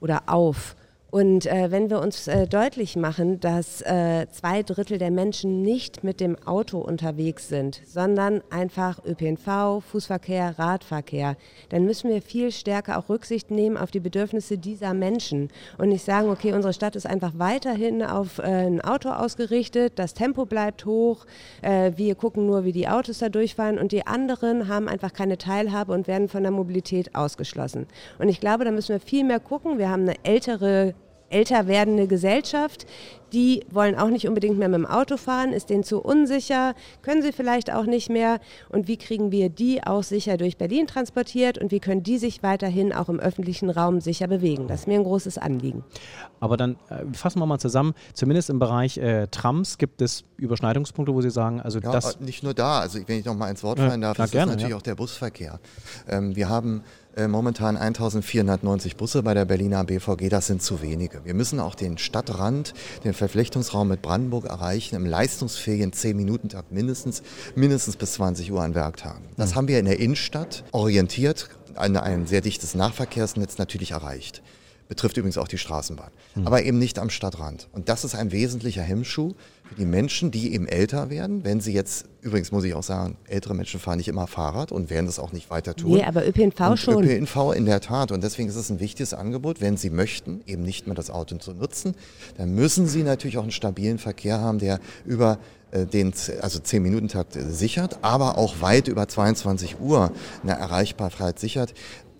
[0.00, 0.76] oder auf?
[1.14, 6.02] Und äh, wenn wir uns äh, deutlich machen, dass äh, zwei Drittel der Menschen nicht
[6.02, 11.36] mit dem Auto unterwegs sind, sondern einfach ÖPNV, Fußverkehr, Radverkehr,
[11.68, 16.04] dann müssen wir viel stärker auch Rücksicht nehmen auf die Bedürfnisse dieser Menschen und nicht
[16.04, 20.84] sagen, okay, unsere Stadt ist einfach weiterhin auf äh, ein Auto ausgerichtet, das Tempo bleibt
[20.84, 21.26] hoch,
[21.62, 25.38] äh, wir gucken nur, wie die Autos da durchfahren und die anderen haben einfach keine
[25.38, 27.86] Teilhabe und werden von der Mobilität ausgeschlossen.
[28.18, 29.78] Und ich glaube, da müssen wir viel mehr gucken.
[29.78, 30.92] Wir haben eine ältere
[31.34, 32.86] älter werdende Gesellschaft,
[33.32, 37.20] die wollen auch nicht unbedingt mehr mit dem Auto fahren, ist denen zu unsicher, können
[37.20, 38.38] sie vielleicht auch nicht mehr.
[38.68, 42.44] Und wie kriegen wir die auch sicher durch Berlin transportiert und wie können die sich
[42.44, 44.68] weiterhin auch im öffentlichen Raum sicher bewegen?
[44.68, 45.82] Das ist mir ein großes Anliegen.
[46.38, 51.12] Aber dann äh, fassen wir mal zusammen, zumindest im Bereich äh, Trams gibt es Überschneidungspunkte,
[51.12, 52.20] wo Sie sagen, also ja, das...
[52.20, 54.52] Nicht nur da, also wenn ich noch mal ins Wort fallen darf, ja, das gerne,
[54.52, 54.76] ist natürlich ja.
[54.76, 55.58] auch der Busverkehr.
[56.08, 61.24] Ähm, wir haben äh, momentan 1490 Busse bei der Berliner BVG, das sind zu wenige.
[61.24, 67.22] Wir müssen auch den Stadtrand, den Verflechtungsraum mit Brandenburg erreichen, im leistungsfähigen 10-Minuten-Takt mindestens,
[67.54, 69.24] mindestens bis 20 Uhr an Werktagen.
[69.36, 69.54] Das mhm.
[69.56, 74.42] haben wir in der Innenstadt orientiert an ein sehr dichtes Nahverkehrsnetz natürlich erreicht.
[74.88, 76.10] Betrifft übrigens auch die Straßenbahn.
[76.34, 76.46] Mhm.
[76.46, 77.68] Aber eben nicht am Stadtrand.
[77.72, 79.34] Und das ist ein wesentlicher Hemmschuh
[79.66, 81.42] für die Menschen, die eben älter werden.
[81.42, 84.90] Wenn sie jetzt, übrigens muss ich auch sagen, ältere Menschen fahren nicht immer Fahrrad und
[84.90, 85.92] werden das auch nicht weiter tun.
[85.92, 87.04] Nee, aber ÖPNV und schon.
[87.04, 88.12] ÖPNV in der Tat.
[88.12, 89.62] Und deswegen ist es ein wichtiges Angebot.
[89.62, 91.94] Wenn sie möchten, eben nicht mehr das Auto zu nutzen,
[92.36, 95.38] dann müssen sie natürlich auch einen stabilen Verkehr haben, der über
[95.74, 100.12] äh, den also 10-Minuten-Takt sichert, aber auch weit über 22 Uhr
[100.42, 101.74] eine Erreichbarkeit sichert.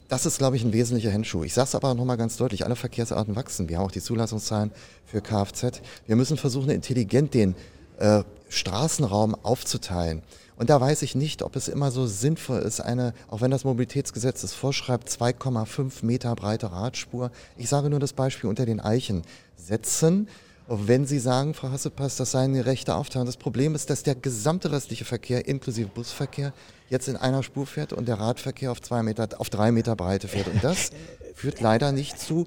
[0.08, 1.44] Das ist, glaube ich, ein wesentlicher Hemmschuh.
[1.44, 3.68] Ich sage es aber nochmal ganz deutlich, alle Verkehrsarten wachsen.
[3.68, 4.70] Wir haben auch die Zulassungszahlen
[5.06, 5.80] für Kfz.
[6.06, 7.54] Wir müssen versuchen, intelligent den
[7.98, 10.22] äh, Straßenraum aufzuteilen.
[10.56, 13.64] Und da weiß ich nicht, ob es immer so sinnvoll ist, eine, auch wenn das
[13.64, 17.30] Mobilitätsgesetz es vorschreibt, 2,5 Meter breite Radspur.
[17.56, 19.22] Ich sage nur das Beispiel unter den Eichen
[19.56, 20.28] setzen.
[20.66, 24.14] Wenn Sie sagen, Frau Hassepass, das sei eine rechte Aufteilung, das Problem ist, dass der
[24.14, 26.54] gesamte restliche Verkehr, inklusive Busverkehr,
[26.94, 30.28] jetzt in einer Spur fährt und der Radverkehr auf, zwei Meter, auf drei Meter Breite
[30.28, 30.48] fährt.
[30.48, 30.90] Und das
[31.34, 32.46] führt leider nicht zu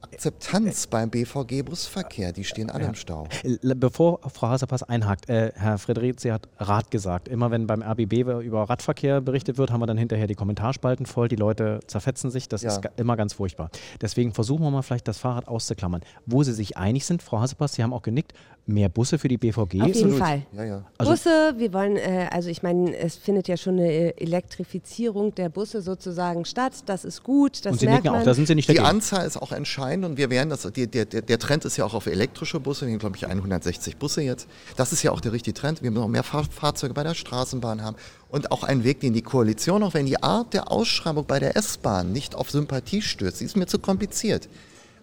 [0.00, 2.32] Akzeptanz beim BVG-Busverkehr.
[2.32, 2.88] Die stehen alle ja.
[2.88, 3.26] im Stau.
[3.62, 7.28] Bevor Frau Haserpass einhakt, äh, Herr Frederik, hat Rad gesagt.
[7.28, 11.28] Immer wenn beim RBB über Radverkehr berichtet wird, haben wir dann hinterher die Kommentarspalten voll.
[11.28, 12.48] Die Leute zerfetzen sich.
[12.48, 12.70] Das ja.
[12.70, 13.70] ist immer ganz furchtbar.
[14.00, 16.02] Deswegen versuchen wir mal vielleicht das Fahrrad auszuklammern.
[16.26, 18.32] Wo Sie sich einig sind, Frau Haserpass, Sie haben auch genickt,
[18.68, 19.58] mehr Busse für die BVG.
[19.60, 20.18] Auf jeden Absolut.
[20.18, 20.42] Fall.
[20.52, 20.84] Ja, ja.
[20.98, 25.48] Also Busse, wir wollen, äh, also ich meine, es findet ja schon eine Elektrifizierung der
[25.48, 26.74] Busse sozusagen statt.
[26.86, 27.64] Das ist gut.
[27.64, 28.16] Das und Sie merkt man.
[28.16, 30.86] auch, da sind Sie nicht Die Anzahl ist auch entscheidend und wir werden das, die,
[30.86, 34.22] der, der Trend ist ja auch auf elektrische Busse, wir haben glaube ich 160 Busse
[34.22, 34.46] jetzt.
[34.76, 35.82] Das ist ja auch der richtige Trend.
[35.82, 37.96] Wir müssen noch mehr Fahr Fahrzeuge bei der Straßenbahn haben
[38.28, 41.56] und auch ein Weg, den die Koalition, auch wenn die Art der Ausschreibung bei der
[41.56, 44.48] S-Bahn nicht auf Sympathie stürzt, die ist mir zu kompliziert.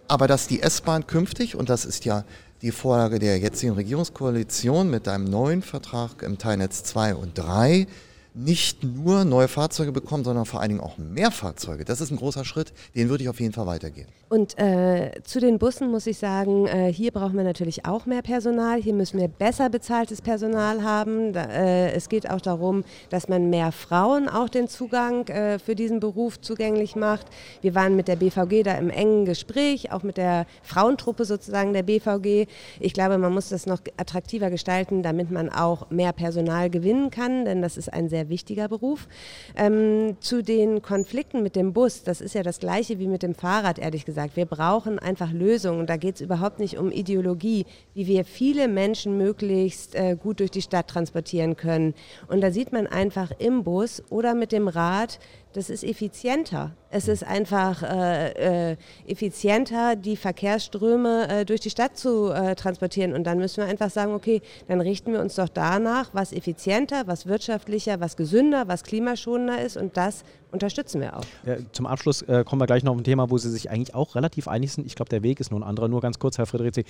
[0.08, 2.26] Aber dass die S-Bahn künftig, und das ist ja
[2.62, 7.88] die Vorlage der jetzigen Regierungskoalition mit einem neuen Vertrag im Teilnetz 2 und 3,
[8.34, 11.86] nicht nur neue Fahrzeuge bekommen, sondern vor allen Dingen auch mehr Fahrzeuge.
[11.86, 14.08] Das ist ein großer Schritt, den würde ich auf jeden Fall weitergehen.
[14.36, 18.22] Und äh, zu den Bussen muss ich sagen, äh, hier brauchen wir natürlich auch mehr
[18.22, 18.82] Personal.
[18.82, 21.32] Hier müssen wir besser bezahltes Personal haben.
[21.32, 25.74] Da, äh, es geht auch darum, dass man mehr Frauen auch den Zugang äh, für
[25.74, 27.28] diesen Beruf zugänglich macht.
[27.62, 31.84] Wir waren mit der BVG da im engen Gespräch, auch mit der Frauentruppe sozusagen der
[31.84, 32.50] BVG.
[32.82, 37.46] Ich glaube, man muss das noch attraktiver gestalten, damit man auch mehr Personal gewinnen kann,
[37.46, 39.08] denn das ist ein sehr wichtiger Beruf.
[39.56, 43.34] Ähm, zu den Konflikten mit dem Bus, das ist ja das gleiche wie mit dem
[43.34, 44.38] Fahrrad, ehrlich gesagt gesagt.
[44.38, 45.88] Wir brauchen einfach Lösungen.
[45.88, 50.52] Da geht es überhaupt nicht um Ideologie, wie wir viele Menschen möglichst äh, gut durch
[50.52, 51.94] die Stadt transportieren können.
[52.28, 55.20] Und da sieht man einfach im Bus oder mit dem Rad,
[55.56, 56.74] Das ist effizienter.
[56.90, 58.78] Es ist einfach äh, äh,
[59.08, 63.14] effizienter, die Verkehrsströme äh, durch die Stadt zu äh, transportieren.
[63.14, 67.08] Und dann müssen wir einfach sagen, okay, dann richten wir uns doch danach, was effizienter,
[67.08, 69.78] was wirtschaftlicher, was gesünder, was klimaschonender ist.
[69.78, 71.24] Und das unterstützen wir auch.
[71.46, 73.96] Ja, zum Abschluss äh, kommen wir gleich noch auf ein Thema, wo Sie sich eigentlich
[73.96, 74.86] auch relativ einig sind.
[74.86, 75.88] Ich glaube, der Weg ist nur ein anderer.
[75.88, 76.84] Nur ganz kurz, Herr Friedrichs, äh,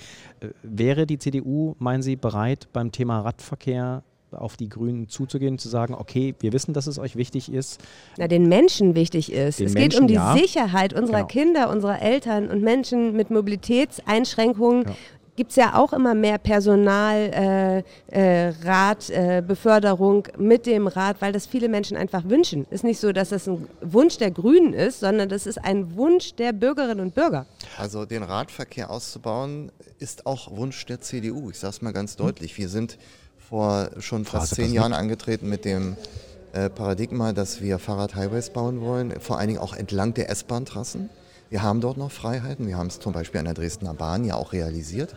[0.64, 4.02] wäre die CDU, meinen Sie, bereit, beim Thema Radverkehr
[4.32, 7.80] auf die Grünen zuzugehen, zu sagen, okay, wir wissen, dass es euch wichtig ist.
[8.18, 9.60] Na, den Menschen wichtig ist.
[9.60, 10.34] Den es Menschen, geht um die ja.
[10.34, 11.28] Sicherheit unserer genau.
[11.28, 14.84] Kinder, unserer Eltern und Menschen mit Mobilitätseinschränkungen.
[14.84, 14.94] Ja
[15.36, 21.20] gibt es ja auch immer mehr Personal, äh, äh, Rat, äh, Beförderung mit dem Rat,
[21.20, 22.66] weil das viele Menschen einfach wünschen.
[22.70, 26.34] Ist nicht so, dass das ein Wunsch der Grünen ist, sondern das ist ein Wunsch
[26.34, 27.46] der Bürgerinnen und Bürger.
[27.76, 31.50] Also den Radverkehr auszubauen, ist auch Wunsch der CDU.
[31.50, 32.56] Ich sage es mal ganz deutlich.
[32.58, 32.98] Wir sind
[33.48, 35.96] vor schon fast zehn Jahren angetreten mit dem
[36.52, 41.10] äh, Paradigma, dass wir Fahrradhighways bauen wollen, vor allen Dingen auch entlang der S-Bahn-Trassen.
[41.48, 42.66] Wir haben dort noch Freiheiten.
[42.66, 45.14] Wir haben es zum Beispiel an der Dresdner Bahn ja auch realisiert.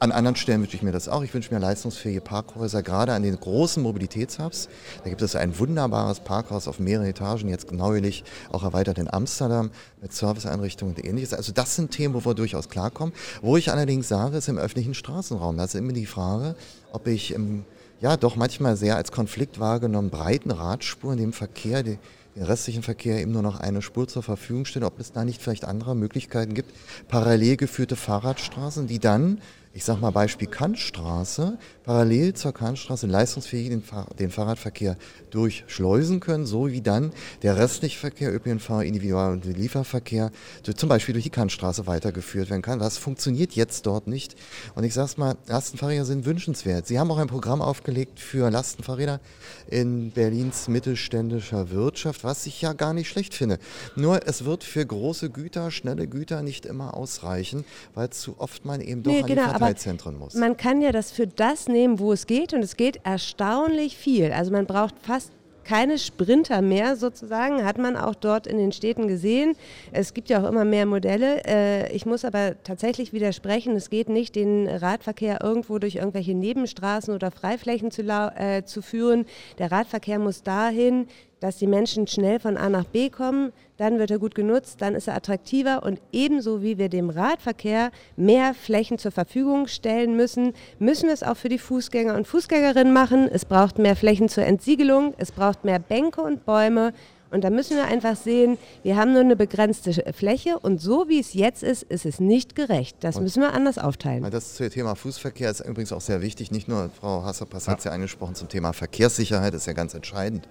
[0.00, 1.22] An anderen Stellen wünsche ich mir das auch.
[1.22, 4.68] Ich wünsche mir leistungsfähige Parkhäuser, gerade an den großen Mobilitätshubs.
[5.04, 9.70] Da gibt es ein wunderbares Parkhaus auf mehreren Etagen, jetzt neulich auch erweitert in Amsterdam
[10.00, 11.32] mit Serviceeinrichtungen und ähnliches.
[11.32, 13.14] Also das sind Themen, wo wir durchaus klarkommen.
[13.42, 15.56] Wo ich allerdings sage, ist im öffentlichen Straßenraum.
[15.56, 16.56] Da ist immer die Frage,
[16.92, 17.64] ob ich im,
[18.00, 21.98] ja doch manchmal sehr als Konflikt wahrgenommen, breiten Radspuren dem Verkehr, die,
[22.36, 25.42] den restlichen Verkehr eben nur noch eine Spur zur Verfügung stellen, ob es da nicht
[25.42, 26.72] vielleicht andere Möglichkeiten gibt,
[27.08, 29.40] parallel geführte Fahrradstraßen, die dann
[29.74, 34.96] ich sage mal Beispiel Kantstraße, parallel zur Kantstraße leistungsfähig den, Fahr den, Fahrradverkehr
[35.30, 37.12] durchschleusen können, so wie dann
[37.42, 40.30] der restliche Verkehr, ÖPNV, Individual- und Lieferverkehr,
[40.76, 42.78] zum Beispiel durch die Kantstraße weitergeführt werden kann.
[42.78, 44.36] Das funktioniert jetzt dort nicht.
[44.74, 46.86] Und ich sage es mal, Lastenfahrräder sind wünschenswert.
[46.86, 49.20] Sie haben auch ein Programm aufgelegt für Lastenfahrräder
[49.68, 53.58] in Berlins mittelständischer Wirtschaft, was ich ja gar nicht schlecht finde.
[53.96, 57.64] Nur es wird für große Güter, schnelle Güter nicht immer ausreichen,
[57.94, 60.34] weil zu oft man eben doch nee, an genau, die Verteilzentren muss.
[60.34, 64.32] Man kann ja das für das nehmen, wo es geht und es geht erstaunlich viel.
[64.32, 65.32] Also man braucht fast
[65.64, 69.54] keine Sprinter mehr sozusagen, hat man auch dort in den Städten gesehen.
[69.92, 71.44] Es gibt ja auch immer mehr Modelle.
[71.46, 77.14] Äh, ich muss aber tatsächlich widersprechen, es geht nicht, den Radverkehr irgendwo durch irgendwelche Nebenstraßen
[77.14, 79.26] oder Freiflächen zu, äh, zu führen.
[79.58, 81.06] Der Radverkehr muss dahin,
[81.42, 84.94] dass die Menschen schnell von A nach B kommen, dann wird er gut genutzt, dann
[84.94, 90.52] ist er attraktiver und ebenso wie wir dem Radverkehr mehr Flächen zur Verfügung stellen müssen,
[90.78, 93.28] müssen wir es auch für die Fußgänger und Fußgängerinnen machen.
[93.28, 96.92] Es braucht mehr Flächen zur Entsiegelung, es braucht mehr Bänke und Bäume
[97.32, 101.18] und da müssen wir einfach sehen, wir haben nur eine begrenzte Fläche und so wie
[101.18, 102.98] es jetzt ist, ist es nicht gerecht.
[103.00, 104.30] Das und müssen wir anders aufteilen.
[104.30, 106.50] Das Thema Fußverkehr ist übrigens auch sehr wichtig.
[106.50, 107.72] Nicht nur, Frau Hasserpass ja.
[107.72, 110.46] hat es ja angesprochen, zum Thema Verkehrssicherheit ist ja ganz entscheidend.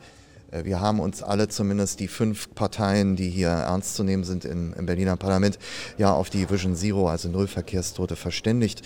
[0.51, 4.45] Äh, wir haben uns alle, zumindest die fünf Parteien, die hier ernst zu nehmen sind
[4.45, 5.57] im, im Berliner Parlament,
[5.97, 8.81] ja auf die Vision Zero, also Null Verkehrstote, verständigt.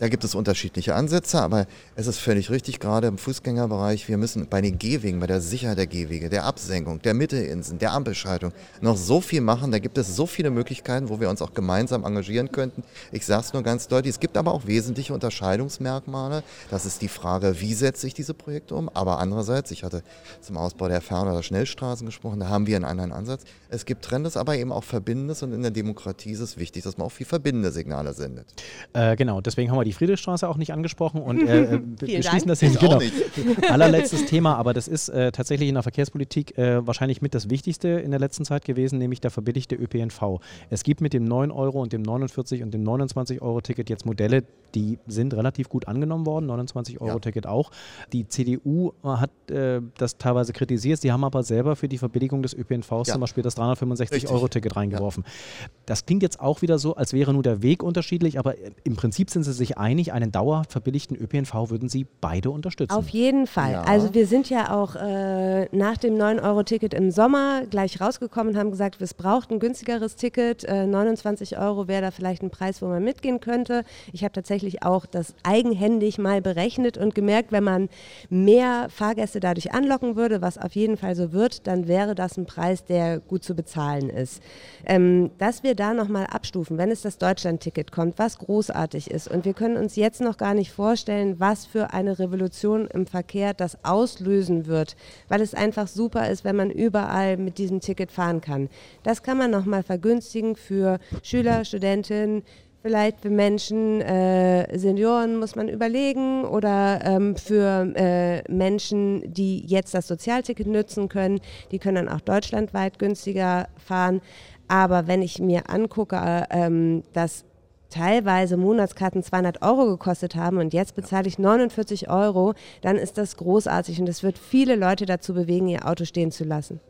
[0.00, 4.48] Da gibt es unterschiedliche Ansätze, aber es ist völlig richtig, gerade im Fußgängerbereich, wir müssen
[4.48, 8.96] bei den Gehwegen, bei der Sicherheit der Gehwege, der Absenkung, der Mitteinseln, der Ampelschaltung noch
[8.96, 9.72] so viel machen.
[9.72, 12.82] Da gibt es so viele Möglichkeiten, wo wir uns auch gemeinsam engagieren könnten.
[13.12, 16.44] Ich sage es nur ganz deutlich, es gibt aber auch wesentliche Unterscheidungsmerkmale.
[16.70, 18.88] Das ist die Frage, wie setze ich diese Projekte um.
[18.88, 20.02] Aber andererseits, ich hatte
[20.40, 23.42] zum Ausbau der Fern- oder Schnellstraßen gesprochen, da haben wir einen anderen Ansatz.
[23.68, 26.96] Es gibt Trennendes, aber eben auch Verbindendes und in der Demokratie ist es wichtig, dass
[26.96, 28.46] man auch viel verbindende Signale sendet.
[28.94, 32.48] Äh, genau, deswegen haben wir die Friedrichstraße auch nicht angesprochen und äh, äh wir schließen
[32.48, 32.76] das hin.
[32.80, 33.00] Genau.
[33.68, 37.88] Allerletztes Thema, aber das ist äh, tatsächlich in der Verkehrspolitik äh, wahrscheinlich mit das Wichtigste
[37.88, 40.40] in der letzten Zeit gewesen, nämlich der verbilligte ÖPNV.
[40.70, 44.06] Es gibt mit dem 9 Euro und dem 49 und dem 29 Euro Ticket jetzt
[44.06, 47.50] Modelle, die sind relativ gut angenommen worden, 29 Euro Ticket ja.
[47.50, 47.70] auch.
[48.12, 52.54] Die CDU hat äh, das teilweise kritisiert, sie haben aber selber für die Verbilligung des
[52.54, 53.14] ÖPNVs ja.
[53.14, 55.24] zum Beispiel das 365 Euro Ticket reingeworfen.
[55.26, 55.68] Ja.
[55.86, 59.30] Das klingt jetzt auch wieder so, als wäre nur der Weg unterschiedlich, aber im Prinzip
[59.30, 62.94] sind sie sich einig, einen dauerhaft verbilligten ÖPNV würden sie beide unterstützen.
[62.94, 63.74] Auf jeden Fall.
[63.74, 68.54] Also wir sind ja auch äh, nach dem 9 Euro Ticket im Sommer gleich rausgekommen
[68.54, 70.64] und haben gesagt, es braucht ein günstigeres Ticket.
[70.64, 73.84] Äh, 29 Euro wäre da vielleicht ein Preis, wo man mitgehen könnte.
[74.12, 77.88] Ich habe tatsächlich tatsächlich auch das eigenhändig mal berechnet und gemerkt, wenn man
[78.28, 82.46] mehr Fahrgäste dadurch anlocken würde, was auf jeden Fall so wird, dann wäre das ein
[82.46, 84.42] Preis, der gut zu bezahlen ist.
[84.84, 89.28] Ähm, dass wir da nochmal abstufen, wenn es das Deutschland-Ticket kommt, was großartig ist.
[89.28, 93.54] Und wir können uns jetzt noch gar nicht vorstellen, was für eine Revolution im Verkehr
[93.54, 94.96] das auslösen wird,
[95.28, 98.68] weil es einfach super ist, wenn man überall mit diesem Ticket fahren kann.
[99.02, 102.42] Das kann man nochmal vergünstigen für Schüler, Studentinnen,
[102.82, 109.92] Vielleicht für Menschen, äh, Senioren muss man überlegen oder ähm, für äh, Menschen, die jetzt
[109.92, 111.40] das Sozialticket nutzen können,
[111.72, 114.22] die können dann auch deutschlandweit günstiger fahren.
[114.66, 117.44] Aber wenn ich mir angucke, ähm, dass
[117.90, 123.36] teilweise Monatskarten 200 Euro gekostet haben und jetzt bezahle ich 49 Euro, dann ist das
[123.36, 126.80] großartig und das wird viele Leute dazu bewegen, ihr Auto stehen zu lassen.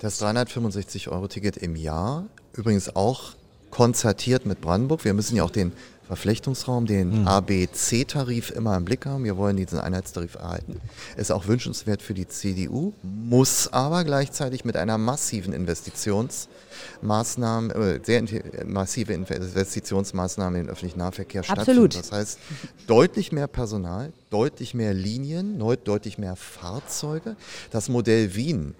[0.00, 3.34] Das 365-Euro-Ticket im Jahr, übrigens auch
[3.70, 5.04] konzertiert mit Brandenburg.
[5.04, 5.72] Wir müssen ja auch den
[6.06, 7.28] Verflechtungsraum, den mhm.
[7.28, 9.24] ABC-Tarif immer im Blick haben.
[9.24, 10.80] Wir wollen diesen Einheitstarif erhalten.
[11.16, 18.22] Ist auch wünschenswert für die CDU, muss aber gleichzeitig mit einer massiven Investitionsmaßnahme, äh, sehr
[18.64, 21.94] massive Investitionsmaßnahme in den öffentlichen Nahverkehr Absolut.
[21.94, 22.10] stattfinden.
[22.10, 22.38] Das heißt,
[22.86, 27.34] deutlich mehr Personal, deutlich mehr Linien, deutlich mehr Fahrzeuge.
[27.70, 28.76] Das Modell Wien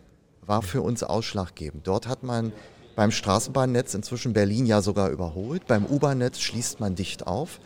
[0.46, 1.86] war für uns ausschlaggebend.
[1.86, 2.52] Dort hat man
[2.96, 5.66] beim Straßenbahnnetz inzwischen Berlin ja sogar überholt.
[5.68, 7.60] Beim U-Bahn-Netz schließt man dicht auf.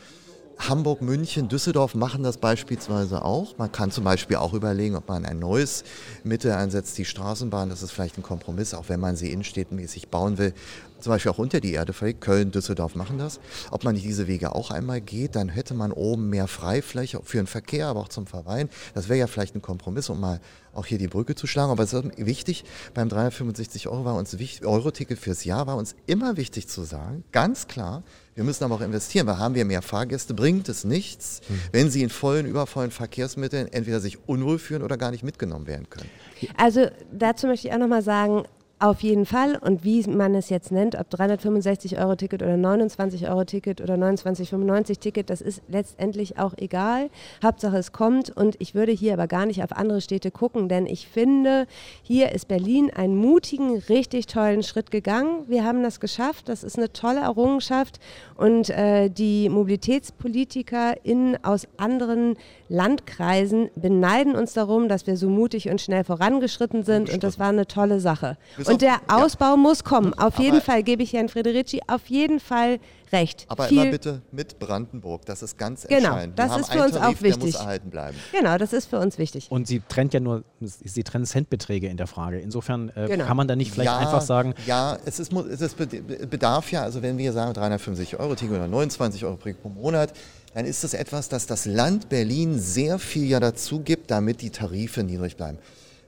[0.69, 3.57] Hamburg, München, Düsseldorf machen das beispielsweise auch.
[3.57, 5.85] Man kann zum Beispiel auch überlegen, ob man ein neues
[6.23, 7.71] Mittel einsetzt, die Straßenbahn.
[7.71, 10.53] Das ist vielleicht ein Kompromiss, auch wenn man sie innenstädtenmäßig bauen will.
[11.01, 12.21] Zum Beispiel auch unter die Erde verlegt.
[12.21, 13.41] Köln, Düsseldorf machen das.
[13.71, 17.47] Ob man diese Wege auch einmal geht, dann hätte man oben mehr Freifläche für den
[17.47, 18.69] Verkehr, aber auch zum Verweilen.
[18.93, 20.41] Das wäre ja vielleicht ein Kompromiss, um mal
[20.75, 21.71] auch hier die Brücke zu schlagen.
[21.71, 22.65] Aber es ist wichtig,
[22.95, 27.67] beim 365 Euro war uns Euro-Ticket fürs Jahr war uns immer wichtig zu sagen, ganz
[27.67, 28.03] klar,
[28.35, 31.61] wir müssen aber auch investieren, weil haben wir mehr Fahrgäste, bringt es nichts, mhm.
[31.73, 35.91] wenn sie in vollen, übervollen Verkehrsmitteln entweder sich unwohl fühlen oder gar nicht mitgenommen werden
[35.91, 36.09] können.
[36.57, 38.45] Also dazu möchte ich auch nochmal sagen,
[38.81, 39.57] auf jeden Fall.
[39.57, 43.95] Und wie man es jetzt nennt, ob 365 Euro Ticket oder 29 Euro Ticket oder
[43.95, 47.11] 29,95 Ticket, das ist letztendlich auch egal.
[47.43, 48.35] Hauptsache es kommt.
[48.35, 51.67] Und ich würde hier aber gar nicht auf andere Städte gucken, denn ich finde,
[52.03, 55.45] hier ist Berlin einen mutigen, richtig tollen Schritt gegangen.
[55.47, 56.49] Wir haben das geschafft.
[56.49, 58.01] Das ist eine tolle Errungenschaft.
[58.37, 62.37] Und äh, die MobilitätspolitikerInnen aus anderen
[62.71, 67.13] Landkreisen beneiden uns darum, dass wir so mutig und schnell vorangeschritten sind.
[67.13, 68.39] Und das war eine tolle Sache.
[68.73, 69.57] Und der Ausbau ja.
[69.57, 70.15] muss kommen.
[70.15, 72.79] Auf jeden Aber Fall gebe ich Herrn Frederici auf jeden Fall
[73.13, 73.45] recht.
[73.49, 75.25] Aber Viel immer bitte mit Brandenburg.
[75.27, 76.37] Das ist ganz genau, entscheidend.
[76.37, 77.41] Genau, das ist für uns Tarif, auch wichtig.
[77.41, 78.17] Der muss erhalten bleiben.
[78.33, 79.51] Genau, das ist für uns wichtig.
[79.51, 82.39] Und sie trennt ja nur, sie trennt Centbeträge in der Frage.
[82.39, 83.25] Insofern äh, genau.
[83.25, 84.55] kann man da nicht vielleicht ja, einfach sagen.
[84.67, 89.25] Ja, es, ist, es bedarf ja, also wenn wir sagen 350 Euro Ticket oder 29
[89.25, 90.13] Euro pro Monat,
[90.55, 94.51] dann ist das etwas, das das Land Berlin sehr viel ja dazu gibt, damit die
[94.51, 95.59] Tarife niedrig bleiben.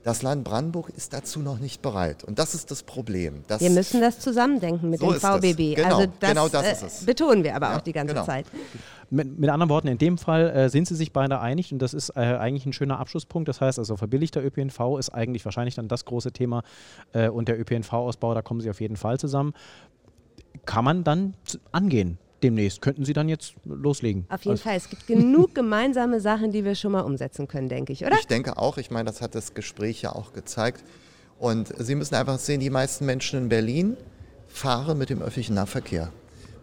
[0.04, 2.24] Das Land Brandenburg ist dazu noch nicht bereit.
[2.24, 3.44] Und das ist das Problem.
[3.46, 5.76] wir müssen das zusammendenken mit so dem VBB.
[5.76, 7.02] Genau, also das, genau das ist es.
[7.02, 8.26] Äh, betonen wir aber ja, auch die ganze genau.
[8.26, 8.46] Zeit.
[9.10, 11.94] Mit, mit, anderen Worten, in dem Fall äh, sind sie sich beide einig und das
[11.94, 13.48] ist äh, eigentlich ein schöner Abschlusspunkt.
[13.48, 16.62] Das heißt also, verbilligter ÖPNV ist eigentlich wahrscheinlich dann das große Thema
[17.12, 19.52] äh, und der ÖPNV-Ausbau, da kommen sie auf jeden Fall zusammen.
[20.64, 21.34] Kann man dann
[21.70, 22.18] angehen?
[22.42, 24.26] Demnächst könnten Sie dann jetzt loslegen.
[24.28, 24.76] Auf jeden also Fall.
[24.76, 28.16] Es gibt genug gemeinsame Sachen, die wir schon mal umsetzen können, denke ich, oder?
[28.18, 28.78] Ich denke auch.
[28.78, 30.84] Ich meine, das hat das Gespräch ja auch gezeigt.
[31.38, 33.96] Und Sie müssen einfach sehen, die meisten Menschen in Berlin
[34.46, 36.12] fahren mit dem öffentlichen Nahverkehr.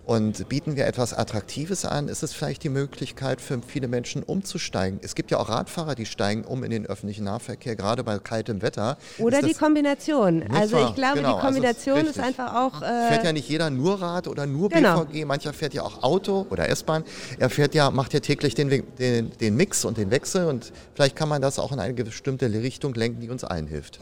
[0.09, 4.99] Und bieten wir etwas Attraktives an, ist es vielleicht die Möglichkeit für viele Menschen umzusteigen.
[5.03, 8.63] Es gibt ja auch Radfahrer, die steigen um in den öffentlichen Nahverkehr, gerade bei kaltem
[8.63, 8.97] Wetter.
[9.19, 10.45] Oder die Kombination.
[10.51, 12.81] Also ich glaube, genau, die also Kombination also ist, ist, einfach auch...
[12.81, 15.05] Äh fährt ja nicht jeder nur Rad oder nur genau.
[15.05, 17.03] BVG, mancher fährt ja auch Auto oder S-Bahn.
[17.37, 21.15] Er fährt ja, macht ja täglich den, den, den Mix und den Wechsel und vielleicht
[21.15, 23.99] kann man das auch in eine bestimmte Richtung lenken, die uns allen hilft.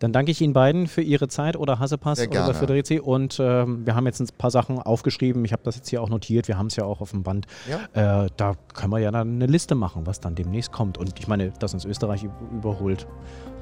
[0.00, 2.98] Dann danke ich Ihnen beiden für Ihre Zeit oder Hassepass oder Federici.
[2.98, 5.44] Und äh, wir haben jetzt ein paar Sachen aufgeschrieben.
[5.44, 6.48] Ich habe das jetzt hier auch notiert.
[6.48, 7.46] Wir haben es ja auch auf dem Band.
[7.68, 8.24] Ja.
[8.24, 10.96] Äh, da können wir ja dann eine Liste machen, was dann demnächst kommt.
[10.96, 13.06] Und ich meine, dass uns Österreich überholt,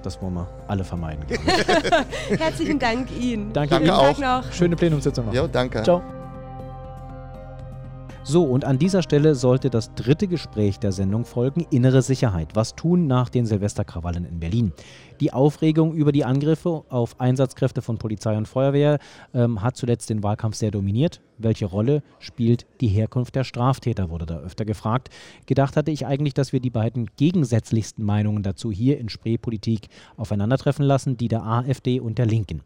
[0.04, 1.24] das wollen wir alle vermeiden.
[2.28, 3.52] Herzlichen Dank Ihnen.
[3.52, 4.24] Danke, danke Ihnen.
[4.24, 4.52] auch.
[4.52, 5.34] Schöne Plenumssitzung noch.
[5.34, 5.82] Ja, danke.
[5.82, 6.00] Ciao.
[8.28, 12.50] So, und an dieser Stelle sollte das dritte Gespräch der Sendung folgen, innere Sicherheit.
[12.52, 14.74] Was tun nach den Silvesterkrawallen in Berlin?
[15.20, 18.98] Die Aufregung über die Angriffe auf Einsatzkräfte von Polizei und Feuerwehr
[19.34, 21.20] ähm, hat zuletzt den Wahlkampf sehr dominiert.
[21.38, 25.10] Welche Rolle spielt die Herkunft der Straftäter, wurde da öfter gefragt.
[25.46, 30.84] Gedacht hatte ich eigentlich, dass wir die beiden gegensätzlichsten Meinungen dazu hier in Spreepolitik aufeinandertreffen
[30.84, 32.62] lassen, die der AfD und der Linken.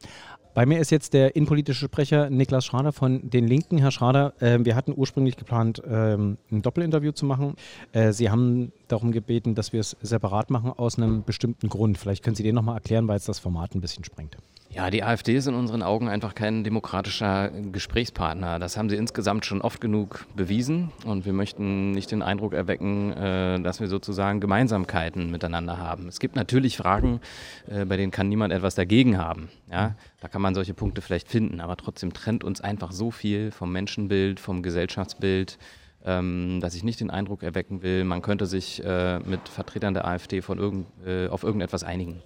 [0.54, 3.78] Bei mir ist jetzt der innenpolitische Sprecher Niklas Schrader von den Linken.
[3.78, 7.54] Herr Schrader, äh, wir hatten ursprünglich geplant, ähm, ein Doppelinterview zu machen.
[7.92, 11.96] Äh, Sie haben darum gebeten, dass wir es separat machen aus einem bestimmten Grund.
[11.96, 14.36] Vielleicht können Sie den nochmal erklären, weil es das Format ein bisschen sprengt.
[14.74, 18.58] Ja, die AfD ist in unseren Augen einfach kein demokratischer Gesprächspartner.
[18.58, 23.12] Das haben sie insgesamt schon oft genug bewiesen und wir möchten nicht den Eindruck erwecken,
[23.12, 26.08] äh, dass wir sozusagen Gemeinsamkeiten miteinander haben.
[26.08, 27.20] Es gibt natürlich Fragen,
[27.68, 29.50] äh, bei denen kann niemand etwas dagegen haben.
[29.70, 33.50] Ja, da kann man solche Punkte vielleicht finden, aber trotzdem trennt uns einfach so viel
[33.50, 35.58] vom Menschenbild, vom Gesellschaftsbild,
[36.02, 40.06] ähm, dass ich nicht den Eindruck erwecken will, man könnte sich äh, mit Vertretern der
[40.06, 40.86] AfD von irgend,
[41.30, 42.22] auf irgendetwas einigen.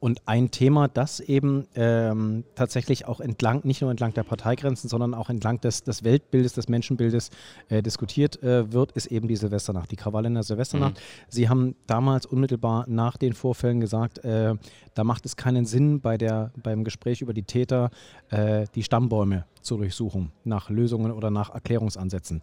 [0.00, 5.12] Und ein Thema, das eben ähm, tatsächlich auch entlang, nicht nur entlang der Parteigrenzen, sondern
[5.12, 7.30] auch entlang des, des Weltbildes, des Menschenbildes
[7.68, 10.94] äh, diskutiert äh, wird, ist eben die Silvesternacht, die Krawalle in der Silvesternacht.
[10.94, 11.00] Mhm.
[11.28, 14.54] Sie haben damals unmittelbar nach den Vorfällen gesagt, äh,
[14.94, 17.90] da macht es keinen Sinn, bei der, beim Gespräch über die Täter
[18.30, 22.40] äh, die Stammbäume zu durchsuchen, nach Lösungen oder nach Erklärungsansätzen.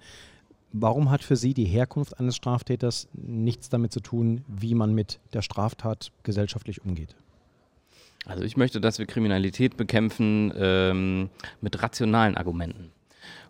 [0.74, 5.20] Warum hat für Sie die Herkunft eines Straftäters nichts damit zu tun, wie man mit
[5.34, 7.16] der Straftat gesellschaftlich umgeht?
[8.28, 11.30] Also ich möchte, dass wir Kriminalität bekämpfen ähm,
[11.62, 12.92] mit rationalen Argumenten.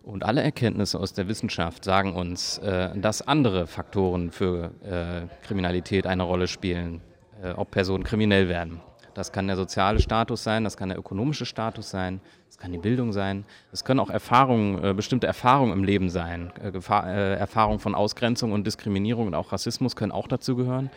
[0.02, 6.06] Und alle Erkenntnisse aus der Wissenschaft sagen uns, äh, dass andere Faktoren für äh, Kriminalität
[6.06, 7.02] eine Rolle spielen,
[7.42, 8.80] äh, ob Personen kriminell werden.
[9.14, 12.78] Das kann der soziale Status sein, das kann der ökonomische Status sein, das kann die
[12.78, 16.52] Bildung sein, es können auch Erfahrungen, äh, bestimmte Erfahrungen im Leben sein.
[16.62, 20.88] Äh, äh, Erfahrungen von Ausgrenzung und Diskriminierung und auch Rassismus können auch dazu gehören.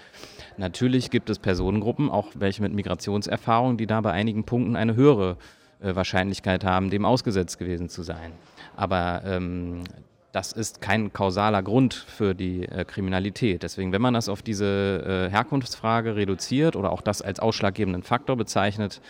[0.61, 5.37] Natürlich gibt es Personengruppen, auch welche mit Migrationserfahrung, die da bei einigen Punkten eine höhere
[5.81, 8.31] äh, Wahrscheinlichkeit haben, dem ausgesetzt gewesen zu sein.
[8.75, 9.83] Aber ähm,
[10.31, 13.63] das ist kein kausaler Grund für die äh, Kriminalität.
[13.63, 18.37] Deswegen, wenn man das auf diese äh, Herkunftsfrage reduziert oder auch das als ausschlaggebenden Faktor
[18.37, 19.01] bezeichnet,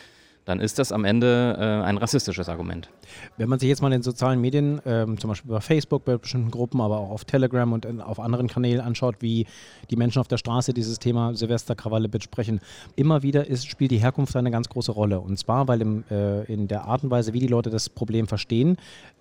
[0.45, 2.89] dann ist das am Ende äh, ein rassistisches Argument.
[3.37, 6.17] Wenn man sich jetzt mal in den sozialen Medien, ähm, zum Beispiel über Facebook bei
[6.17, 9.45] bestimmten Gruppen, aber auch auf Telegram und in, auf anderen Kanälen anschaut, wie
[9.89, 12.59] die Menschen auf der Straße dieses Thema Silvesterkrawalle besprechen,
[12.95, 15.19] immer wieder ist, spielt die Herkunft eine ganz große Rolle.
[15.19, 18.27] Und zwar, weil im, äh, in der Art und Weise, wie die Leute das Problem
[18.27, 18.77] verstehen,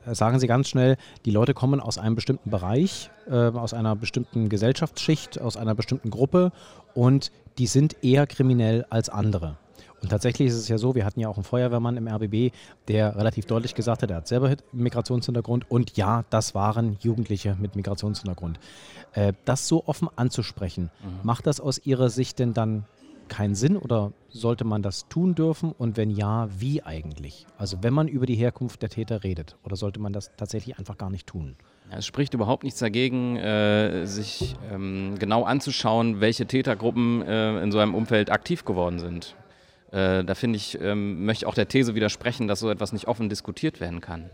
[0.07, 0.97] äh, sagen sie ganz schnell,
[1.27, 6.11] die Leute kommen aus einem bestimmten Bereich, äh, aus einer bestimmten Gesellschaftsschicht, aus einer bestimmten
[6.11, 6.53] Gruppe
[6.95, 9.57] und die sind eher kriminell als andere.
[10.03, 12.55] Und tatsächlich ist es ja so, wir hatten ja auch einen Feuerwehrmann im RBB,
[12.89, 17.77] der relativ deutlich gesagt hat, er hat selber Migrationshintergrund und ja, das waren Jugendliche mit
[17.77, 18.59] Migrationshintergrund.
[19.13, 21.21] Äh, das so offen anzusprechen, mhm.
[21.23, 22.85] macht das aus Ihrer Sicht denn dann
[23.29, 27.47] keinen Sinn oder sollte man das tun dürfen und wenn ja, wie eigentlich?
[27.57, 30.99] Also wenn man über die Herkunft der Täter redet oder sollte man das tatsächlich einfach
[30.99, 31.57] gar nicht tun?
[31.91, 37.79] Es spricht überhaupt nichts dagegen, äh, sich ähm, genau anzuschauen, welche Tätergruppen äh, in so
[37.79, 39.35] einem Umfeld aktiv geworden sind.
[39.93, 43.29] Äh, da finde ich, ähm, möchte auch der These widersprechen, dass so etwas nicht offen
[43.29, 44.31] diskutiert werden kann.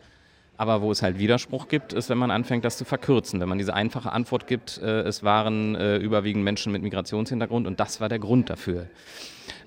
[0.58, 3.40] Aber wo es halt Widerspruch gibt, ist, wenn man anfängt, das zu verkürzen.
[3.40, 7.78] Wenn man diese einfache Antwort gibt, äh, es waren äh, überwiegend Menschen mit Migrationshintergrund und
[7.78, 8.86] das war der Grund dafür.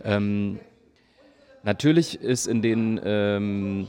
[0.04, 0.60] Ähm,
[1.64, 3.88] natürlich ist in den ähm,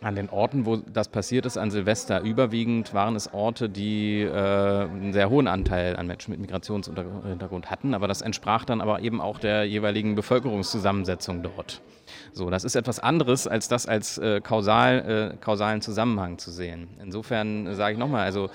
[0.00, 4.30] an den Orten, wo das passiert ist, an Silvester überwiegend waren es Orte, die äh,
[4.30, 9.20] einen sehr hohen Anteil an Menschen mit Migrationshintergrund hatten, aber das entsprach dann aber eben
[9.20, 11.80] auch der jeweiligen Bevölkerungszusammensetzung dort.
[12.32, 16.88] So, das ist etwas anderes, als das als äh, kausal, äh, kausalen Zusammenhang zu sehen.
[17.02, 18.50] Insofern sage ich nochmal, also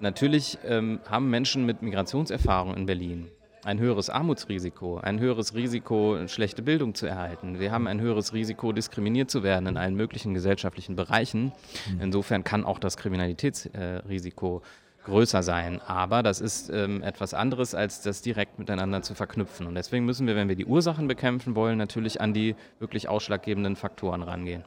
[0.00, 3.30] natürlich ähm, haben Menschen mit Migrationserfahrung in Berlin
[3.64, 7.60] ein höheres Armutsrisiko, ein höheres Risiko, schlechte Bildung zu erhalten.
[7.60, 11.52] Wir haben ein höheres Risiko, diskriminiert zu werden in allen möglichen gesellschaftlichen Bereichen.
[11.92, 12.00] Mhm.
[12.00, 14.62] Insofern kann auch das Kriminalitätsrisiko
[15.04, 15.80] größer sein.
[15.86, 19.66] Aber das ist ähm, etwas anderes, als das direkt miteinander zu verknüpfen.
[19.66, 23.76] Und deswegen müssen wir, wenn wir die Ursachen bekämpfen wollen, natürlich an die wirklich ausschlaggebenden
[23.76, 24.64] Faktoren rangehen.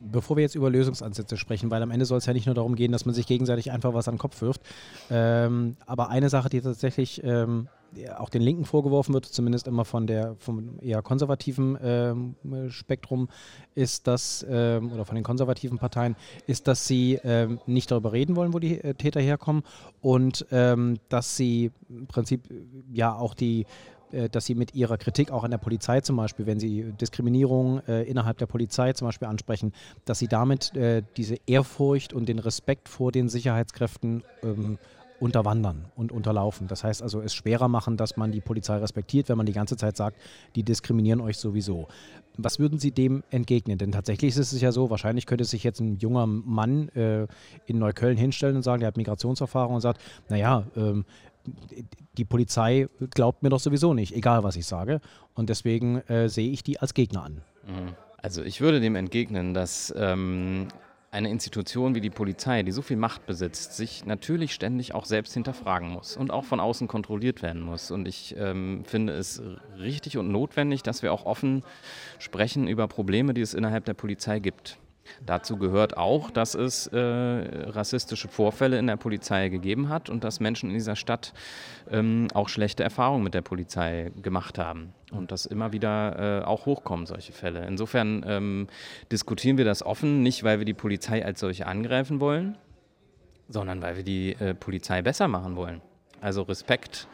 [0.00, 2.74] Bevor wir jetzt über Lösungsansätze sprechen, weil am Ende soll es ja nicht nur darum
[2.74, 4.62] gehen, dass man sich gegenseitig einfach was an den Kopf wirft.
[5.10, 7.68] Ähm, aber eine Sache, die tatsächlich ähm,
[8.16, 12.34] auch den Linken vorgeworfen wird, zumindest immer von der vom eher konservativen ähm,
[12.68, 13.28] Spektrum,
[13.74, 16.16] ist das ähm, oder von den konservativen Parteien,
[16.46, 19.62] ist, dass sie ähm, nicht darüber reden wollen, wo die äh, Täter herkommen
[20.00, 22.42] und ähm, dass sie im Prinzip
[22.92, 23.66] ja auch die
[24.12, 27.80] äh, dass sie mit ihrer Kritik auch an der Polizei zum Beispiel, wenn sie Diskriminierung
[27.86, 29.72] äh, innerhalb der Polizei zum Beispiel ansprechen,
[30.04, 34.78] dass sie damit äh, diese Ehrfurcht und den Respekt vor den Sicherheitskräften ähm,
[35.20, 36.66] unterwandern und unterlaufen.
[36.68, 39.76] Das heißt also, es schwerer machen, dass man die Polizei respektiert, wenn man die ganze
[39.76, 40.20] Zeit sagt,
[40.54, 41.88] die diskriminieren euch sowieso.
[42.36, 43.78] Was würden Sie dem entgegnen?
[43.78, 47.26] Denn tatsächlich ist es ja so, wahrscheinlich könnte sich jetzt ein junger Mann äh,
[47.66, 51.04] in Neukölln hinstellen und sagen, der hat Migrationserfahrung und sagt, naja, ähm,
[52.18, 55.00] die Polizei glaubt mir doch sowieso nicht, egal was ich sage.
[55.34, 57.42] Und deswegen äh, sehe ich die als Gegner an.
[57.66, 57.94] Mhm.
[58.18, 60.68] Also ich würde dem entgegnen, dass ähm,
[61.10, 65.34] eine Institution wie die Polizei, die so viel Macht besitzt, sich natürlich ständig auch selbst
[65.34, 67.90] hinterfragen muss und auch von außen kontrolliert werden muss.
[67.90, 69.42] Und ich ähm, finde es
[69.78, 71.62] richtig und notwendig, dass wir auch offen
[72.18, 74.78] sprechen über Probleme, die es innerhalb der Polizei gibt.
[75.24, 80.40] Dazu gehört auch, dass es äh, rassistische Vorfälle in der Polizei gegeben hat und dass
[80.40, 81.32] Menschen in dieser Stadt
[81.90, 86.66] ähm, auch schlechte Erfahrungen mit der Polizei gemacht haben und dass immer wieder äh, auch
[86.66, 87.64] hochkommen solche Fälle.
[87.66, 88.66] Insofern ähm,
[89.12, 92.56] diskutieren wir das offen, nicht weil wir die Polizei als solche angreifen wollen,
[93.48, 95.80] sondern weil wir die äh, Polizei besser machen wollen.
[96.20, 97.06] Also Respekt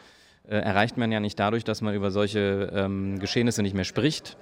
[0.47, 4.37] äh, erreicht man ja nicht dadurch, dass man über solche ähm, Geschehnisse nicht mehr spricht,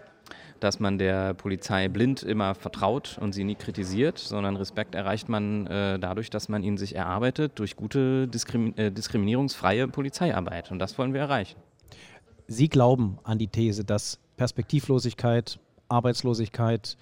[0.61, 5.67] dass man der Polizei blind immer vertraut und sie nie kritisiert, sondern Respekt erreicht man
[5.67, 10.71] äh, dadurch, dass man ihn sich erarbeitet durch gute diskrim äh, diskriminierungsfreie Polizeiarbeit.
[10.71, 11.59] Und das wollen wir erreichen.
[12.51, 16.97] Sie glauben an die These, dass Perspektivlosigkeit, Arbeitslosigkeit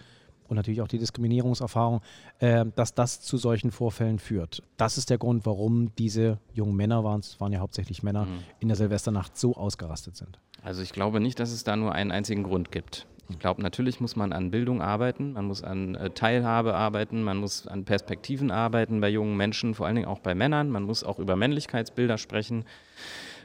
[0.48, 2.02] und natürlich auch die Diskriminierungserfahrung,
[2.38, 4.62] äh, dass das zu solchen Vorfällen führt.
[4.78, 8.44] Das ist der Grund, warum diese jungen Männer, waren es waren ja hauptsächlich Männer, mhm.
[8.60, 10.40] in der Silvesternacht so ausgerastet sind.
[10.62, 13.08] Also ich glaube nicht, dass es da nur einen einzigen Grund gibt.
[13.28, 17.38] Ich glaube, natürlich muss man an Bildung arbeiten, man muss an äh, Teilhabe arbeiten, man
[17.38, 20.70] muss an Perspektiven arbeiten bei jungen Menschen, vor allen Dingen auch bei Männern.
[20.70, 22.66] Man muss auch über Männlichkeitsbilder sprechen.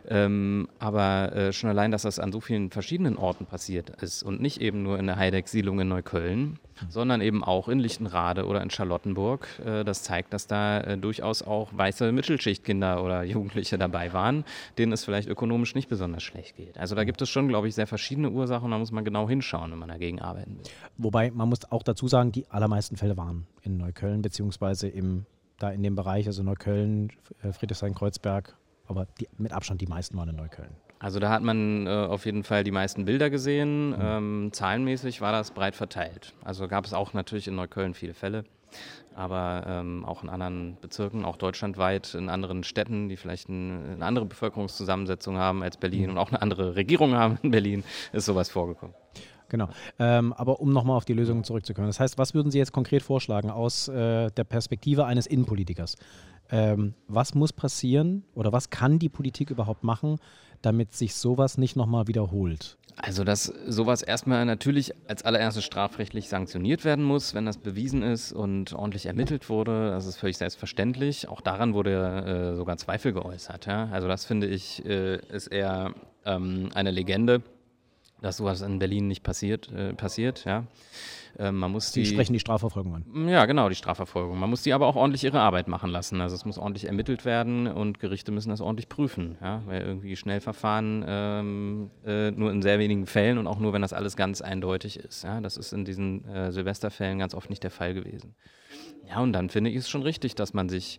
[0.09, 4.41] Ähm, aber äh, schon allein, dass das an so vielen verschiedenen Orten passiert ist und
[4.41, 8.71] nicht eben nur in der Heideck-Siedlung in Neukölln, sondern eben auch in Lichtenrade oder in
[8.71, 14.45] Charlottenburg, äh, das zeigt, dass da äh, durchaus auch weiße Mittelschichtkinder oder Jugendliche dabei waren,
[14.79, 16.79] denen es vielleicht ökonomisch nicht besonders schlecht geht.
[16.79, 19.73] Also da gibt es schon, glaube ich, sehr verschiedene Ursachen, da muss man genau hinschauen,
[19.73, 20.65] wenn man dagegen arbeiten will.
[20.99, 25.27] Wobei man muss auch dazu sagen, die allermeisten Fälle waren in Neukölln beziehungsweise im
[25.59, 27.11] da in dem Bereich, also Neukölln,
[27.43, 30.77] äh, Friedrichshain-Kreuzberg, aber die, mit Abstand die meisten waren in Neukölln.
[30.99, 33.91] Also da hat man äh, auf jeden Fall die meisten Bilder gesehen.
[33.91, 33.97] Mhm.
[34.01, 36.33] Ähm, zahlenmäßig war das breit verteilt.
[36.43, 38.45] Also gab es auch natürlich in Neukölln viele Fälle,
[39.15, 44.05] aber ähm, auch in anderen Bezirken, auch deutschlandweit, in anderen Städten, die vielleicht ein, eine
[44.07, 46.11] andere Bevölkerungszusammensetzung haben als Berlin mhm.
[46.13, 48.95] und auch eine andere Regierung haben in Berlin, ist sowas vorgekommen.
[49.51, 49.69] Genau.
[49.99, 51.87] Ähm, aber um nochmal auf die Lösungen zurückzukommen.
[51.87, 55.97] Das heißt, was würden Sie jetzt konkret vorschlagen aus äh, der Perspektive eines Innenpolitikers?
[56.55, 60.19] Ähm, was muss passieren oder was kann die Politik überhaupt machen,
[60.63, 62.79] damit sich sowas nicht nochmal wiederholt?
[62.97, 68.33] Also, dass sowas erstmal natürlich als allererstes strafrechtlich sanktioniert werden muss, wenn das bewiesen ist
[68.33, 71.29] und ordentlich ermittelt wurde, das ist völlig selbstverständlich.
[71.29, 73.67] Auch daran wurde äh, sogar Zweifel geäußert.
[73.67, 73.89] Ja?
[73.91, 75.93] Also, das finde ich äh, ist eher
[76.25, 77.43] ähm, eine Legende,
[78.25, 79.71] dass sowas in Berlin nicht passiert.
[79.71, 80.65] Äh, passiert ja?
[81.39, 83.29] Ähm, man muss Sie die, sprechen die Strafverfolgung an.
[83.29, 84.39] Ja, genau, die Strafverfolgung.
[84.39, 86.21] Man muss die aber auch ordentlich ihre Arbeit machen lassen.
[86.21, 89.37] Also es muss ordentlich ermittelt werden und Gerichte müssen das ordentlich prüfen.
[89.43, 89.63] Ja?
[89.67, 93.93] Weil irgendwie Schnellverfahren ähm, äh, nur in sehr wenigen Fällen und auch nur, wenn das
[93.93, 95.25] alles ganz eindeutig ist.
[95.25, 95.41] Ja?
[95.41, 98.35] Das ist in diesen äh, Silvesterfällen ganz oft nicht der Fall gewesen.
[99.07, 100.99] Ja, und dann finde ich es schon richtig, dass man sich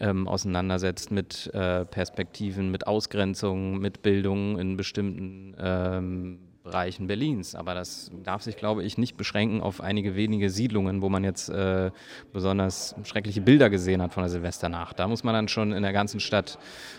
[0.00, 7.54] ähm, auseinandersetzt mit äh, Perspektiven, mit Ausgrenzungen, mit Bildung in bestimmten ähm, Bereichen Berlins.
[7.54, 11.48] Aber das darf sich, glaube ich, nicht beschränken auf einige wenige Siedlungen, wo man jetzt
[11.48, 11.90] äh,
[12.32, 14.98] besonders schreckliche Bilder gesehen hat von der Silvesternacht.
[14.98, 16.58] Da muss man dann schon in der ganzen Stadt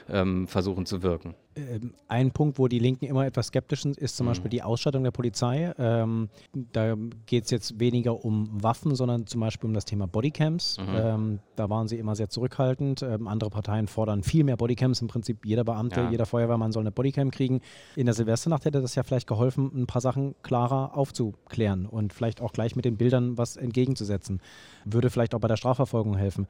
[0.09, 1.35] ähm, versuchen zu wirken.
[1.57, 4.31] Ähm, ein Punkt, wo die Linken immer etwas skeptisch sind, ist zum mhm.
[4.31, 5.73] Beispiel die Ausstattung der Polizei.
[5.77, 6.95] Ähm, da
[7.25, 10.77] geht es jetzt weniger um Waffen, sondern zum Beispiel um das Thema Bodycams.
[10.79, 10.95] Mhm.
[10.95, 13.01] Ähm, da waren sie immer sehr zurückhaltend.
[13.01, 15.01] Ähm, andere Parteien fordern viel mehr Bodycams.
[15.01, 16.11] Im Prinzip jeder Beamte, ja.
[16.11, 17.61] jeder Feuerwehrmann soll eine Bodycam kriegen.
[17.95, 22.41] In der Silvesternacht hätte das ja vielleicht geholfen, ein paar Sachen klarer aufzuklären und vielleicht
[22.41, 24.41] auch gleich mit den Bildern was entgegenzusetzen.
[24.85, 26.47] Würde vielleicht auch bei der Strafverfolgung helfen.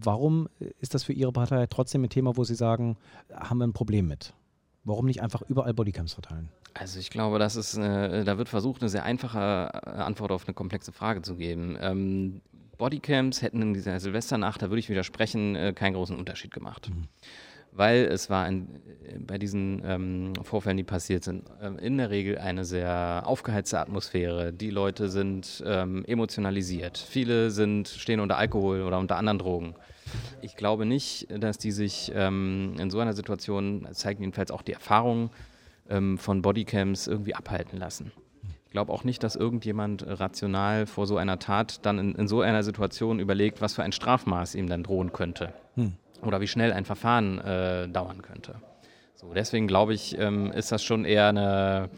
[0.00, 0.48] Warum
[0.80, 2.96] ist das für Ihre Partei trotzdem ein Thema, wo Sie sagen,
[3.32, 4.34] haben wir ein Problem mit?
[4.84, 6.48] Warum nicht einfach überall Bodycams verteilen?
[6.74, 10.46] Also ich glaube, das ist, äh, da wird versucht, eine sehr einfache äh, Antwort auf
[10.46, 11.76] eine komplexe Frage zu geben.
[11.80, 12.40] Ähm,
[12.78, 16.90] Bodycams hätten in dieser Silvesternacht, da würde ich widersprechen, äh, keinen großen Unterschied gemacht.
[16.90, 17.08] Mhm
[17.78, 18.68] weil es war ein,
[19.24, 24.52] bei diesen ähm, Vorfällen, die passiert sind, äh, in der Regel eine sehr aufgeheizte Atmosphäre.
[24.52, 26.98] Die Leute sind ähm, emotionalisiert.
[26.98, 29.74] Viele sind, stehen unter Alkohol oder unter anderen Drogen.
[30.42, 34.72] Ich glaube nicht, dass die sich ähm, in so einer Situation, zeigen jedenfalls auch die
[34.72, 35.30] Erfahrungen
[35.88, 38.10] ähm, von Bodycams, irgendwie abhalten lassen.
[38.64, 42.40] Ich glaube auch nicht, dass irgendjemand rational vor so einer Tat dann in, in, so
[42.40, 45.52] einer Situation überlegt, was für ein Strafmaß ihm dann drohen könnte.
[45.76, 48.56] Hm oder wie schnell ein Verfahren äh, dauern könnte.
[49.14, 51.90] So, deswegen glaube ich, ähm, ist das schon eher eine,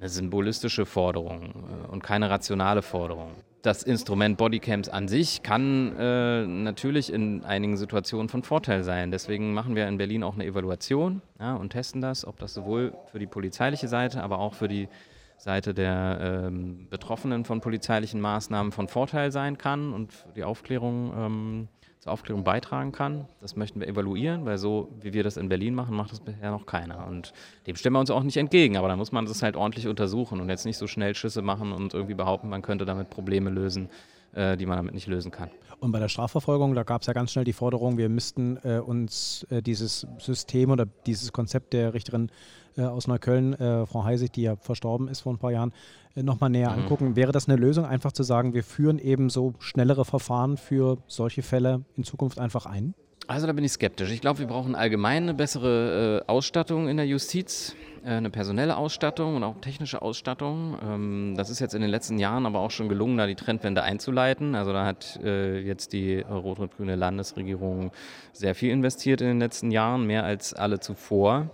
[0.00, 1.42] eine symbolistische Forderung
[1.86, 3.30] äh, und keine rationale Forderung.
[3.62, 9.10] Das Instrument Bodycams an sich kann äh, natürlich in einigen Situationen von Vorteil sein.
[9.10, 12.94] Deswegen machen wir in Berlin auch eine Evaluation ja, und testen das, ob das sowohl
[13.12, 14.88] für die polizeiliche Seite, aber auch für die
[15.36, 21.68] Seite der ähm, Betroffenen von polizeilichen Maßnahmen von Vorteil sein kann und die Aufklärung ähm,
[22.00, 23.26] zur Aufklärung beitragen kann.
[23.40, 26.50] Das möchten wir evaluieren, weil so wie wir das in Berlin machen, macht das bisher
[26.50, 27.06] noch keiner.
[27.06, 27.34] Und
[27.66, 30.40] dem stimmen wir uns auch nicht entgegen, aber da muss man das halt ordentlich untersuchen
[30.40, 33.90] und jetzt nicht so schnell Schüsse machen und irgendwie behaupten, man könnte damit Probleme lösen,
[34.32, 35.50] äh, die man damit nicht lösen kann.
[35.80, 38.78] Und bei der Strafverfolgung, da gab es ja ganz schnell die Forderung, wir müssten äh,
[38.78, 42.30] uns äh, dieses System oder dieses Konzept der Richterin
[42.76, 45.72] äh, aus Neukölln, äh, Frau Heisig, die ja verstorben ist vor ein paar Jahren,
[46.14, 46.82] äh, nochmal näher mhm.
[46.82, 47.16] angucken.
[47.16, 51.42] Wäre das eine Lösung, einfach zu sagen, wir führen eben so schnellere Verfahren für solche
[51.42, 52.94] Fälle in Zukunft einfach ein?
[53.30, 54.10] Also da bin ich skeptisch.
[54.10, 58.76] Ich glaube, wir brauchen allgemein eine bessere äh, Ausstattung in der Justiz, äh, eine personelle
[58.76, 60.76] Ausstattung und auch technische Ausstattung.
[60.82, 63.84] Ähm, das ist jetzt in den letzten Jahren aber auch schon gelungen, da die Trendwende
[63.84, 64.56] einzuleiten.
[64.56, 67.92] Also da hat äh, jetzt die rot-rot-grüne Landesregierung
[68.32, 71.50] sehr viel investiert in den letzten Jahren, mehr als alle zuvor.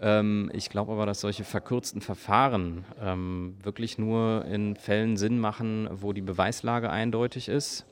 [0.00, 5.88] Ähm, ich glaube aber, dass solche verkürzten Verfahren ähm, wirklich nur in Fällen Sinn machen,
[5.90, 7.86] wo die Beweislage eindeutig ist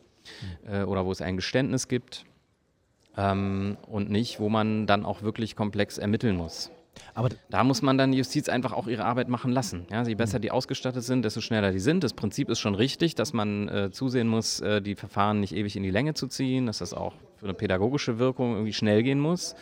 [0.71, 2.25] äh, oder wo es ein Geständnis gibt
[3.17, 6.71] ähm, und nicht, wo man dann auch wirklich komplex ermitteln muss.
[7.15, 9.87] Aber da muss man dann die Justiz einfach auch ihre Arbeit machen lassen.
[9.91, 12.05] Ja, je besser die ausgestattet sind, desto schneller die sind.
[12.05, 15.77] Das Prinzip ist schon richtig, dass man äh, zusehen muss, äh, die Verfahren nicht ewig
[15.77, 19.21] in die Länge zu ziehen, dass das auch für eine pädagogische Wirkung irgendwie schnell gehen
[19.21, 19.55] muss.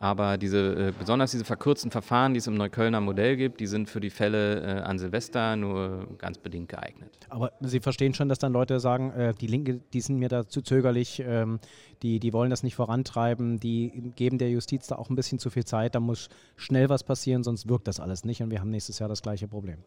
[0.00, 3.88] Aber diese, äh, besonders diese verkürzten Verfahren, die es im Neuköllner Modell gibt, die sind
[3.88, 7.10] für die Fälle äh, an Silvester nur ganz bedingt geeignet.
[7.30, 10.46] Aber Sie verstehen schon, dass dann Leute sagen, äh, die Linke, die sind mir da
[10.46, 11.58] zu zögerlich, ähm,
[12.02, 15.48] die, die wollen das nicht vorantreiben, die geben der Justiz da auch ein bisschen zu
[15.48, 18.70] viel Zeit, da muss schnell was passieren, sonst wirkt das alles nicht und wir haben
[18.70, 19.78] nächstes Jahr das gleiche Problem.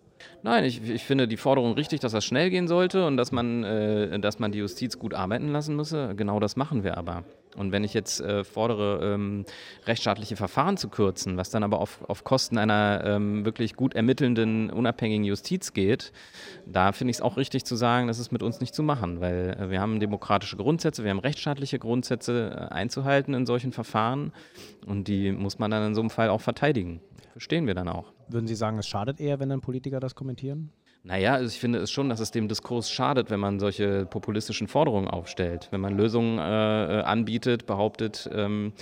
[0.42, 3.62] Nein, ich, ich finde die Forderung richtig, dass das schnell gehen sollte und dass man,
[4.22, 6.16] dass man die Justiz gut arbeiten lassen müsse.
[6.16, 7.24] Genau das machen wir aber.
[7.56, 9.46] Und wenn ich jetzt äh, fordere, ähm,
[9.86, 14.70] rechtsstaatliche Verfahren zu kürzen, was dann aber auf, auf Kosten einer ähm, wirklich gut ermittelnden,
[14.70, 16.12] unabhängigen Justiz geht,
[16.66, 19.22] da finde ich es auch richtig zu sagen, das ist mit uns nicht zu machen,
[19.22, 24.34] weil äh, wir haben demokratische Grundsätze, wir haben rechtsstaatliche Grundsätze äh, einzuhalten in solchen Verfahren
[24.86, 27.02] und die muss man dann in so einem Fall auch verteidigen.
[27.32, 28.14] Verstehen wir dann auch.
[28.30, 30.72] Würden Sie sagen, es schadet eher, wenn dann Politiker das kommentieren?
[31.08, 34.68] Naja, also ich finde es schon, dass es dem Diskurs schadet, wenn man solche populistischen
[34.68, 35.70] Forderungen aufstellt.
[35.72, 38.74] Wenn man Lösungen äh, äh, anbietet, behauptet, ähm,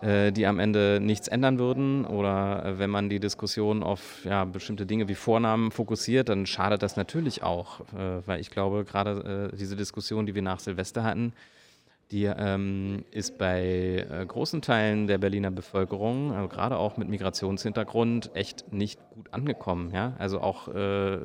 [0.00, 4.44] äh, die am Ende nichts ändern würden oder äh, wenn man die Diskussion auf ja,
[4.44, 9.50] bestimmte Dinge wie Vornamen fokussiert, dann schadet das natürlich auch, äh, weil ich glaube, gerade
[9.52, 11.32] äh, diese Diskussion, die wir nach Silvester hatten,
[12.12, 18.30] die ähm, ist bei äh, großen Teilen der Berliner Bevölkerung, also gerade auch mit Migrationshintergrund,
[18.34, 19.90] echt nicht gut angekommen.
[19.94, 20.14] Ja?
[20.18, 21.18] Also auch, äh,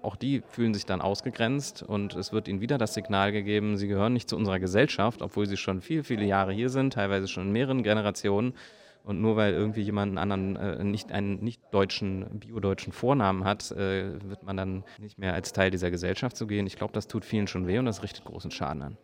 [0.00, 3.88] auch die fühlen sich dann ausgegrenzt und es wird ihnen wieder das Signal gegeben, sie
[3.88, 7.48] gehören nicht zu unserer Gesellschaft, obwohl sie schon viele, viele Jahre hier sind, teilweise schon
[7.48, 8.54] in mehreren Generationen.
[9.02, 13.70] Und nur weil irgendwie jemand einen anderen, äh, nicht einen nicht deutschen, biodeutschen Vornamen hat,
[13.70, 16.66] äh, wird man dann nicht mehr als Teil dieser Gesellschaft zu gehen.
[16.66, 18.98] Ich glaube, das tut vielen schon weh und das richtet großen Schaden an.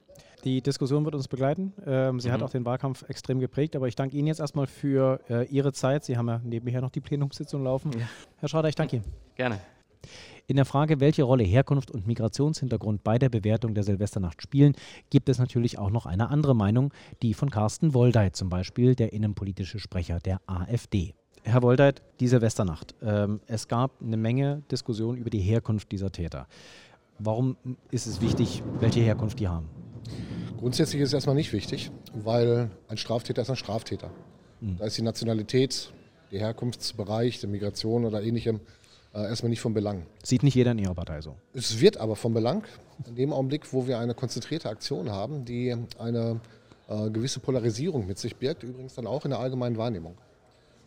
[0.45, 1.73] Die Diskussion wird uns begleiten.
[1.87, 2.33] Ähm, sie mhm.
[2.33, 5.73] hat auch den Wahlkampf extrem geprägt, aber ich danke Ihnen jetzt erstmal für äh, Ihre
[5.73, 6.05] Zeit.
[6.05, 7.93] Sie haben ja nebenher noch die Plenumssitzung laufen.
[7.93, 8.09] Ja.
[8.39, 9.05] Herr Schrader, ich danke Ihnen.
[9.37, 9.61] Gerne.
[10.49, 14.75] In der Frage, welche Rolle Herkunft und Migrationshintergrund bei der Bewertung der Silvesternacht spielen,
[15.11, 19.13] gibt es natürlich auch noch eine andere Meinung, die von Carsten Woldeit zum Beispiel, der
[19.13, 21.15] innenpolitische Sprecher der AfD.
[21.45, 22.95] Herr Woldeit, die Silvesternacht.
[23.03, 26.49] Ähm, es gab eine Menge Diskussionen über die Herkunft dieser Täter.
[27.19, 27.57] Warum
[27.91, 29.69] ist es wichtig, welche Herkunft die haben?
[30.59, 34.11] Grundsätzlich ist es erstmal nicht wichtig, weil ein Straftäter ist ein Straftäter.
[34.61, 34.77] Mhm.
[34.79, 35.93] Da ist die Nationalität,
[36.31, 38.61] der Herkunftsbereich, der Migration oder ähnlichem
[39.15, 40.07] äh, erstmal nicht von Belang.
[40.23, 41.37] Sieht nicht jeder in Ihrer Partei so?
[41.53, 42.65] Es wird aber von Belang
[43.07, 46.41] in dem Augenblick, wo wir eine konzentrierte Aktion haben, die eine
[46.89, 50.17] äh, gewisse Polarisierung mit sich birgt, übrigens dann auch in der allgemeinen Wahrnehmung.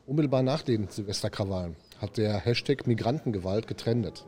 [0.08, 4.26] Unmittelbar nach den Silvesterkrawallen hat der Hashtag Migrantengewalt getrendet.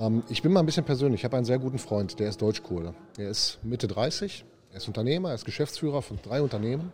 [0.00, 1.20] Ähm, ich bin mal ein bisschen persönlich.
[1.20, 2.94] Ich habe einen sehr guten Freund, der ist Deutschkurde.
[3.18, 6.92] Er ist Mitte 30, er ist Unternehmer, er ist Geschäftsführer von drei Unternehmen,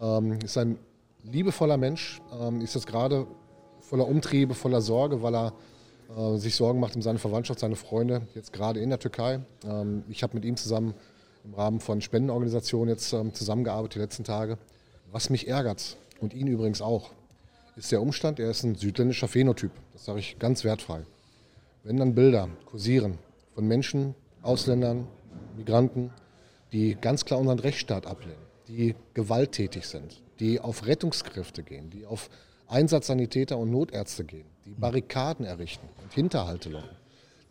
[0.00, 0.78] ähm, ist ein
[1.24, 3.26] liebevoller Mensch, ähm, ist jetzt gerade
[3.80, 5.52] voller Umtriebe, voller Sorge, weil er
[6.16, 9.40] äh, sich Sorgen macht um seine Verwandtschaft, seine Freunde, jetzt gerade in der Türkei.
[10.08, 10.94] Ich habe mit ihm zusammen
[11.44, 14.58] im Rahmen von Spendenorganisationen jetzt zusammengearbeitet die letzten Tage.
[15.12, 17.10] Was mich ärgert und ihn übrigens auch,
[17.76, 19.70] ist der Umstand, er ist ein südländischer Phänotyp.
[19.92, 21.02] Das sage ich ganz wertfrei.
[21.86, 23.16] Wenn dann Bilder kursieren
[23.54, 25.06] von Menschen, Ausländern,
[25.56, 26.10] Migranten,
[26.72, 32.28] die ganz klar unseren Rechtsstaat ablehnen, die gewalttätig sind, die auf Rettungskräfte gehen, die auf
[32.66, 36.90] Einsatzsanitäter und Notärzte gehen, die Barrikaden errichten und Hinterhalte locken.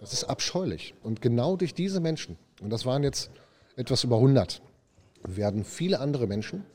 [0.02, 0.96] Das ist abscheulich.
[1.02, 3.32] Und genau durch diese Menschen, und das waren jetzt
[3.78, 4.62] etwas über 100,
[5.24, 6.66] werden viele andere Menschen,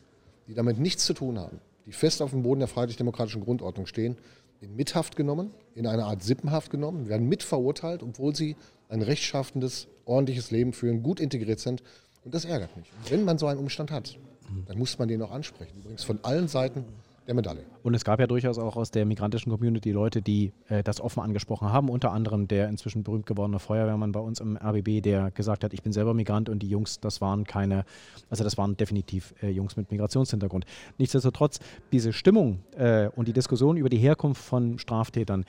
[0.48, 4.16] die damit nichts zu tun haben, die fest auf dem Boden der freiheitlich-demokratischen Grundordnung stehen,
[4.60, 8.56] in Mithaft genommen, in eine Art Sippenhaft genommen, werden mitverurteilt, obwohl sie
[8.88, 11.82] ein rechtschaffendes, ordentliches Leben führen, gut integriert sind.
[12.24, 12.92] Und das ärgert mich.
[12.92, 14.18] Und wenn man so einen Umstand hat,
[14.66, 15.78] dann muss man den auch ansprechen.
[15.78, 16.84] Übrigens von allen Seiten
[17.30, 17.64] der Medaille.
[17.82, 21.20] Und es gab ja durchaus auch aus der migrantischen Community Leute, die äh, das offen
[21.20, 21.88] angesprochen haben.
[21.88, 25.82] Unter anderem der inzwischen berühmt gewordene Feuerwehrmann bei uns im RBB, der gesagt hat, ich
[25.82, 27.84] bin selber Migrant und die Jungs, das waren keine,
[28.28, 30.66] also das waren definitiv äh, Jungs mit Migrationshintergrund.
[30.98, 31.60] Nichtsdestotrotz,
[31.92, 35.44] diese Stimmung äh, und die Diskussion über die Herkunft von Straftätern,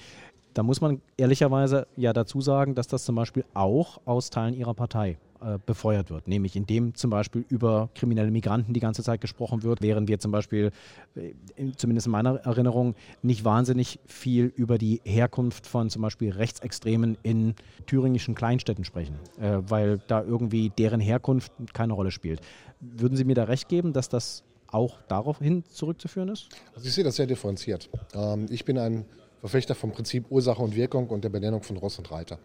[0.54, 4.74] da muss man ehrlicherweise ja dazu sagen, dass das zum Beispiel auch aus Teilen ihrer
[4.74, 9.64] Partei äh, befeuert wird, nämlich indem zum Beispiel über kriminelle Migranten die ganze Zeit gesprochen
[9.64, 10.72] wird, während wir zum Beispiel,
[11.16, 11.34] äh,
[11.76, 17.56] zumindest in meiner Erinnerung, nicht wahnsinnig viel über die Herkunft von zum Beispiel Rechtsextremen in
[17.88, 22.42] thüringischen Kleinstädten sprechen, äh, weil da irgendwie deren Herkunft keine Rolle spielt.
[22.80, 26.50] Würden Sie mir da recht geben, dass das auch daraufhin zurückzuführen ist?
[26.76, 27.90] Also ich sehe das sehr differenziert.
[28.14, 29.06] Ähm, ich bin ein
[29.40, 32.38] Verfechter vom Prinzip Ursache und Wirkung und der Benennung von Ross und Reiter.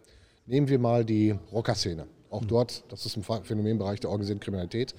[0.46, 2.06] Nehmen wir mal die Rockerszene.
[2.36, 2.48] Auch mhm.
[2.48, 4.94] dort, das ist ein Phänomenbereich der organisierten Kriminalität.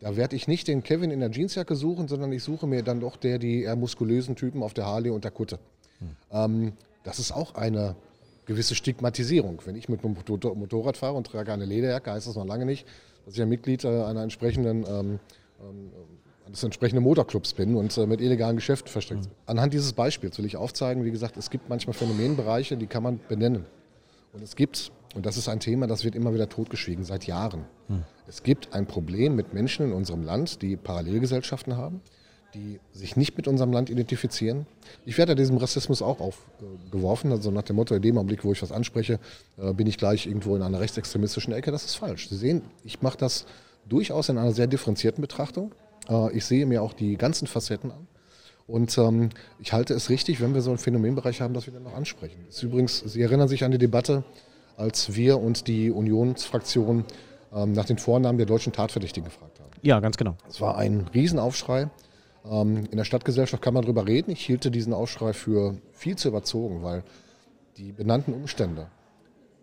[0.00, 3.00] Da werde ich nicht den Kevin in der Jeansjacke suchen, sondern ich suche mir dann
[3.00, 5.58] doch der, die eher muskulösen Typen auf der Harley und der Kutte.
[6.00, 6.16] Mhm.
[6.30, 6.72] Ähm,
[7.04, 7.96] das ist auch eine
[8.44, 9.62] gewisse Stigmatisierung.
[9.64, 10.16] Wenn ich mit einem
[10.56, 12.86] Motorrad fahre und trage eine Lederjacke, heißt das noch lange nicht,
[13.24, 15.18] dass ich ein Mitglied äh, einer entsprechenden ähm,
[15.60, 15.90] ähm,
[16.52, 19.30] des entsprechenden Motorclubs bin und äh, mit illegalen Geschäften verstrickt bin.
[19.30, 19.36] Mhm.
[19.46, 23.20] Anhand dieses Beispiels will ich aufzeigen, wie gesagt, es gibt manchmal Phänomenbereiche, die kann man
[23.28, 23.64] benennen.
[24.34, 27.64] Und es gibt, und das ist ein Thema, das wird immer wieder totgeschwiegen, seit Jahren.
[27.88, 28.02] Mhm.
[28.26, 32.00] Es gibt ein Problem mit Menschen in unserem Land, die Parallelgesellschaften haben,
[32.54, 34.66] die sich nicht mit unserem Land identifizieren.
[35.04, 38.62] Ich werde diesem Rassismus auch aufgeworfen, also nach dem Motto, in dem Augenblick, wo ich
[38.62, 39.18] was anspreche,
[39.58, 41.70] äh, bin ich gleich irgendwo in einer rechtsextremistischen Ecke.
[41.70, 42.28] Das ist falsch.
[42.28, 43.46] Sie sehen, ich mache das
[43.88, 45.72] durchaus in einer sehr differenzierten Betrachtung.
[46.08, 48.06] Äh, ich sehe mir auch die ganzen Facetten an.
[48.66, 49.28] Und ähm,
[49.58, 52.44] ich halte es richtig, wenn wir so einen Phänomenbereich haben, dass wir den noch ansprechen.
[52.46, 54.24] Das übrigens, Sie erinnern sich an die Debatte,
[54.76, 57.04] als wir und die Unionsfraktion
[57.52, 59.70] ähm, nach den Vornamen der deutschen Tatverdächtigen gefragt haben.
[59.82, 60.36] Ja, ganz genau.
[60.48, 61.90] Es war ein Riesenaufschrei.
[62.50, 64.30] Ähm, in der Stadtgesellschaft kann man darüber reden.
[64.30, 67.04] Ich hielte diesen Aufschrei für viel zu überzogen, weil
[67.76, 68.88] die benannten Umstände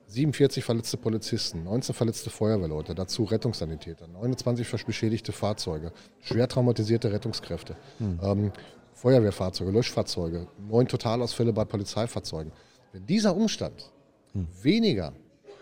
[0.07, 8.19] 47 verletzte Polizisten, 19 verletzte Feuerwehrleute, dazu Rettungssanitäter, 29 beschädigte Fahrzeuge, schwer traumatisierte Rettungskräfte, hm.
[8.21, 8.51] ähm,
[8.93, 12.51] Feuerwehrfahrzeuge, Löschfahrzeuge, neun Totalausfälle bei Polizeifahrzeugen.
[12.91, 13.89] Wenn dieser Umstand
[14.33, 15.13] weniger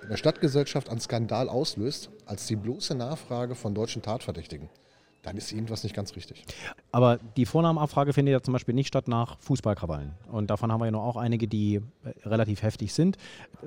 [0.02, 4.70] in der Stadtgesellschaft an Skandal auslöst, als die bloße Nachfrage von deutschen Tatverdächtigen,
[5.24, 6.46] dann ist irgendwas nicht ganz richtig.
[6.92, 10.14] Aber die Vornamenabfrage findet ja zum Beispiel nicht statt nach Fußballkrawallen.
[10.32, 11.82] Und davon haben wir ja noch auch einige, die äh,
[12.26, 13.18] relativ heftig sind.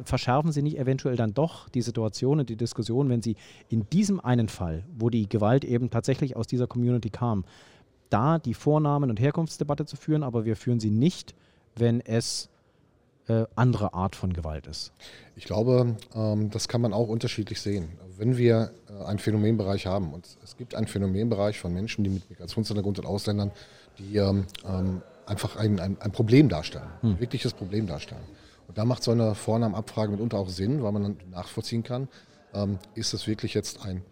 [0.04, 3.36] Verschärfen Sie nicht eventuell dann doch die Situation und die Diskussion, wenn Sie
[3.68, 7.44] in diesem einen Fall, wo die Gewalt eben tatsächlich aus dieser Community kam,
[8.12, 11.34] da die Vornamen- und Herkunftsdebatte zu führen, aber wir führen sie nicht,
[11.76, 12.50] wenn es
[13.28, 14.92] äh, andere Art von Gewalt ist?
[15.36, 17.88] Ich glaube, ähm, das kann man auch unterschiedlich sehen.
[18.16, 22.28] Wenn wir äh, einen Phänomenbereich haben und es gibt einen Phänomenbereich von Menschen, die mit
[22.30, 23.50] Migrationshintergrund und Ausländern,
[23.98, 27.10] die ähm, ähm, einfach ein, ein, ein, Problem darstellen, hm.
[27.10, 28.22] ein wirkliches Problem darstellen.
[28.68, 32.08] Und da macht so eine Vornamenabfrage mitunter auch Sinn, weil man dann nachvollziehen kann,
[32.54, 34.02] ähm, ist es wirklich jetzt ein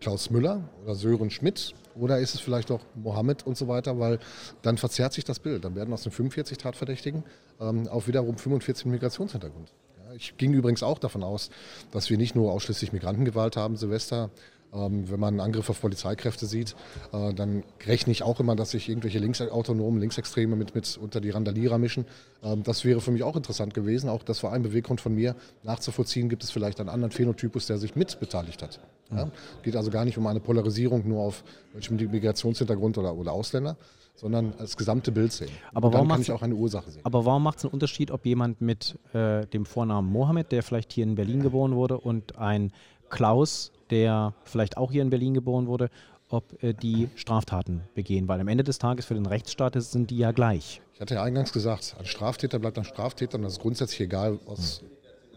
[0.00, 4.18] Klaus Müller oder Sören Schmidt oder ist es vielleicht auch Mohammed und so weiter, weil
[4.62, 5.64] dann verzerrt sich das Bild.
[5.64, 7.24] Dann werden aus den 45 Tatverdächtigen
[7.60, 9.72] ähm, auch wiederum 45 Migrationshintergrund.
[10.04, 11.50] Ja, ich ging übrigens auch davon aus,
[11.92, 14.30] dass wir nicht nur ausschließlich Migrantengewalt haben, Silvester,
[14.72, 16.76] wenn man einen Angriff auf Polizeikräfte sieht,
[17.12, 21.30] äh, dann rechne ich auch immer, dass sich irgendwelche Linksautonomen, Linksextreme mit, mit unter die
[21.30, 22.04] Randalierer mischen.
[22.42, 24.08] Ähm, das wäre für mich auch interessant gewesen.
[24.08, 27.78] Auch das war ein Beweggrund von mir, nachzuvollziehen, gibt es vielleicht einen anderen Phänotypus, der
[27.78, 28.80] sich mitbeteiligt hat.
[29.10, 29.30] Ja?
[29.62, 33.76] Geht also gar nicht um eine Polarisierung nur auf Menschen mit Migrationshintergrund oder, oder Ausländer,
[34.16, 35.50] sondern das gesamte Bild sehen.
[35.74, 37.02] Aber warum kann ich auch eine Ursache sehen.
[37.04, 40.92] Aber warum macht es einen Unterschied, ob jemand mit äh, dem Vornamen Mohammed, der vielleicht
[40.92, 42.72] hier in Berlin geboren wurde, und ein
[43.10, 45.90] Klaus, der vielleicht auch hier in Berlin geboren wurde,
[46.28, 48.28] ob äh, die Straftaten begehen.
[48.28, 50.80] Weil am Ende des Tages für den Rechtsstaat sind die ja gleich.
[50.94, 54.38] Ich hatte ja eingangs gesagt, ein Straftäter bleibt ein Straftäter und das ist grundsätzlich egal,
[54.46, 54.82] aus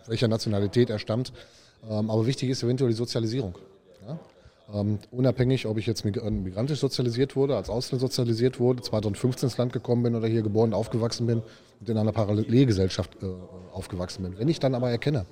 [0.08, 1.34] welcher Nationalität er stammt.
[1.90, 3.58] Ähm, aber wichtig ist eventuell die Sozialisierung.
[4.08, 4.20] Ja?
[4.74, 9.74] Ähm, unabhängig, ob ich jetzt migrantisch sozialisiert wurde, als Ausländer sozialisiert wurde, 2015 ins Land
[9.74, 11.42] gekommen bin oder hier geboren und aufgewachsen bin
[11.80, 13.28] und in einer Parallelgesellschaft äh,
[13.74, 14.38] aufgewachsen bin.
[14.38, 15.26] Wenn ich dann aber erkenne,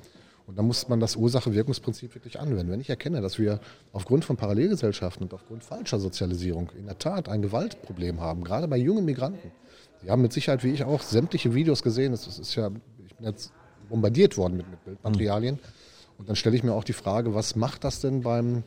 [0.47, 2.71] und da muss man das Ursache-Wirkungsprinzip wirklich anwenden.
[2.71, 3.59] Wenn ich erkenne, dass wir
[3.91, 8.77] aufgrund von Parallelgesellschaften und aufgrund falscher Sozialisierung in der Tat ein Gewaltproblem haben, gerade bei
[8.77, 9.51] jungen Migranten.
[10.01, 12.13] Sie haben mit Sicherheit, wie ich auch, sämtliche Videos gesehen.
[12.13, 12.71] Es ist ja,
[13.05, 13.51] ich bin jetzt
[13.89, 15.55] bombardiert worden mit, mit Bildmaterialien.
[15.55, 15.59] Mhm.
[16.17, 18.63] Und dann stelle ich mir auch die Frage, was macht das denn beim,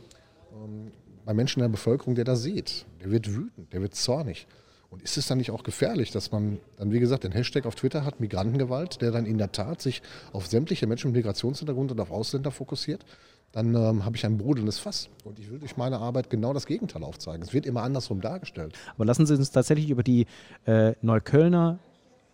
[0.52, 0.92] ähm,
[1.24, 2.84] beim Menschen in der Bevölkerung, der das sieht?
[3.00, 4.46] Der wird wütend, der wird zornig.
[4.90, 7.76] Und ist es dann nicht auch gefährlich, dass man dann, wie gesagt, den Hashtag auf
[7.76, 10.02] Twitter hat, Migrantengewalt, der dann in der Tat sich
[10.32, 13.04] auf sämtliche Menschen mit Migrationshintergrund und auf Ausländer fokussiert?
[13.52, 15.08] Dann ähm, habe ich ein brodelndes Fass.
[15.24, 17.42] Und ich will durch meine Arbeit genau das Gegenteil aufzeigen.
[17.42, 18.76] Es wird immer andersrum dargestellt.
[18.94, 20.26] Aber lassen Sie uns tatsächlich über die
[20.66, 21.78] äh, Neuköllner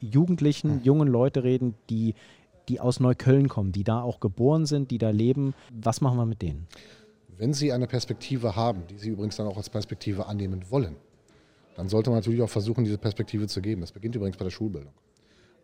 [0.00, 2.14] Jugendlichen, jungen Leute reden, die,
[2.68, 5.54] die aus Neukölln kommen, die da auch geboren sind, die da leben.
[5.70, 6.66] Was machen wir mit denen?
[7.38, 10.96] Wenn Sie eine Perspektive haben, die Sie übrigens dann auch als Perspektive annehmen wollen,
[11.76, 13.80] dann sollte man natürlich auch versuchen, diese Perspektive zu geben.
[13.82, 14.92] Das beginnt übrigens bei der Schulbildung.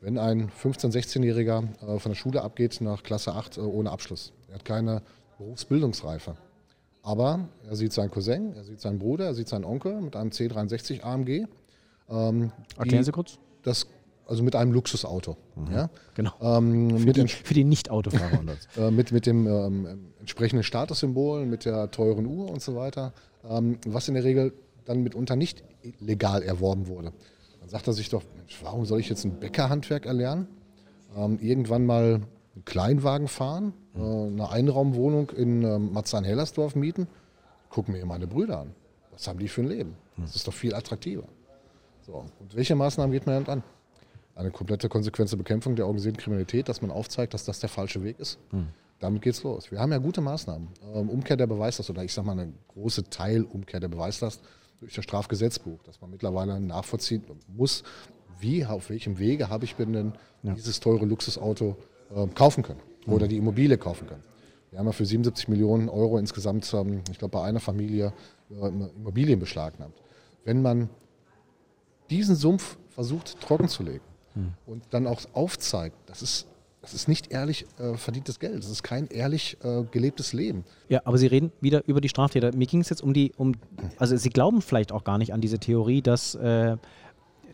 [0.01, 4.33] Wenn ein 15-, 16-Jähriger äh, von der Schule abgeht nach Klasse 8 äh, ohne Abschluss,
[4.49, 5.03] er hat keine
[5.39, 6.37] Berufsbildungsreife,
[7.03, 10.31] aber er sieht seinen Cousin, er sieht seinen Bruder, er sieht seinen Onkel mit einem
[10.31, 11.47] C63 AMG.
[12.09, 13.39] Ähm, Erklären Sie kurz.
[13.63, 13.87] Das,
[14.27, 15.37] also mit einem Luxusauto.
[15.57, 15.73] Mhm.
[15.73, 15.91] Ja?
[16.15, 16.33] Genau.
[16.41, 18.41] Ähm, Für den- für die Nicht-Autofahrer
[18.77, 23.13] äh, mit, mit dem ähm, entsprechenden Statussymbol, mit der teuren Uhr und so weiter,
[23.49, 24.53] ähm, was in der Regel
[24.85, 25.63] dann mitunter nicht
[26.01, 27.13] legal erworben wurde.
[27.61, 30.49] Dann sagt er sich doch, Mensch, warum soll ich jetzt ein Bäckerhandwerk erlernen?
[31.17, 32.21] Ähm, irgendwann mal
[32.55, 37.07] einen Kleinwagen fahren, äh, eine Einraumwohnung in ähm, Marzahn-Hellersdorf mieten?
[37.71, 38.75] Guck mir meine Brüder an.
[39.13, 39.97] Was haben die für ein Leben?
[40.17, 41.25] Das ist doch viel attraktiver.
[42.07, 43.63] So, und welche Maßnahmen geht man damit an?
[44.35, 48.19] Eine komplette konsequente Bekämpfung der organisierten Kriminalität, dass man aufzeigt, dass das der falsche Weg
[48.19, 48.39] ist.
[48.51, 48.69] Hm.
[48.99, 49.71] Damit geht's los.
[49.71, 50.69] Wir haben ja gute Maßnahmen.
[50.95, 54.43] Ähm, Umkehr der Beweislast oder ich sage mal eine große Teilumkehr der Beweislast
[54.83, 57.85] durch das Strafgesetzbuch, dass man mittlerweile nachvollziehen muss,
[58.41, 60.55] wie, auf welchem Wege habe ich mir denn Ja.
[60.55, 61.77] dieses teure Luxusauto
[62.15, 64.25] äh, kaufen können oder die Immobilie kaufen können.
[64.71, 68.13] Wir haben ja für 77 Millionen Euro insgesamt, ähm, ich glaube, bei einer Familie
[68.51, 69.95] äh, Immobilien beschlagnahmt.
[70.45, 70.89] Wenn man
[72.11, 74.05] diesen Sumpf versucht trocken zu legen
[74.35, 74.55] Hm.
[74.67, 76.47] und dann auch aufzeigt, das ist,
[76.83, 80.65] das ist nicht ehrlich äh, verdientes Geld, das ist kein ehrlich äh, gelebtes Leben.
[80.89, 82.55] Ja, aber Sie reden wieder über die Straftäter.
[82.55, 83.55] Mir ging es jetzt um die, um,
[83.99, 86.77] also Sie glauben vielleicht auch gar nicht an diese Theorie, dass äh,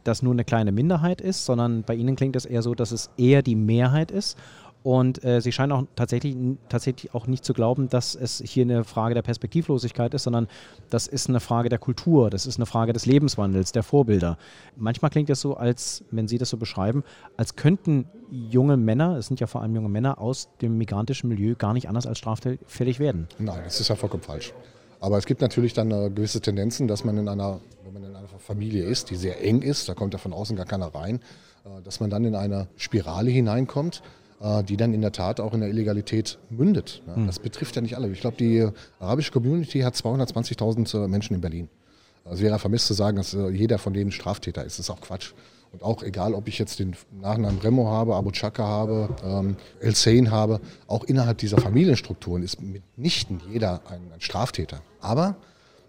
[0.02, 3.10] das nur eine kleine Minderheit ist, sondern bei Ihnen klingt es eher so, dass es
[3.18, 4.38] eher die Mehrheit ist.
[4.82, 6.36] Und äh, Sie scheinen auch tatsächlich,
[6.68, 10.48] tatsächlich auch nicht zu glauben, dass es hier eine Frage der Perspektivlosigkeit ist, sondern
[10.88, 14.38] das ist eine Frage der Kultur, das ist eine Frage des Lebenswandels, der Vorbilder.
[14.76, 17.02] Manchmal klingt es so, als, wenn Sie das so beschreiben,
[17.36, 21.54] als könnten junge Männer, es sind ja vor allem junge Männer aus dem migrantischen Milieu,
[21.56, 23.28] gar nicht anders als straffällig werden.
[23.38, 24.52] Nein, das ist ja vollkommen falsch.
[25.00, 28.16] Aber es gibt natürlich dann äh, gewisse Tendenzen, dass man in einer, wenn man in
[28.16, 31.20] einer Familie ist, die sehr eng ist, da kommt ja von außen gar keiner rein,
[31.64, 34.02] äh, dass man dann in eine Spirale hineinkommt,
[34.66, 37.02] die dann in der Tat auch in der Illegalität mündet.
[37.06, 37.16] ne?
[37.16, 37.26] Hm.
[37.26, 38.08] Das betrifft ja nicht alle.
[38.10, 38.68] Ich glaube, die
[39.00, 41.68] arabische Community hat 220.000 äh, Menschen in Berlin.
[42.24, 44.78] Es wäre vermisst zu sagen, dass äh, jeder von denen Straftäter ist.
[44.78, 45.32] Das ist auch Quatsch.
[45.72, 49.94] Und auch egal, ob ich jetzt den Nachnamen Remo habe, Abu Chaka habe, ähm, El
[49.94, 54.80] Sein habe, auch innerhalb dieser Familienstrukturen ist mitnichten jeder ein, ein Straftäter.
[55.00, 55.36] Aber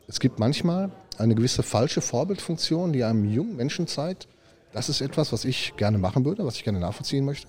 [0.07, 4.27] es gibt manchmal eine gewisse falsche Vorbildfunktion, die einem jungen Menschen zeigt,
[4.73, 7.47] das ist etwas, was ich gerne machen würde, was ich gerne nachvollziehen möchte.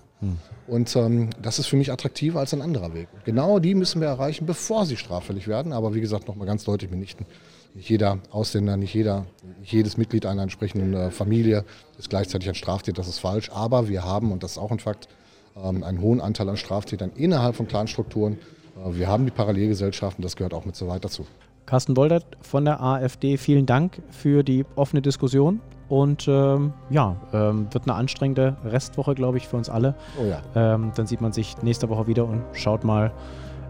[0.67, 3.09] Und ähm, das ist für mich attraktiver als ein anderer Weg.
[3.25, 5.73] Genau die müssen wir erreichen, bevor sie straffällig werden.
[5.73, 7.27] Aber wie gesagt, nochmal ganz deutlich mitnichten.
[7.75, 9.27] Nicht jeder Ausländer, nicht, jeder,
[9.61, 11.65] nicht jedes Mitglied einer entsprechenden äh, Familie
[11.99, 12.97] ist gleichzeitig ein Straftäter.
[12.97, 13.51] Das ist falsch.
[13.53, 15.09] Aber wir haben, und das ist auch ein Fakt,
[15.57, 18.39] ähm, einen hohen Anteil an Straftätern innerhalb von Clanstrukturen.
[18.77, 21.27] Äh, wir haben die Parallelgesellschaften, das gehört auch mit so weit dazu.
[21.67, 25.61] Carsten Woldert von der AfD, vielen Dank für die offene Diskussion.
[25.91, 29.97] Und ähm, ja, ähm, wird eine anstrengende Restwoche, glaube ich, für uns alle.
[30.17, 30.39] Oh ja.
[30.55, 33.11] Ähm, dann sieht man sich nächste Woche wieder und schaut mal,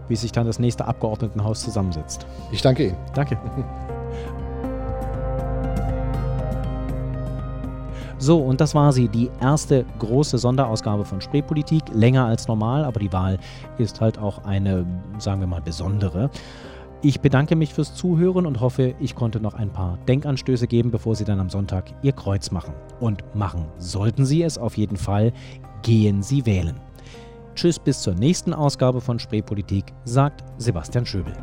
[0.07, 2.27] wie sich dann das nächste Abgeordnetenhaus zusammensetzt.
[2.51, 2.97] Ich danke Ihnen.
[3.15, 3.37] Danke.
[8.21, 11.81] So, und das war sie, die erste große Sonderausgabe von Spreepolitik.
[11.91, 13.39] Länger als normal, aber die Wahl
[13.79, 14.85] ist halt auch eine,
[15.17, 16.29] sagen wir mal, besondere.
[17.03, 21.15] Ich bedanke mich fürs Zuhören und hoffe, ich konnte noch ein paar Denkanstöße geben, bevor
[21.15, 22.75] Sie dann am Sonntag Ihr Kreuz machen.
[22.99, 25.33] Und machen sollten Sie es auf jeden Fall,
[25.81, 26.79] gehen Sie wählen.
[27.55, 31.33] Tschüss bis zur nächsten Ausgabe von Spreepolitik, sagt Sebastian Schöbel.